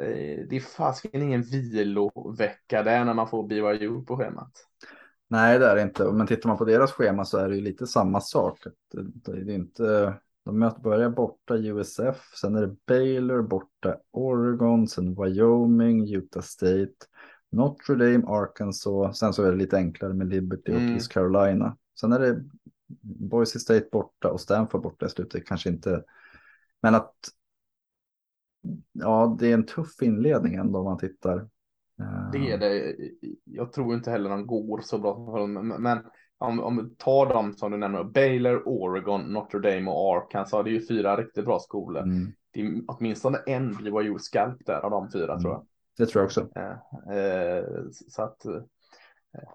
Eh, 0.00 0.46
det 0.48 0.56
är 0.56 0.60
fasken 0.60 1.22
ingen 1.22 1.42
vilovecka 1.42 2.82
där 2.82 3.04
när 3.04 3.14
man 3.14 3.28
får 3.28 3.48
BYU 3.48 4.04
på 4.04 4.16
schemat. 4.16 4.52
Nej, 5.28 5.58
det 5.58 5.66
är 5.66 5.76
det 5.76 5.82
inte. 5.82 6.12
Men 6.12 6.26
tittar 6.26 6.48
man 6.48 6.58
på 6.58 6.64
deras 6.64 6.92
schema 6.92 7.24
så 7.24 7.38
är 7.38 7.48
det 7.48 7.54
ju 7.54 7.60
lite 7.60 7.86
samma 7.86 8.20
sak. 8.20 8.58
Det, 9.24 9.32
är 9.32 9.50
inte, 9.50 10.14
de 10.44 10.58
möter 10.58 10.80
börjar 10.80 11.10
borta 11.10 11.56
USF, 11.56 12.32
sen 12.40 12.56
är 12.56 12.60
det 12.60 12.76
Baylor, 12.86 13.42
borta 13.42 13.96
Oregon, 14.10 14.88
sen 14.88 15.14
Wyoming, 15.14 16.14
Utah 16.14 16.42
State, 16.42 17.06
Notre 17.52 17.94
Dame, 17.94 18.24
Arkansas, 18.26 19.18
sen 19.18 19.32
så 19.32 19.42
är 19.42 19.50
det 19.50 19.56
lite 19.56 19.76
enklare 19.76 20.14
med 20.14 20.28
Liberty 20.28 20.72
och 20.72 20.78
mm. 20.78 20.94
East 20.94 21.12
Carolina. 21.12 21.76
Sen 22.00 22.12
är 22.12 22.18
det 22.20 22.44
Boise 23.02 23.60
State 23.60 23.88
borta 23.92 24.30
och 24.30 24.40
Stanford 24.40 24.82
borta 24.82 25.06
i 25.06 25.08
slutet, 25.08 25.46
kanske 25.46 25.68
inte. 25.68 26.04
Men 26.82 26.94
att 26.94 27.14
ja, 28.92 29.36
det 29.38 29.50
är 29.50 29.54
en 29.54 29.66
tuff 29.66 30.02
inledning 30.02 30.54
ändå 30.54 30.78
om 30.78 30.84
man 30.84 30.98
tittar. 30.98 31.48
Det 32.32 32.50
är 32.50 32.58
det. 32.58 32.96
Jag 33.44 33.72
tror 33.72 33.94
inte 33.94 34.10
heller 34.10 34.30
de 34.30 34.46
går 34.46 34.80
så 34.80 34.98
bra. 34.98 35.46
Men 35.46 35.98
om, 36.38 36.60
om 36.60 36.76
vi 36.76 36.96
tar 36.96 37.26
dem 37.26 37.52
som 37.52 37.70
du 37.70 37.76
nämner, 37.76 38.04
Baylor, 38.04 38.62
Oregon, 38.66 39.32
Notre 39.32 39.60
Dame 39.60 39.90
och 39.90 40.16
Arkansas, 40.16 40.64
det 40.64 40.70
är 40.70 40.72
ju 40.72 40.86
fyra 40.86 41.16
riktigt 41.16 41.44
bra 41.44 41.58
skolor. 41.58 42.02
Mm. 42.02 42.32
Det 42.50 42.60
är 42.60 42.82
åtminstone 42.86 43.38
en 43.46 43.76
BYU 43.76 44.18
skalp 44.18 44.66
där 44.66 44.80
av 44.80 44.90
de 44.90 45.10
fyra 45.10 45.32
mm. 45.32 45.42
tror 45.42 45.52
jag. 45.52 45.66
Det 45.98 46.06
tror 46.06 46.20
jag 46.20 46.26
också. 46.26 46.48
Eh, 46.56 47.16
eh, 47.16 47.64
så 48.08 48.22
att 48.22 48.44
eh, 48.44 48.62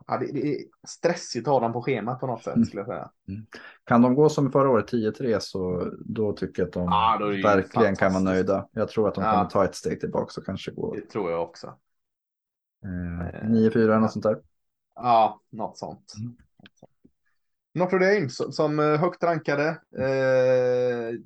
ja, 0.08 0.18
det, 0.18 0.32
det, 0.34 0.56
är 0.56 0.60
stressigt 0.88 1.48
att 1.48 1.54
ha 1.54 1.60
dem 1.60 1.74
på 1.74 1.82
schemat 1.82 2.20
på 2.20 2.28
något 2.28 2.44
sätt 2.44 2.56
mm. 2.56 2.66
skulle 2.66 2.82
jag 2.82 2.88
säga. 2.88 3.12
Mm. 3.28 3.46
Kan 3.84 4.02
de 4.02 4.16
gå 4.16 4.30
som 4.30 4.52
förra 4.52 4.70
året 4.70 4.92
10-3 4.92 5.38
så 5.40 5.92
då 6.06 6.34
tycker 6.34 6.62
jag 6.62 6.68
att 6.68 6.74
de 6.74 6.84
ja, 6.84 7.20
verkligen 7.44 7.96
kan 7.96 8.14
vara 8.14 8.24
nöjda. 8.24 8.68
Jag 8.72 8.90
tror 8.90 9.08
att 9.08 9.16
de 9.16 9.24
ja. 9.24 9.32
kommer 9.32 9.50
ta 9.50 9.66
ett 9.66 9.76
steg 9.76 10.00
tillbaka 10.00 10.42
och 10.42 10.46
kanske 10.46 10.72
gå. 10.72 10.96
Det 10.96 11.02
tror 11.02 11.32
jag 11.32 11.44
också. 11.44 11.68
Eh, 12.84 13.48
9-4 13.50 13.78
eller 13.78 14.00
något 14.00 14.12
sånt 14.12 14.26
där. 14.26 14.38
Ja, 14.96 15.42
något 15.50 15.78
sånt. 15.78 16.14
Mm. 16.20 16.38
Notre 17.74 18.00
Dame 18.00 18.30
som 18.30 18.80
högt 18.80 19.24
rankade. 19.24 19.68
Eh, 19.98 21.20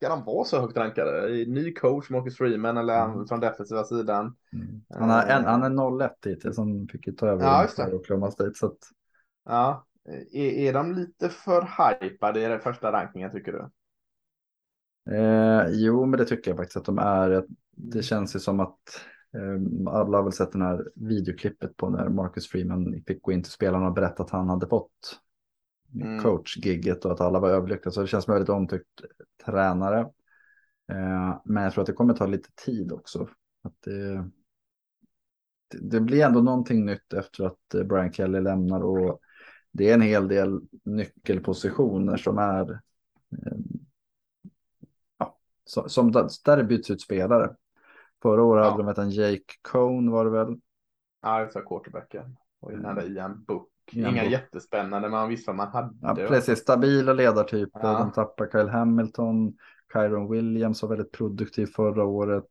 ska 0.00 0.08
de 0.08 0.24
vara 0.24 0.44
så 0.44 0.60
högt 0.60 0.76
rankade? 0.76 1.28
Ny 1.46 1.74
coach, 1.74 2.10
Marcus 2.10 2.36
Freeman, 2.36 2.76
eller 2.76 3.04
mm. 3.04 3.26
från 3.26 3.40
defensiva 3.40 3.84
sidan. 3.84 4.36
Mm. 4.52 4.82
Han, 4.88 5.10
har 5.10 5.22
en, 5.22 5.44
han 5.44 5.62
är 5.62 5.70
0-1 5.70 6.10
hittills, 6.24 6.56
han 6.56 6.88
fick 6.88 7.06
ju 7.06 7.12
ta 7.12 7.26
över 7.26 7.68
ja, 7.76 7.88
Oklahoma 7.92 8.30
State. 8.30 8.54
Så 8.54 8.66
att... 8.66 8.78
Ja, 9.44 9.86
är, 10.32 10.50
är 10.50 10.72
de 10.72 10.92
lite 10.92 11.28
för 11.28 11.62
hypade 12.00 12.40
i 12.40 12.48
den 12.48 12.60
första 12.60 12.92
rankingen 12.92 13.30
tycker 13.30 13.52
du? 13.52 13.70
Eh, 15.16 15.66
jo, 15.68 16.06
men 16.06 16.18
det 16.18 16.24
tycker 16.24 16.50
jag 16.50 16.58
faktiskt 16.58 16.76
att 16.76 16.84
de 16.84 16.98
är. 16.98 17.44
Det 17.70 18.02
känns 18.02 18.36
ju 18.36 18.38
som 18.38 18.60
att 18.60 18.78
eh, 19.34 19.92
alla 19.92 20.18
har 20.18 20.22
väl 20.22 20.32
sett 20.32 20.52
den 20.52 20.62
här 20.62 20.84
videoklippet 20.94 21.76
på 21.76 21.90
när 21.90 22.08
Marcus 22.08 22.48
Freeman 22.48 23.02
fick 23.06 23.22
gå 23.22 23.32
in 23.32 23.42
till 23.42 23.52
spelarna 23.52 23.86
och 23.86 23.94
berätta 23.94 24.22
att 24.22 24.30
han 24.30 24.48
hade 24.48 24.66
fått 24.66 25.20
mm. 25.94 26.22
coachgigget 26.22 27.04
och 27.04 27.12
att 27.12 27.20
alla 27.20 27.40
var 27.40 27.50
överlyckliga. 27.50 27.92
Så 27.92 28.00
det 28.00 28.06
känns 28.06 28.24
som 28.24 28.32
en 28.32 28.34
väldigt 28.34 28.54
omtyckt 28.54 29.00
tränare. 29.44 30.00
Eh, 30.90 31.40
men 31.44 31.62
jag 31.62 31.72
tror 31.72 31.82
att 31.82 31.86
det 31.86 31.92
kommer 31.92 32.14
ta 32.14 32.26
lite 32.26 32.48
tid 32.64 32.92
också. 32.92 33.28
Att 33.62 33.82
det, 33.84 34.30
det 35.80 36.00
blir 36.00 36.24
ändå 36.24 36.40
någonting 36.40 36.84
nytt 36.84 37.12
efter 37.12 37.44
att 37.44 37.74
eh, 37.74 37.82
Brian 37.82 38.12
Kelly 38.12 38.40
lämnar 38.40 38.80
och 38.80 39.20
det 39.72 39.90
är 39.90 39.94
en 39.94 40.00
hel 40.00 40.28
del 40.28 40.60
nyckelpositioner 40.84 42.16
som 42.16 42.38
är 42.38 42.70
eh, 42.70 43.58
ja, 45.18 45.38
som 45.64 46.12
där 46.44 46.56
det 46.56 46.64
byts 46.64 46.90
ut 46.90 47.00
spelare. 47.00 47.56
Förra 48.22 48.42
året 48.42 48.64
ja. 48.64 48.70
hade 48.70 48.92
de 48.92 49.02
en 49.02 49.10
Jake 49.10 49.54
Cohn 49.62 50.10
var 50.10 50.24
det 50.24 50.30
väl? 50.30 50.60
Ja, 51.22 51.38
det 51.38 51.54
var 51.54 51.62
quarterbacken. 51.62 52.36
Och 52.60 52.72
innan 52.72 52.94
det 52.94 53.06
Ian 53.06 53.44
Book. 53.44 53.69
Inga 53.92 54.24
jättespännande, 54.24 55.08
men 55.08 55.10
man 55.10 55.28
visste 55.28 55.50
vad 55.50 55.56
man 55.56 55.68
hade. 55.68 56.22
Ja, 56.22 56.28
precis, 56.28 56.58
stabila 56.58 57.12
ledartyper. 57.12 57.80
Ja. 57.82 57.98
De 57.98 58.12
tappar 58.12 58.46
Kyle 58.52 58.68
Hamilton, 58.68 59.52
Kyron 59.92 60.30
Williams 60.30 60.82
var 60.82 60.88
väldigt 60.88 61.12
produktiv 61.12 61.66
förra 61.66 62.04
året. 62.04 62.48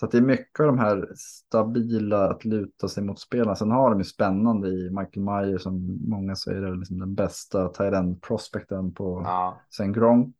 Så 0.00 0.06
det 0.06 0.16
är 0.16 0.22
mycket 0.22 0.60
av 0.60 0.66
de 0.66 0.78
här 0.78 1.08
stabila 1.16 2.30
att 2.30 2.44
luta 2.44 2.88
sig 2.88 3.02
mot 3.02 3.20
spelarna. 3.20 3.56
Sen 3.56 3.70
har 3.70 3.90
de 3.90 3.98
ju 3.98 4.04
spännande 4.04 4.68
i 4.68 4.90
Michael 4.90 5.24
Meyer 5.24 5.58
som 5.58 5.98
många 6.08 6.36
säger 6.36 6.62
är 6.62 6.76
liksom 6.76 6.98
den 6.98 7.14
bästa 7.14 7.68
tight 7.68 8.22
prospekten 8.22 8.94
på 8.94 9.22
ja. 9.24 9.60
sen 9.76 9.92
Gronk. 9.92 10.36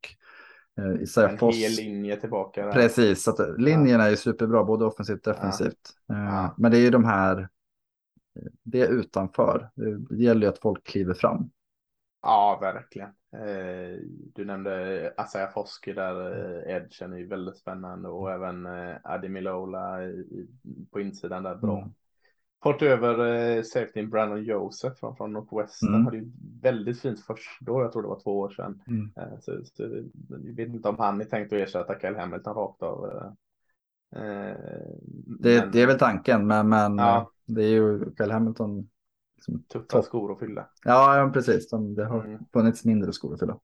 Eh, 0.79 1.03
Isaiah 1.03 1.33
en 1.33 1.39
Foss. 1.39 1.57
hel 1.57 1.73
linje 1.73 2.17
tillbaka. 2.17 2.67
Där. 2.67 2.73
Precis, 2.73 3.23
så 3.23 3.31
att 3.31 3.61
linjerna 3.61 4.05
ja. 4.05 4.11
är 4.11 4.17
superbra 4.17 4.65
både 4.65 4.85
offensivt 4.85 5.27
och 5.27 5.33
defensivt. 5.33 5.91
Ja. 6.07 6.25
Ja. 6.25 6.55
Men 6.57 6.71
det 6.71 6.79
är 6.79 6.83
ju 6.83 6.91
de 6.91 7.05
här 7.05 7.49
det 8.63 8.81
är 8.81 8.89
utanför. 8.89 9.71
Det 10.11 10.23
gäller 10.23 10.43
ju 10.43 10.49
att 10.49 10.59
folk 10.59 10.87
kliver 10.87 11.15
fram. 11.15 11.51
Ja, 12.23 12.59
verkligen. 12.61 13.09
Eh, 13.33 14.01
du 14.35 14.45
nämnde 14.45 15.13
Asaya 15.17 15.47
Foski 15.47 15.93
där, 15.93 16.33
eh, 16.33 16.77
edgen 16.77 17.13
är 17.13 17.17
ju 17.17 17.27
väldigt 17.27 17.57
spännande 17.57 18.09
och 18.09 18.33
även 18.33 18.67
eh, 18.67 18.97
Adi 19.05 19.29
Milola 19.29 19.99
på 20.91 21.01
insidan 21.01 21.43
där 21.43 21.55
bra. 21.55 21.79
Mm. 21.79 21.91
Fått 22.63 22.83
över 22.83 23.63
safety 23.63 24.07
Brandon 24.07 24.45
Joseph 24.45 24.97
från, 24.97 25.17
från 25.17 25.33
Northwestern. 25.33 25.89
Mm. 25.89 26.05
Hade 26.05 26.17
ju 26.17 26.31
väldigt 26.63 27.01
fint 27.01 27.21
första 27.21 27.73
år, 27.73 27.83
jag 27.83 27.93
tror 27.93 28.03
det 28.03 28.09
var 28.09 28.21
två 28.21 28.39
år 28.39 28.51
sedan. 28.51 28.83
Mm. 28.87 29.11
Så, 29.41 29.65
så, 29.65 29.83
jag 30.29 30.57
vet 30.57 30.69
inte 30.69 30.89
om 30.89 30.99
han 30.99 31.21
är 31.21 31.25
tänkt 31.25 31.53
att 31.53 31.59
ersätta 31.59 32.01
Kyle 32.01 32.17
Hamilton 32.17 32.55
rakt 32.55 32.83
av. 32.83 33.23
Det, 34.11 35.61
men, 35.61 35.71
det 35.73 35.83
är 35.83 35.87
väl 35.87 35.99
tanken, 35.99 36.47
men, 36.47 36.69
men 36.69 36.99
ja. 36.99 37.31
Det 37.49 37.65
är 37.65 37.71
ju 37.71 38.15
Kyle 38.19 38.31
Hamilton. 38.31 38.89
Liksom, 39.37 39.63
Tuffa 39.63 40.03
skor 40.03 40.33
att 40.33 40.39
fylla. 40.39 40.71
Ja, 40.85 41.17
ja 41.17 41.31
precis. 41.31 41.71
De, 41.71 41.95
det 41.95 42.05
har 42.05 42.25
mm. 42.25 42.41
funnits 42.53 42.85
mindre 42.85 43.13
skor 43.13 43.35
att 43.35 43.41
fylla. 43.41 43.59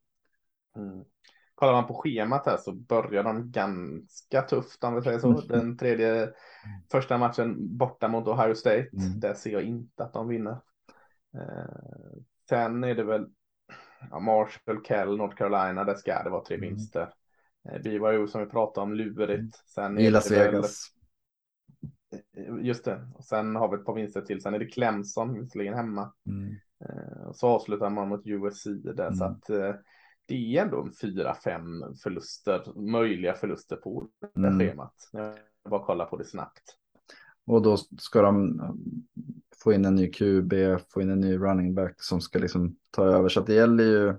Mm. 0.77 1.05
Kollar 1.55 1.73
man 1.73 1.87
på 1.87 1.95
schemat 1.95 2.47
här 2.47 2.57
så 2.57 2.73
börjar 2.73 3.25
de 3.25 3.51
ganska 3.51 4.43
tufft 4.43 4.85
om 4.85 4.95
vi 4.95 5.03
säger 5.03 5.19
så. 5.19 5.29
Mm. 5.29 5.47
Den 5.49 5.77
tredje 5.77 6.33
första 6.93 7.19
matchen 7.19 7.77
borta 7.77 8.09
mot 8.09 8.29
Ohio 8.29 8.55
State. 8.55 8.89
Mm. 8.93 9.21
Där 9.21 9.35
ser 9.35 9.51
jag 9.51 9.63
inte 9.63 10.05
att 10.05 10.13
de 10.13 10.29
vinner. 10.29 10.61
Eh, 11.35 12.19
sen 12.49 12.85
är 12.85 12.95
det 12.95 13.05
väl 13.05 13.27
ja, 14.11 14.21
Marshall, 14.21 14.85
Kell, 14.85 15.17
North 15.17 15.37
Carolina. 15.37 15.85
Där 15.85 15.95
ska 15.95 16.23
det 16.23 16.31
vara 16.31 16.45
tre 16.45 16.57
mm. 16.57 16.69
vinster. 16.69 17.09
Eh, 17.69 17.83
BYU 17.83 18.27
som 18.27 18.41
vi 18.41 18.47
pratade 18.47 18.85
om, 18.85 18.95
lurigt. 18.95 19.57
Sen 19.67 19.99
I 19.99 20.11
Las 20.11 20.31
Vegas. 20.31 20.91
Just 22.63 22.85
det. 22.85 23.09
Och 23.15 23.25
sen 23.25 23.57
har 23.57 23.69
vi 23.69 23.77
ett 23.77 23.85
par 23.85 23.95
vinster 23.95 24.21
till. 24.21 24.43
Sen 24.43 24.55
är 24.55 24.59
det 24.59 24.67
Clemson, 24.67 25.41
visserligen 25.41 25.75
hemma. 25.75 26.13
Mm. 26.27 26.55
Eh, 26.81 27.27
och 27.27 27.37
så 27.37 27.49
avslutar 27.49 27.91
man 27.91 28.09
mot 28.09 28.27
USC 28.27 28.65
där. 28.65 29.07
Mm. 29.07 29.15
Så 29.15 29.25
att 29.25 29.51
eh, 29.51 29.75
det 30.27 30.57
är 30.57 30.63
ändå 30.63 30.83
en 30.83 30.93
fyra, 31.01 31.35
fem 31.45 31.95
förluster, 32.03 32.81
möjliga 32.81 33.35
förluster 33.35 33.77
på 33.77 34.09
det 34.35 34.49
mm. 34.49 34.59
schemat. 34.59 34.95
Jag 35.13 35.35
bara 35.71 35.85
kolla 35.85 36.05
på 36.05 36.17
det 36.17 36.25
snabbt. 36.25 36.77
Och 37.47 37.63
då 37.63 37.77
ska 37.99 38.23
de 38.23 38.61
få 39.63 39.73
in 39.73 39.85
en 39.85 39.95
ny 39.95 40.11
QB, 40.11 40.53
få 40.89 41.03
in 41.03 41.11
en 41.11 41.21
ny 41.21 41.37
running 41.37 41.75
back 41.75 42.03
som 42.03 42.21
ska 42.21 42.39
liksom 42.39 42.77
ta 42.91 43.05
över. 43.05 43.29
Så 43.29 43.41
det 43.41 43.55
gäller 43.55 43.85
ju 43.85 44.15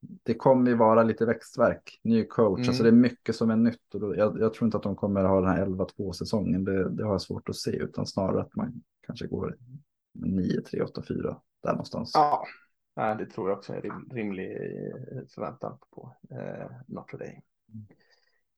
det 0.00 0.34
kommer 0.34 0.70
ju 0.70 0.76
vara 0.76 1.02
lite 1.02 1.26
växtverk, 1.26 2.00
ny 2.02 2.24
coach, 2.24 2.58
mm. 2.58 2.68
alltså 2.68 2.82
det 2.82 2.88
är 2.88 2.92
mycket 2.92 3.36
som 3.36 3.50
är 3.50 3.56
nytt. 3.56 3.94
Och 3.94 4.00
då, 4.00 4.16
jag, 4.16 4.40
jag, 4.40 4.54
tror 4.54 4.66
inte 4.66 4.76
att 4.76 4.82
de 4.82 4.96
kommer 4.96 5.24
ha 5.24 5.40
den 5.40 5.50
här 5.50 5.66
11-2 5.66 6.12
säsongen, 6.12 6.64
det, 6.64 6.90
det, 6.90 7.04
har 7.04 7.12
jag 7.12 7.22
svårt 7.22 7.48
att 7.48 7.56
se, 7.56 7.70
utan 7.70 8.06
snarare 8.06 8.40
att 8.40 8.54
man 8.54 8.82
kanske 9.06 9.26
går 9.26 9.56
9, 10.14 10.60
3, 10.60 10.82
8, 10.82 11.02
4. 11.08 11.36
Där 11.62 11.70
någonstans. 11.70 12.12
Ja, 12.14 12.46
det 13.14 13.26
tror 13.26 13.48
jag 13.48 13.58
också 13.58 13.72
är 13.72 13.80
rim, 13.80 14.08
rimlig 14.12 14.50
eh, 14.50 15.22
förväntan 15.34 15.78
på 15.90 16.16
eh, 16.30 16.70
Notre 16.86 17.18
Dame. 17.18 17.40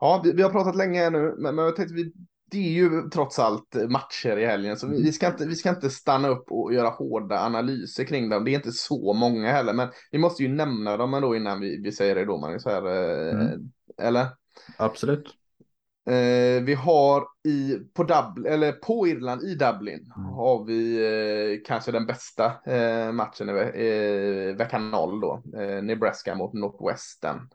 Ja, 0.01 0.21
vi, 0.25 0.33
vi, 0.33 0.43
har 0.43 0.51
pratat 0.51 0.77
länge 0.77 1.11
nu, 1.11 1.35
men, 1.39 1.55
men 1.55 1.65
jag 1.65 1.77
tänkte 1.77 1.95
vi 1.95 2.13
det 2.53 2.59
är 2.59 2.73
ju 2.73 3.11
trots 3.11 3.39
allt 3.39 3.75
matcher 3.89 4.37
i 4.37 4.47
helgen, 4.47 4.77
så 4.77 4.87
vi 4.87 5.13
ska, 5.13 5.27
inte, 5.27 5.47
vi 5.47 5.57
ska 5.57 5.71
inte 5.71 5.91
stanna 5.91 6.29
upp 6.29 6.45
och 6.51 6.75
göra 6.75 6.89
hårda 6.89 7.41
analyser 7.41 8.05
kring 8.05 8.29
dem. 8.29 8.45
Det 8.45 8.51
är 8.51 8.55
inte 8.55 8.73
så 8.73 9.13
många 9.13 9.53
heller, 9.53 9.73
men 9.73 9.89
vi 10.11 10.19
måste 10.19 10.43
ju 10.43 10.49
nämna 10.49 10.97
dem 10.97 11.15
ändå 11.15 11.37
innan 11.37 11.61
vi, 11.61 11.83
vi 11.83 11.93
säger 11.93 12.15
det 12.15 12.25
då, 12.25 12.39
Magnus. 12.39 12.65
Här, 12.65 12.87
eh, 12.87 13.41
mm. 13.41 13.73
Eller? 13.99 14.27
Absolut. 14.77 15.27
Eh, 16.07 16.63
vi 16.63 16.75
har 16.75 17.25
i, 17.45 17.79
på, 17.95 18.03
Dublin, 18.05 18.53
eller 18.53 18.73
på 18.73 19.09
Irland, 19.09 19.43
i 19.43 19.55
Dublin, 19.55 20.13
mm. 20.17 20.29
har 20.29 20.65
vi 20.65 20.97
eh, 20.97 21.61
kanske 21.67 21.93
den 21.93 22.07
bästa 22.07 22.53
eh, 22.67 23.13
matchen 23.13 23.49
i 23.49 24.55
vecka 24.59 24.79
0 24.79 25.21
då. 25.21 25.43
Eh, 25.57 25.83
Nebraska 25.83 26.35
mot 26.35 26.53
Northwestern. 26.53 27.49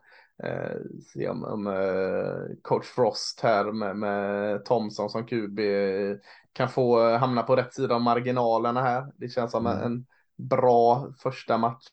Eh, 0.44 0.76
se 1.12 1.28
om, 1.28 1.44
om 1.44 1.66
eh, 1.66 2.56
coach 2.62 2.86
Frost 2.86 3.40
här 3.40 3.72
med, 3.72 3.96
med 3.96 4.64
Thomson 4.64 5.10
som 5.10 5.26
QB 5.26 5.60
kan 6.52 6.68
få 6.68 7.16
hamna 7.16 7.42
på 7.42 7.56
rätt 7.56 7.74
sida 7.74 7.94
av 7.94 8.00
marginalerna 8.00 8.82
här. 8.82 9.12
Det 9.16 9.28
känns 9.28 9.50
som 9.50 9.66
mm. 9.66 9.82
en 9.82 10.06
bra 10.36 11.12
första 11.22 11.58
match 11.58 11.88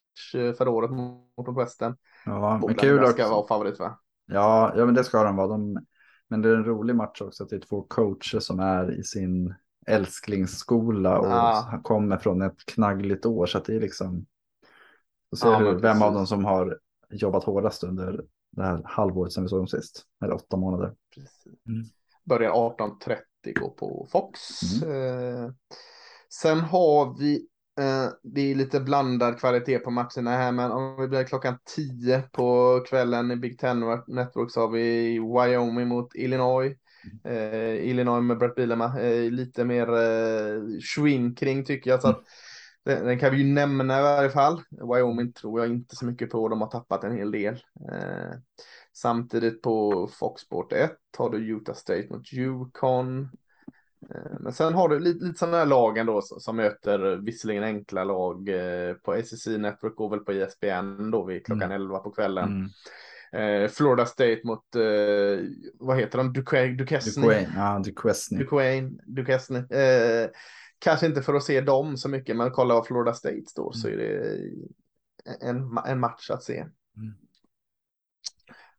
för 0.58 0.68
året 0.68 0.92
mot 0.92 1.48
Northwestern. 1.48 1.96
Ja, 2.26 2.60
men 2.68 2.76
kul 2.76 3.04
också. 3.04 3.14
ska 3.14 3.30
vara 3.30 3.48
favorit 3.48 3.80
va? 3.80 4.00
Ja, 4.26 4.74
ja, 4.76 4.86
men 4.86 4.96
det 4.96 5.04
ska 5.04 5.24
de 5.24 5.36
vara. 5.36 5.48
De 5.48 5.86
men 6.28 6.42
det 6.42 6.50
är 6.50 6.56
en 6.56 6.66
rolig 6.66 6.96
match 6.96 7.22
också 7.22 7.44
att 7.44 7.50
det 7.50 7.56
är 7.56 7.60
två 7.60 7.82
coacher 7.82 8.40
som 8.40 8.60
är 8.60 9.00
i 9.00 9.04
sin 9.04 9.56
älsklingsskola 9.88 11.20
och 11.20 11.28
ah. 11.32 11.80
kommer 11.84 12.18
från 12.18 12.42
ett 12.42 12.66
knaggligt 12.66 13.26
år. 13.26 13.46
Så 13.46 13.58
att 13.58 13.66
det 13.66 13.76
är 13.76 13.80
liksom. 13.80 14.26
Och 15.32 15.38
ser 15.38 15.52
ja, 15.52 15.72
vem 15.72 16.02
av 16.02 16.14
dem 16.14 16.28
som 16.28 16.46
har 16.46 16.80
jobbat 17.10 17.44
hårdast 17.44 17.84
under 17.84 18.26
det 18.56 18.64
här 18.64 18.82
halvåret 18.86 19.32
som 19.32 19.44
vi 19.44 19.50
såg 19.50 19.60
dem 19.60 19.68
sist. 19.68 20.06
Eller 20.24 20.34
åtta 20.34 20.58
månader. 20.58 20.94
Mm. 21.68 21.86
Börjar 22.24 22.52
18.30 22.52 23.60
gå 23.60 23.70
på 23.70 24.08
Fox. 24.12 24.40
Mm. 24.84 25.44
Eh, 25.46 25.52
sen 26.30 26.60
har 26.60 27.20
vi 27.20 27.48
Eh, 27.80 28.10
det 28.24 28.52
är 28.52 28.56
lite 28.56 28.80
blandad 28.80 29.40
kvalitet 29.40 29.80
på 29.80 29.92
matcherna 29.92 30.32
här, 30.32 30.52
men 30.52 30.72
om 30.72 31.02
vi 31.02 31.08
blir 31.08 31.24
klockan 31.24 31.58
10 31.76 32.22
på 32.32 32.80
kvällen 32.90 33.32
i 33.32 33.36
Big 33.36 33.60
Ten 33.60 33.80
Network 34.08 34.52
så 34.52 34.62
har 34.62 34.68
vi 34.68 35.20
Wyoming 35.20 35.88
mot 35.88 36.16
Illinois. 36.16 36.74
Eh, 37.24 37.90
Illinois 37.90 38.24
med 38.24 38.38
Brett 38.38 38.56
Bielema, 38.56 39.02
eh, 39.02 39.32
lite 39.32 39.66
mer 39.66 39.88
eh, 39.88 40.62
swing 40.96 41.36
kring 41.36 41.66
tycker 41.66 41.90
jag. 41.90 42.02
Så 42.02 42.08
att, 42.08 42.24
den, 42.86 43.06
den, 43.06 43.20
kan 43.20 43.32
vi 43.32 43.38
ju 43.38 43.54
nämna 43.54 44.00
i 44.00 44.02
varje 44.02 44.30
fall. 44.30 44.62
Wyoming 44.70 45.34
tror 45.34 45.60
jag 45.60 45.70
inte 45.70 45.96
så 45.96 46.06
mycket 46.06 46.30
på, 46.30 46.48
de 46.50 46.62
har 46.62 46.70
tappat 46.70 47.04
en 47.04 47.18
hel 47.18 47.32
del. 47.32 47.54
Eh, 47.92 48.38
samtidigt 48.94 49.62
på 49.62 50.08
Fox 50.20 50.42
Sport 50.42 50.74
1 50.74 50.92
har 51.18 51.30
du 51.30 51.38
Utah 51.38 51.76
State 51.76 52.08
mot 52.10 52.34
Yukon. 52.34 53.30
Eh, 54.10 54.40
men 54.40 54.54
sen 54.54 54.74
har 54.74 54.90
du 54.90 55.00
lite, 55.00 55.26
lite 55.26 55.40
sådana 55.40 55.58
här 55.58 55.66
lagen 55.66 56.06
då 56.06 56.22
som 56.22 56.56
möter 56.56 57.16
visserligen 57.16 57.64
enkla 57.64 58.04
lag 58.04 58.50
eh, 58.50 58.94
på 58.94 59.22
SEC 59.24 59.48
Network 59.48 59.96
går 59.96 60.10
väl 60.10 60.20
på 60.20 60.34
ISBN 60.34 61.12
då 61.12 61.24
vid 61.24 61.46
klockan 61.46 61.72
mm. 61.72 61.82
11 61.82 62.00
på 62.00 62.12
kvällen. 62.12 62.50
Mm. 62.50 62.70
Eh, 63.36 63.70
Florida 63.70 64.06
State 64.06 64.42
mot, 64.44 64.76
eh, 64.76 65.46
vad 65.80 65.98
heter 65.98 66.18
de, 66.18 66.34
Duquesne? 66.34 66.78
Duquesne, 66.78 67.48
ja, 67.56 67.82
Duquesne. 67.86 68.40
Duquesne, 68.40 68.92
Duquesne. 69.06 69.58
Eh, 69.58 70.30
kanske 70.86 71.06
inte 71.06 71.22
för 71.22 71.34
att 71.34 71.44
se 71.44 71.62
dem 71.62 71.98
så 71.98 72.10
mycket, 72.10 72.36
men 72.36 72.52
kolla 72.52 72.74
vad 72.74 72.88
Florida 72.88 73.14
State 73.14 73.46
står 73.48 73.74
mm. 73.74 73.74
så 73.74 73.88
är 73.88 73.98
det 73.98 74.50
en, 75.42 75.78
en 75.86 76.00
match 76.00 76.30
att 76.30 76.44
se. 76.44 76.58
Mm. 76.58 77.14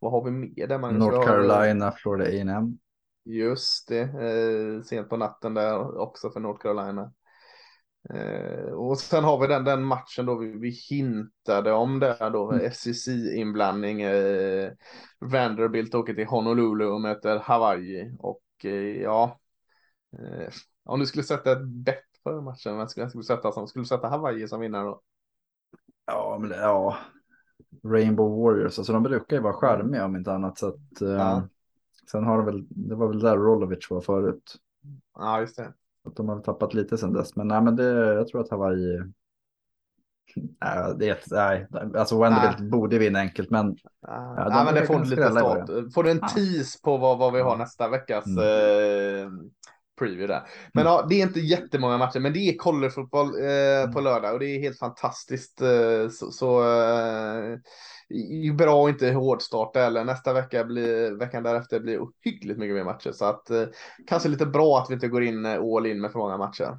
Vad 0.01 0.13
har 0.13 0.25
vi 0.25 0.31
mer 0.31 0.67
där? 0.67 0.79
Man 0.79 0.95
North 0.95 1.27
Carolina, 1.27 1.93
Florida 1.93 2.25
A&M. 2.25 2.79
Just 3.25 3.89
det, 3.89 4.01
eh, 4.01 4.83
sent 4.83 5.09
på 5.09 5.17
natten 5.17 5.55
där 5.55 5.99
också 5.99 6.31
för 6.31 6.41
North 6.41 6.63
Carolina. 6.63 7.13
Eh, 8.15 8.73
och 8.73 8.99
sen 8.99 9.25
har 9.25 9.41
vi 9.41 9.47
den, 9.47 9.65
den 9.65 9.83
matchen 9.83 10.27
då 10.27 10.39
vi, 10.39 10.59
vi 10.59 10.71
hintade 10.71 11.73
om 11.73 12.01
där 12.01 12.31
då, 12.31 12.53
mm. 12.53 12.71
SEC-inblandning. 12.73 14.03
Eh, 14.03 14.73
Vanderbilt 15.21 15.95
åker 15.95 16.15
till 16.15 16.27
Honolulu 16.27 16.85
och 16.85 17.01
möter 17.01 17.39
Hawaii. 17.39 18.17
Och 18.19 18.65
eh, 18.65 19.03
ja, 19.03 19.41
eh, 20.19 20.53
om 20.87 21.01
du 21.01 21.07
skulle 21.07 21.25
sätta 21.25 21.53
ett 21.53 21.65
bett 21.65 22.05
för 22.23 22.41
matchen, 22.41 22.77
vem 22.77 22.89
skulle, 22.89 23.09
skulle 23.09 23.25
sätta 23.25 23.53
som? 23.53 23.69
Skulle 23.69 23.83
du 23.83 23.87
sätta 23.87 24.09
Hawaii 24.09 24.49
som 24.49 24.61
vinnare 24.61 24.85
då? 24.85 25.01
Ja, 26.07 26.39
men 26.41 26.51
ja. 26.51 26.97
Rainbow 27.85 28.43
Warriors, 28.43 28.79
alltså 28.79 28.93
de 28.93 29.03
brukar 29.03 29.37
ju 29.37 29.43
vara 29.43 29.53
charmiga 29.53 30.05
om 30.05 30.17
inte 30.17 30.33
annat. 30.33 30.59
Så 30.59 30.69
att, 30.69 31.03
eh, 31.03 31.09
ja. 31.09 31.49
Sen 32.11 32.25
har 32.25 32.37
de 32.37 32.47
väl, 32.47 32.67
det 32.69 32.95
var 32.95 33.09
väl 33.09 33.21
där 33.21 33.37
Rolovic 33.37 33.91
var 33.91 34.01
förut. 34.01 34.57
Ja, 35.19 35.41
just 35.41 35.57
det. 35.57 35.73
Att 36.05 36.17
de 36.17 36.29
har 36.29 36.41
tappat 36.41 36.75
lite 36.75 36.99
sen 36.99 37.13
dess, 37.13 37.37
men 37.37 37.49
nej, 37.49 37.63
men 37.63 37.77
det, 37.77 38.15
jag 38.15 38.29
tror 38.29 38.41
att 38.41 38.51
Hawaii. 38.51 39.03
Nej, 40.37 40.95
det, 40.99 41.19
nej, 41.31 41.67
alltså 41.97 42.21
Wenderbilt 42.21 42.59
nej. 42.59 42.69
borde 42.69 42.99
vinna 42.99 43.19
enkelt, 43.19 43.51
men. 43.51 43.77
Ja, 44.01 44.35
de 44.37 44.51
nej, 44.51 44.65
men 44.65 44.75
det 44.75 44.87
får 44.87 45.05
lite 45.05 45.31
start. 45.31 45.95
Får 45.95 46.03
du 46.03 46.11
en 46.11 46.21
tease 46.21 46.79
på 46.83 46.97
vad, 46.97 47.19
vad 47.19 47.33
vi 47.33 47.41
har 47.41 47.57
nästa 47.57 47.89
veckas 47.89 48.27
mm. 48.27 48.39
eh, 48.39 49.31
preview 49.99 50.27
där. 50.27 50.43
Men 50.75 50.87
mm. 50.87 50.93
ja, 50.93 51.07
det 51.09 51.15
är 51.15 51.23
inte 51.23 51.41
jättemånga 51.41 51.99
matcher, 51.99 52.21
men 52.21 52.33
det 52.33 52.39
är 52.39 52.57
collegefotboll 52.57 53.41
eh, 53.41 53.81
mm. 53.81 53.93
på 53.93 54.01
lördag 54.01 54.33
och 54.33 54.41
det 54.41 54.47
är 54.47 54.61
helt 54.61 54.79
fantastiskt. 54.79 55.61
Eh, 55.61 56.09
så, 56.11 56.31
så 56.31 56.63
eh, 56.63 57.59
bra 58.55 58.85
att 58.85 58.91
inte 58.91 59.11
hårdstarta 59.11 59.87
eller 59.87 60.05
nästa 60.05 60.33
vecka 60.33 60.65
blir 60.65 61.11
veckan 61.11 61.43
därefter 61.43 61.81
blir 61.81 61.99
ohyggligt 61.99 62.59
mycket 62.59 62.77
mer 62.77 62.85
matcher 62.85 63.13
så 63.13 63.25
att 63.25 63.51
eh, 63.51 63.65
kanske 64.07 64.29
lite 64.29 64.47
bra 64.47 64.79
att 64.79 64.91
vi 64.91 64.95
inte 64.95 65.09
går 65.09 65.23
in 65.23 65.47
eh, 65.47 65.63
all 65.63 65.87
in 65.87 66.01
med 66.01 66.13
för 66.13 66.19
många 66.19 66.37
matcher. 66.37 66.79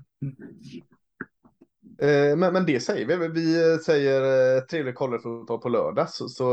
Eh, 2.00 2.38
men, 2.38 2.54
men 2.54 2.66
det 2.66 2.80
säger 2.80 3.06
vi. 3.06 3.28
Vi 3.28 3.78
säger 3.78 4.62
trevlig 4.62 4.96
collegefotboll 4.96 5.60
på 5.60 5.70
lördag 5.70 6.10
så, 6.10 6.30
så 6.30 6.46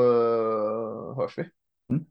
hörs 1.17 1.39
vi. 1.39 1.49
Mm. 1.91 2.05